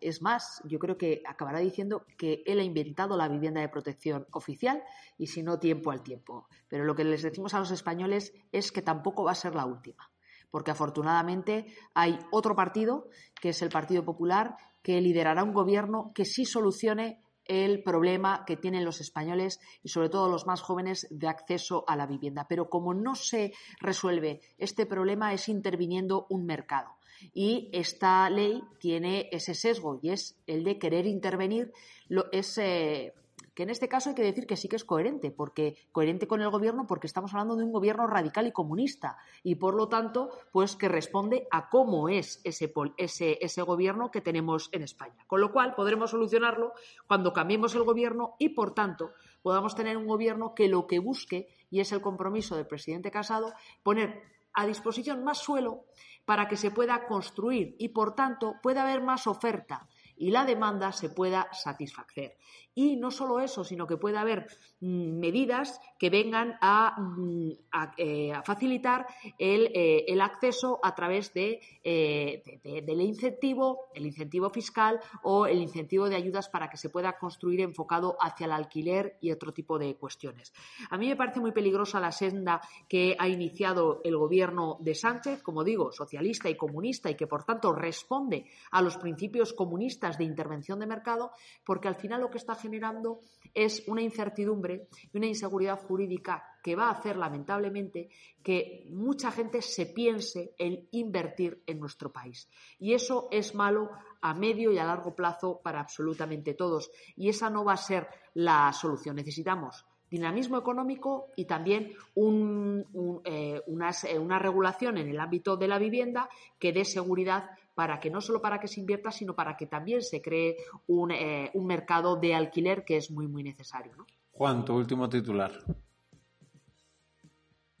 Es 0.00 0.22
más, 0.22 0.60
yo 0.64 0.78
creo 0.78 0.96
que 0.96 1.22
acabará 1.26 1.60
diciendo 1.60 2.04
que 2.18 2.42
él 2.46 2.58
ha 2.60 2.64
inventado 2.64 3.16
la 3.16 3.28
vivienda 3.28 3.60
de 3.60 3.68
protección 3.68 4.26
oficial 4.32 4.82
y 5.18 5.28
si 5.28 5.42
no, 5.42 5.58
tiempo 5.58 5.90
al 5.90 6.02
tiempo. 6.02 6.48
Pero 6.68 6.84
lo 6.84 6.94
que 6.94 7.04
les 7.04 7.22
decimos 7.22 7.54
a 7.54 7.58
los 7.58 7.70
españoles 7.70 8.32
es 8.52 8.72
que 8.72 8.82
tampoco 8.82 9.24
va 9.24 9.32
a 9.32 9.36
ser 9.36 9.54
la 9.54 9.66
última 9.66 10.10
porque 10.48 10.70
afortunadamente 10.70 11.66
hay 11.92 12.18
otro 12.30 12.54
partido, 12.54 13.08
que 13.40 13.50
es 13.50 13.60
el 13.60 13.68
Partido 13.68 14.04
Popular, 14.04 14.56
que 14.82 15.00
liderará 15.00 15.42
un 15.42 15.52
gobierno 15.52 16.12
que 16.14 16.24
sí 16.24 16.46
solucione 16.46 17.20
el 17.44 17.82
problema 17.82 18.44
que 18.46 18.56
tienen 18.56 18.84
los 18.84 19.00
españoles 19.00 19.60
y 19.82 19.88
sobre 19.88 20.08
todo 20.08 20.28
los 20.28 20.46
más 20.46 20.60
jóvenes 20.60 21.06
de 21.10 21.28
acceso 21.28 21.84
a 21.86 21.96
la 21.96 22.06
vivienda. 22.06 22.46
Pero 22.48 22.68
como 22.68 22.94
no 22.94 23.14
se 23.14 23.52
resuelve 23.80 24.40
este 24.58 24.86
problema 24.86 25.32
es 25.32 25.48
interviniendo 25.48 26.26
un 26.30 26.44
mercado. 26.44 26.96
Y 27.34 27.70
esta 27.72 28.28
ley 28.30 28.62
tiene 28.78 29.28
ese 29.32 29.54
sesgo 29.54 29.98
y 30.02 30.10
es 30.10 30.38
el 30.46 30.64
de 30.64 30.78
querer 30.78 31.06
intervenir 31.06 31.72
lo, 32.08 32.30
ese, 32.32 33.14
que 33.56 33.62
en 33.62 33.70
este 33.70 33.88
caso 33.88 34.10
hay 34.10 34.14
que 34.14 34.22
decir 34.22 34.46
que 34.46 34.54
sí 34.54 34.68
que 34.68 34.76
es 34.76 34.84
coherente, 34.84 35.30
porque 35.30 35.78
coherente 35.90 36.28
con 36.28 36.42
el 36.42 36.50
gobierno, 36.50 36.86
porque 36.86 37.06
estamos 37.06 37.32
hablando 37.32 37.56
de 37.56 37.64
un 37.64 37.72
gobierno 37.72 38.06
radical 38.06 38.46
y 38.46 38.52
comunista, 38.52 39.16
y 39.42 39.54
por 39.54 39.74
lo 39.74 39.88
tanto, 39.88 40.30
pues 40.52 40.76
que 40.76 40.88
responde 40.88 41.48
a 41.50 41.70
cómo 41.70 42.10
es 42.10 42.42
ese, 42.44 42.70
ese, 42.98 43.38
ese 43.40 43.62
gobierno 43.62 44.10
que 44.10 44.20
tenemos 44.20 44.68
en 44.72 44.82
España. 44.82 45.24
Con 45.26 45.40
lo 45.40 45.52
cual 45.52 45.74
podremos 45.74 46.10
solucionarlo 46.10 46.74
cuando 47.06 47.32
cambiemos 47.32 47.74
el 47.74 47.84
gobierno 47.84 48.34
y, 48.38 48.50
por 48.50 48.74
tanto, 48.74 49.12
podamos 49.40 49.74
tener 49.74 49.96
un 49.96 50.06
gobierno 50.06 50.54
que 50.54 50.68
lo 50.68 50.86
que 50.86 50.98
busque, 50.98 51.48
y 51.70 51.80
es 51.80 51.92
el 51.92 52.02
compromiso 52.02 52.56
del 52.56 52.66
presidente 52.66 53.10
Casado, 53.10 53.54
poner 53.82 54.22
a 54.52 54.66
disposición 54.66 55.24
más 55.24 55.38
suelo 55.38 55.84
para 56.26 56.48
que 56.48 56.58
se 56.58 56.70
pueda 56.70 57.06
construir 57.06 57.74
y, 57.78 57.88
por 57.88 58.14
tanto, 58.14 58.56
pueda 58.62 58.82
haber 58.82 59.00
más 59.00 59.26
oferta 59.26 59.88
y 60.16 60.30
la 60.30 60.44
demanda 60.44 60.92
se 60.92 61.10
pueda 61.10 61.48
satisfacer. 61.52 62.36
Y 62.78 62.96
no 62.96 63.10
solo 63.10 63.40
eso, 63.40 63.64
sino 63.64 63.86
que 63.86 63.96
pueda 63.96 64.20
haber 64.20 64.48
mm, 64.80 65.18
medidas 65.18 65.80
que 65.98 66.10
vengan 66.10 66.58
a, 66.60 67.00
mm, 67.00 67.52
eh, 67.96 68.32
facilitar 68.44 69.06
eh, 69.38 70.04
el, 70.06 70.20
acceso 70.20 70.78
a 70.82 70.94
través 70.94 71.32
de, 71.32 71.58
eh, 71.82 72.60
del 72.62 73.00
incentivo, 73.00 73.88
el 73.94 74.04
incentivo 74.04 74.50
fiscal 74.50 75.00
o 75.22 75.46
el 75.46 75.58
incentivo 75.58 76.10
de 76.10 76.16
ayudas 76.16 76.50
para 76.50 76.68
que 76.68 76.76
se 76.76 76.90
pueda 76.90 77.16
construir 77.18 77.62
enfocado 77.62 78.18
hacia 78.20 78.44
el 78.44 78.52
alquiler 78.52 79.16
y 79.22 79.30
otro 79.30 79.54
tipo 79.54 79.78
de 79.78 79.96
cuestiones. 79.96 80.52
A 80.90 80.98
mí 80.98 81.08
me 81.08 81.16
parece 81.16 81.40
muy 81.40 81.52
peligrosa 81.52 81.98
la 81.98 82.12
senda 82.12 82.60
que 82.86 83.16
ha 83.18 83.26
iniciado 83.26 84.02
el 84.04 84.18
gobierno 84.18 84.76
de 84.80 84.94
Sánchez, 84.94 85.42
como 85.42 85.64
digo, 85.64 85.92
socialista 85.92 86.50
y 86.50 86.56
comunista 86.58 87.10
y 87.10 87.14
que 87.14 87.26
por 87.26 87.44
tanto 87.44 87.72
responde 87.72 88.44
a 88.70 88.82
los 88.82 88.98
principios 88.98 89.54
comunistas 89.54 90.05
de 90.14 90.24
intervención 90.24 90.78
de 90.78 90.86
mercado, 90.86 91.32
porque 91.64 91.88
al 91.88 91.96
final 91.96 92.20
lo 92.20 92.30
que 92.30 92.38
está 92.38 92.54
generando 92.54 93.20
es 93.52 93.82
una 93.88 94.02
incertidumbre 94.02 94.88
y 95.12 95.16
una 95.16 95.26
inseguridad 95.26 95.80
jurídica 95.80 96.44
que 96.62 96.76
va 96.76 96.88
a 96.88 96.92
hacer 96.92 97.16
lamentablemente 97.16 98.08
que 98.42 98.86
mucha 98.90 99.30
gente 99.30 99.60
se 99.62 99.86
piense 99.86 100.54
en 100.58 100.88
invertir 100.92 101.62
en 101.66 101.80
nuestro 101.80 102.12
país. 102.12 102.48
Y 102.78 102.94
eso 102.94 103.28
es 103.30 103.54
malo 103.54 103.90
a 104.20 104.34
medio 104.34 104.72
y 104.72 104.78
a 104.78 104.84
largo 104.84 105.14
plazo 105.14 105.60
para 105.62 105.80
absolutamente 105.80 106.54
todos. 106.54 106.90
Y 107.16 107.28
esa 107.28 107.50
no 107.50 107.64
va 107.64 107.72
a 107.72 107.76
ser 107.76 108.06
la 108.34 108.72
solución. 108.72 109.16
Necesitamos 109.16 109.84
dinamismo 110.10 110.58
económico 110.58 111.28
y 111.36 111.46
también 111.46 111.92
eh, 112.14 112.82
eh, 113.24 114.18
una 114.18 114.38
regulación 114.38 114.98
en 114.98 115.08
el 115.08 115.18
ámbito 115.18 115.56
de 115.56 115.68
la 115.68 115.78
vivienda 115.78 116.28
que 116.58 116.72
dé 116.72 116.84
seguridad 116.84 117.50
para 117.76 118.00
que 118.00 118.10
no 118.10 118.22
solo 118.22 118.40
para 118.40 118.58
que 118.58 118.68
se 118.68 118.80
invierta, 118.80 119.12
sino 119.12 119.36
para 119.36 119.54
que 119.54 119.66
también 119.66 120.00
se 120.00 120.22
cree 120.22 120.56
un, 120.86 121.10
eh, 121.10 121.50
un 121.52 121.66
mercado 121.66 122.16
de 122.16 122.34
alquiler 122.34 122.86
que 122.86 122.96
es 122.96 123.10
muy, 123.10 123.28
muy 123.28 123.42
necesario. 123.42 123.94
¿no? 123.94 124.06
Juan, 124.32 124.64
tu 124.64 124.74
último 124.74 125.10
titular. 125.10 125.52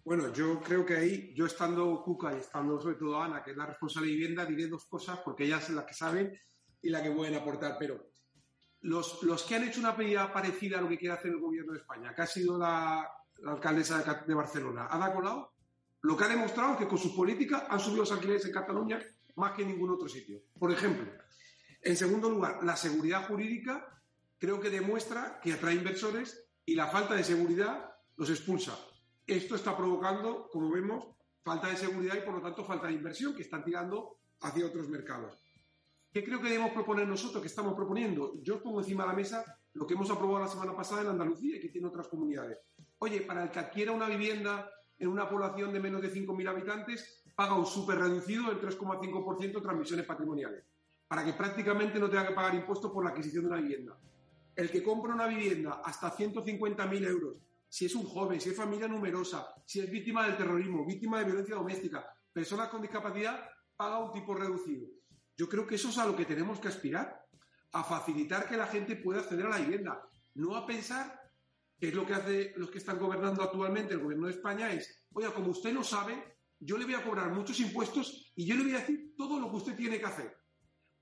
Bueno, 0.04 0.30
yo 0.34 0.60
creo 0.60 0.84
que 0.84 0.98
ahí, 0.98 1.32
yo 1.34 1.46
estando 1.46 2.02
Cuca 2.04 2.34
y 2.34 2.40
estando 2.40 2.78
sobre 2.78 2.96
todo 2.96 3.22
Ana, 3.22 3.42
que 3.42 3.52
es 3.52 3.56
la 3.56 3.64
responsable 3.64 4.10
de 4.10 4.16
vivienda, 4.16 4.44
diré 4.44 4.68
dos 4.68 4.84
cosas 4.84 5.18
porque 5.24 5.44
ellas 5.44 5.64
son 5.64 5.76
las 5.76 5.86
que 5.86 5.94
saben 5.94 6.38
y 6.82 6.90
las 6.90 7.00
que 7.00 7.12
pueden 7.12 7.34
aportar. 7.34 7.76
Pero 7.78 8.10
los, 8.82 9.22
los 9.22 9.44
que 9.44 9.54
han 9.54 9.64
hecho 9.64 9.80
una 9.80 9.94
medida 9.94 10.30
parecida 10.30 10.76
a 10.78 10.82
lo 10.82 10.90
que 10.90 10.98
quiere 10.98 11.14
hacer 11.14 11.30
el 11.30 11.40
gobierno 11.40 11.72
de 11.72 11.78
España, 11.78 12.14
que 12.14 12.20
ha 12.20 12.26
sido 12.26 12.58
la, 12.58 13.10
alcaldesa 13.46 14.24
de, 14.26 14.34
Barcelona, 14.34 14.88
Ada 14.90 15.14
Colau, 15.14 15.48
lo 16.02 16.16
que 16.18 16.24
ha 16.24 16.28
demostrado 16.28 16.74
es 16.74 16.78
que 16.80 16.88
con 16.88 16.98
sus 16.98 17.12
políticas 17.12 17.64
han 17.70 17.80
subido 17.80 18.02
los 18.02 18.12
alquileres 18.12 18.44
en 18.44 18.52
Cataluña 18.52 19.00
más 19.36 19.52
que 19.52 19.62
en 19.62 19.68
ningún 19.68 19.90
otro 19.90 20.08
sitio. 20.08 20.42
Por 20.58 20.72
ejemplo, 20.72 21.10
en 21.82 21.96
segundo 21.96 22.28
lugar, 22.28 22.64
la 22.64 22.76
seguridad 22.76 23.26
jurídica 23.26 24.02
creo 24.38 24.60
que 24.60 24.70
demuestra 24.70 25.40
que 25.40 25.52
atrae 25.52 25.74
inversores 25.74 26.48
y 26.64 26.74
la 26.74 26.88
falta 26.88 27.14
de 27.14 27.24
seguridad 27.24 27.90
los 28.16 28.30
expulsa. 28.30 28.78
Esto 29.26 29.54
está 29.54 29.76
provocando, 29.76 30.48
como 30.50 30.70
vemos, 30.70 31.16
falta 31.42 31.68
de 31.68 31.76
seguridad 31.76 32.16
y 32.16 32.24
por 32.24 32.34
lo 32.34 32.42
tanto 32.42 32.64
falta 32.64 32.88
de 32.88 32.94
inversión 32.94 33.34
que 33.34 33.42
están 33.42 33.64
tirando 33.64 34.18
hacia 34.40 34.66
otros 34.66 34.88
mercados. 34.88 35.38
¿Qué 36.12 36.24
creo 36.24 36.40
que 36.40 36.48
debemos 36.48 36.72
proponer 36.72 37.06
nosotros? 37.06 37.42
¿Qué 37.42 37.48
estamos 37.48 37.74
proponiendo? 37.74 38.32
Yo 38.42 38.62
pongo 38.62 38.80
encima 38.80 39.04
de 39.04 39.10
la 39.10 39.14
mesa 39.14 39.44
lo 39.74 39.86
que 39.86 39.94
hemos 39.94 40.10
aprobado 40.10 40.44
la 40.44 40.50
semana 40.50 40.74
pasada 40.74 41.02
en 41.02 41.08
Andalucía 41.08 41.56
y 41.56 41.60
que 41.60 41.68
tiene 41.68 41.88
otras 41.88 42.08
comunidades. 42.08 42.58
Oye, 42.98 43.20
para 43.20 43.42
el 43.42 43.50
que 43.50 43.58
adquiera 43.58 43.92
una 43.92 44.08
vivienda 44.08 44.70
en 44.98 45.08
una 45.08 45.28
población 45.28 45.72
de 45.72 45.80
menos 45.80 46.00
de 46.00 46.10
5.000 46.10 46.48
habitantes, 46.48 47.22
paga 47.36 47.54
un 47.54 47.66
súper 47.66 47.98
reducido 47.98 48.48
del 48.48 48.60
3,5% 48.60 49.52
de 49.52 49.60
transmisiones 49.60 50.06
patrimoniales, 50.06 50.64
para 51.06 51.22
que 51.22 51.34
prácticamente 51.34 52.00
no 52.00 52.08
tenga 52.08 52.26
que 52.26 52.34
pagar 52.34 52.54
impuestos 52.54 52.90
por 52.90 53.04
la 53.04 53.10
adquisición 53.10 53.44
de 53.44 53.50
una 53.50 53.60
vivienda. 53.60 53.98
El 54.54 54.70
que 54.70 54.82
compra 54.82 55.14
una 55.14 55.26
vivienda 55.26 55.82
hasta 55.84 56.16
150.000 56.16 57.06
euros, 57.06 57.36
si 57.68 57.84
es 57.84 57.94
un 57.94 58.04
joven, 58.04 58.40
si 58.40 58.48
es 58.48 58.56
familia 58.56 58.88
numerosa, 58.88 59.54
si 59.66 59.80
es 59.80 59.90
víctima 59.90 60.26
del 60.26 60.38
terrorismo, 60.38 60.86
víctima 60.86 61.18
de 61.18 61.26
violencia 61.26 61.56
doméstica, 61.56 62.10
personas 62.32 62.68
con 62.68 62.80
discapacidad, 62.80 63.50
paga 63.76 63.98
un 63.98 64.12
tipo 64.12 64.34
reducido. 64.34 64.88
Yo 65.36 65.46
creo 65.46 65.66
que 65.66 65.74
eso 65.74 65.90
es 65.90 65.98
a 65.98 66.06
lo 66.06 66.16
que 66.16 66.24
tenemos 66.24 66.58
que 66.58 66.68
aspirar, 66.68 67.22
a 67.72 67.84
facilitar 67.84 68.48
que 68.48 68.56
la 68.56 68.66
gente 68.66 68.96
pueda 68.96 69.20
acceder 69.20 69.44
a 69.44 69.50
la 69.50 69.58
vivienda, 69.58 70.00
no 70.36 70.56
a 70.56 70.64
pensar 70.64 71.20
que 71.78 71.88
es 71.88 71.94
lo 71.94 72.06
que 72.06 72.14
hace 72.14 72.54
los 72.56 72.70
que 72.70 72.78
están 72.78 72.98
gobernando 72.98 73.42
actualmente 73.42 73.92
el 73.92 74.00
gobierno 74.00 74.26
de 74.26 74.32
España 74.32 74.72
es, 74.72 75.04
oiga, 75.12 75.34
como 75.34 75.50
usted 75.50 75.74
no 75.74 75.84
sabe, 75.84 76.35
yo 76.60 76.78
le 76.78 76.84
voy 76.84 76.94
a 76.94 77.04
cobrar 77.04 77.32
muchos 77.32 77.58
impuestos 77.60 78.32
y 78.34 78.46
yo 78.46 78.56
le 78.56 78.62
voy 78.62 78.74
a 78.74 78.78
decir 78.78 79.14
todo 79.16 79.38
lo 79.38 79.50
que 79.50 79.56
usted 79.56 79.76
tiene 79.76 79.98
que 79.98 80.06
hacer, 80.06 80.36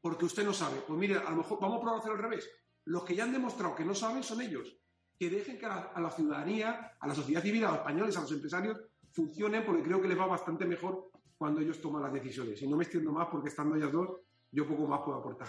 porque 0.01 0.25
usted 0.25 0.45
no 0.45 0.53
sabe. 0.53 0.83
Pues 0.87 0.99
mire, 0.99 1.17
a 1.17 1.31
lo 1.31 1.37
mejor 1.37 1.59
vamos 1.61 1.79
a 1.79 1.81
probar 1.81 1.97
a 1.97 2.01
hacer 2.01 2.13
al 2.13 2.19
revés. 2.19 2.49
Los 2.85 3.05
que 3.05 3.15
ya 3.15 3.25
han 3.25 3.33
demostrado 3.33 3.75
que 3.75 3.85
no 3.85 3.95
saben 3.95 4.23
son 4.23 4.41
ellos, 4.41 4.77
que 5.19 5.31
dejen 5.31 5.59
que 5.59 5.67
a 5.67 6.01
la, 6.01 6.11
ciudadanía, 6.11 6.93
a 6.99 7.07
la 7.07 7.15
sociedad 7.15 7.43
civil, 7.43 7.65
a 7.65 7.69
los 7.69 7.79
españoles, 7.79 8.17
a 8.17 8.23
los 8.23 8.33
empresarios, 8.33 8.81
funcionen, 9.13 9.65
porque 9.65 9.83
creo 9.83 10.01
que 10.03 10.09
les 10.09 10.19
va 10.19 10.27
bastante 10.27 10.67
mejor 10.67 11.11
cuando 11.37 11.61
ellos 11.61 11.81
toman 11.81 12.03
las 12.03 12.13
decisiones. 12.13 12.61
Y 12.61 12.69
no 12.69 12.77
me 12.77 12.85
extiendo 12.85 13.13
más 13.13 13.29
porque 13.31 13.49
estando 13.49 13.77
ellas 13.77 13.93
dos, 13.93 14.09
yo 14.51 14.67
poco 14.67 14.87
más 14.87 15.01
puedo 15.05 15.19
aportar. 15.19 15.49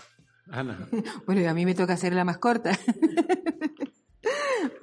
Ana. 0.52 0.88
Bueno, 1.26 1.42
y 1.42 1.46
a 1.46 1.54
mí 1.54 1.66
me 1.66 1.76
toca 1.76 1.94
hacer 1.94 2.14
la 2.14 2.24
más 2.24 2.38
corta. 2.38 2.72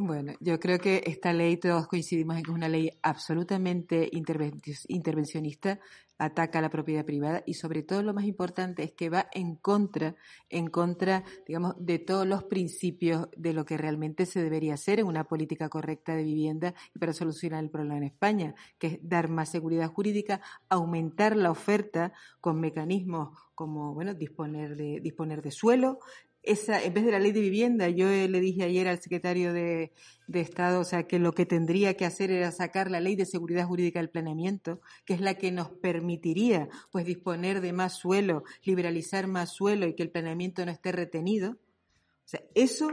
Bueno, 0.04 0.32
yo 0.40 0.58
creo 0.58 0.80
que 0.80 1.04
esta 1.06 1.32
ley 1.32 1.58
todos 1.58 1.86
coincidimos 1.86 2.36
en 2.36 2.42
que 2.42 2.50
es 2.50 2.56
una 2.56 2.68
ley 2.68 2.90
absolutamente 3.02 4.10
intervencionista, 4.10 5.78
ataca 6.18 6.60
la 6.60 6.70
propiedad 6.70 7.04
privada 7.04 7.44
y 7.46 7.54
sobre 7.54 7.84
todo 7.84 8.02
lo 8.02 8.12
más 8.12 8.24
importante 8.24 8.82
es 8.82 8.90
que 8.90 9.10
va 9.10 9.28
en 9.32 9.54
contra, 9.54 10.16
en 10.48 10.66
contra, 10.70 11.22
digamos, 11.46 11.76
de 11.78 12.00
todos 12.00 12.26
los 12.26 12.42
principios 12.42 13.28
de 13.36 13.52
lo 13.52 13.64
que 13.64 13.76
realmente 13.76 14.26
se 14.26 14.42
debería 14.42 14.74
hacer 14.74 14.98
en 14.98 15.06
una 15.06 15.22
política 15.22 15.68
correcta 15.68 16.16
de 16.16 16.24
vivienda 16.24 16.74
y 16.92 16.98
para 16.98 17.12
solucionar 17.12 17.62
el 17.62 17.70
problema 17.70 17.98
en 17.98 18.04
España, 18.04 18.54
que 18.80 18.86
es 18.88 18.98
dar 19.02 19.28
más 19.28 19.50
seguridad 19.50 19.86
jurídica, 19.86 20.40
aumentar 20.68 21.36
la 21.36 21.52
oferta 21.52 22.12
con 22.40 22.58
mecanismos 22.58 23.38
como, 23.54 23.94
bueno, 23.94 24.14
disponer 24.14 24.74
de, 24.74 24.98
disponer 25.00 25.42
de 25.42 25.52
suelo, 25.52 26.00
esa, 26.42 26.82
en 26.82 26.92
vez 26.92 27.04
de 27.04 27.12
la 27.12 27.18
ley 27.18 27.32
de 27.32 27.40
vivienda, 27.40 27.88
yo 27.88 28.06
le 28.06 28.40
dije 28.40 28.64
ayer 28.64 28.88
al 28.88 29.00
secretario 29.00 29.52
de, 29.52 29.92
de, 30.26 30.40
Estado, 30.40 30.80
o 30.80 30.84
sea, 30.84 31.06
que 31.06 31.18
lo 31.18 31.32
que 31.32 31.46
tendría 31.46 31.94
que 31.96 32.04
hacer 32.04 32.30
era 32.30 32.50
sacar 32.50 32.90
la 32.90 33.00
ley 33.00 33.14
de 33.14 33.26
seguridad 33.26 33.66
jurídica 33.66 34.00
del 34.00 34.10
planeamiento, 34.10 34.80
que 35.04 35.14
es 35.14 35.20
la 35.20 35.34
que 35.34 35.52
nos 35.52 35.70
permitiría, 35.70 36.68
pues, 36.90 37.06
disponer 37.06 37.60
de 37.60 37.72
más 37.72 37.96
suelo, 37.96 38.42
liberalizar 38.64 39.26
más 39.28 39.52
suelo 39.52 39.86
y 39.86 39.94
que 39.94 40.02
el 40.02 40.10
planeamiento 40.10 40.64
no 40.64 40.72
esté 40.72 40.90
retenido. 40.90 41.52
O 41.52 42.28
sea, 42.28 42.42
eso 42.54 42.92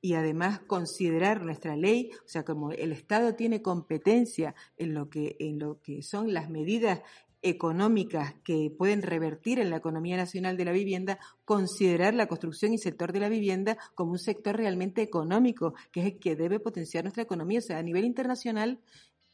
y 0.00 0.14
además 0.14 0.60
considerar 0.60 1.44
nuestra 1.44 1.76
ley, 1.76 2.10
o 2.24 2.28
sea, 2.28 2.44
como 2.44 2.70
el 2.70 2.92
Estado 2.92 3.34
tiene 3.34 3.62
competencia 3.62 4.54
en 4.76 4.94
lo 4.94 5.10
que, 5.10 5.36
en 5.40 5.58
lo 5.58 5.80
que 5.80 6.02
son 6.02 6.32
las 6.32 6.48
medidas 6.50 7.00
económicas 7.42 8.34
que 8.44 8.70
pueden 8.76 9.02
revertir 9.02 9.58
en 9.58 9.70
la 9.70 9.76
economía 9.76 10.16
nacional 10.16 10.56
de 10.56 10.64
la 10.64 10.72
vivienda, 10.72 11.18
considerar 11.44 12.14
la 12.14 12.26
construcción 12.26 12.72
y 12.72 12.78
sector 12.78 13.12
de 13.12 13.20
la 13.20 13.28
vivienda 13.28 13.78
como 13.94 14.12
un 14.12 14.18
sector 14.18 14.56
realmente 14.56 15.02
económico, 15.02 15.74
que 15.92 16.00
es 16.00 16.06
el 16.06 16.18
que 16.18 16.36
debe 16.36 16.60
potenciar 16.60 17.04
nuestra 17.04 17.22
economía. 17.22 17.60
O 17.60 17.62
sea, 17.62 17.78
a 17.78 17.82
nivel 17.82 18.04
internacional, 18.04 18.80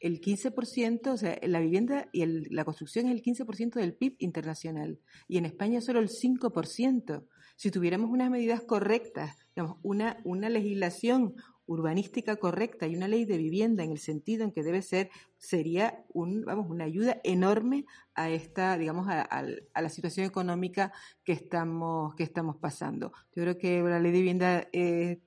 el 0.01 0.21
15%, 0.21 1.07
o 1.13 1.17
sea, 1.17 1.39
la 1.43 1.61
vivienda 1.61 2.09
y 2.13 2.27
la 2.53 2.65
construcción 2.65 3.07
es 3.07 3.13
el 3.13 3.23
15% 3.23 3.75
del 3.75 3.95
PIB 3.95 4.17
internacional 4.19 5.01
y 5.29 5.39
en 5.39 5.47
España 5.47 5.81
solo 5.81 6.01
el 6.01 6.11
5%. 6.11 7.25
Si 7.57 7.71
tuviéramos 7.71 8.11
unas 8.11 8.31
medidas 8.31 8.63
correctas, 8.63 9.37
digamos, 9.55 9.79
una, 9.83 10.19
una 10.25 10.51
legislación, 10.51 11.37
urbanística 11.67 12.37
correcta 12.37 12.87
y 12.87 12.97
una 12.97 13.09
ley 13.09 13.25
de 13.25 13.39
vivienda 13.39 13.85
en 13.85 13.91
el 13.91 13.99
sentido 13.99 14.45
en 14.45 14.53
que 14.53 14.63
debe 14.63 14.83
ser, 14.83 15.11
sería 15.39 16.05
un, 16.13 16.45
vamos, 16.45 16.69
una 16.69 16.85
ayuda 16.85 17.21
enorme 17.25 17.87
a 18.15 18.31
esta, 18.31 18.77
digamos, 18.77 19.07
a, 19.09 19.43
la 19.75 19.89
situación 19.89 20.27
económica 20.27 20.93
que 21.25 21.33
estamos, 21.33 22.15
que 22.15 22.25
estamos 22.25 22.57
pasando. 22.57 23.13
Yo 23.35 23.43
creo 23.43 23.59
que 23.59 23.83
la 23.83 23.99
ley 23.99 24.13
de 24.13 24.19
vivienda 24.19 24.69
eh, 24.73 25.21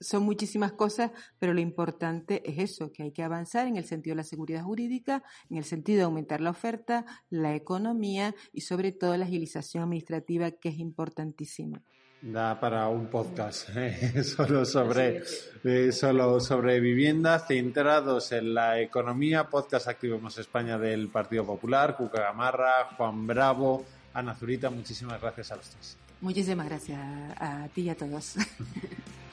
son 0.00 0.22
muchísimas 0.22 0.72
cosas, 0.72 1.10
pero 1.38 1.54
lo 1.54 1.60
importante 1.60 2.48
es 2.48 2.58
eso, 2.58 2.92
que 2.92 3.02
hay 3.02 3.12
que 3.12 3.22
avanzar 3.22 3.66
en 3.66 3.76
el 3.76 3.84
sentido 3.84 4.12
de 4.12 4.18
la 4.18 4.24
seguridad 4.24 4.62
jurídica, 4.62 5.22
en 5.50 5.56
el 5.56 5.64
sentido 5.64 5.98
de 5.98 6.04
aumentar 6.04 6.40
la 6.40 6.50
oferta, 6.50 7.04
la 7.30 7.54
economía 7.54 8.34
y 8.52 8.62
sobre 8.62 8.92
todo 8.92 9.16
la 9.16 9.24
agilización 9.24 9.82
administrativa, 9.82 10.50
que 10.52 10.68
es 10.68 10.78
importantísima. 10.78 11.82
Da 12.20 12.58
para 12.58 12.88
un 12.88 13.06
podcast 13.06 13.68
eh, 13.76 14.24
solo 14.24 14.64
sobre 14.64 15.22
eh, 15.62 15.92
solo 15.92 16.40
sobre 16.40 16.80
vivienda 16.80 17.38
centrados 17.38 18.32
en 18.32 18.54
la 18.54 18.80
economía. 18.80 19.48
Podcast 19.48 19.86
Activemos 19.86 20.36
España 20.36 20.78
del 20.78 21.08
Partido 21.08 21.46
Popular, 21.46 21.96
Cuca 21.96 22.22
Gamarra, 22.22 22.88
Juan 22.96 23.24
Bravo, 23.24 23.84
Ana 24.14 24.34
Zurita. 24.34 24.68
Muchísimas 24.68 25.20
gracias 25.20 25.52
a 25.52 25.56
los 25.56 25.70
tres. 25.70 25.96
Muchísimas 26.20 26.66
gracias 26.66 26.98
a 27.00 27.68
ti 27.72 27.82
y 27.82 27.90
a 27.90 27.96
todos. 27.96 28.34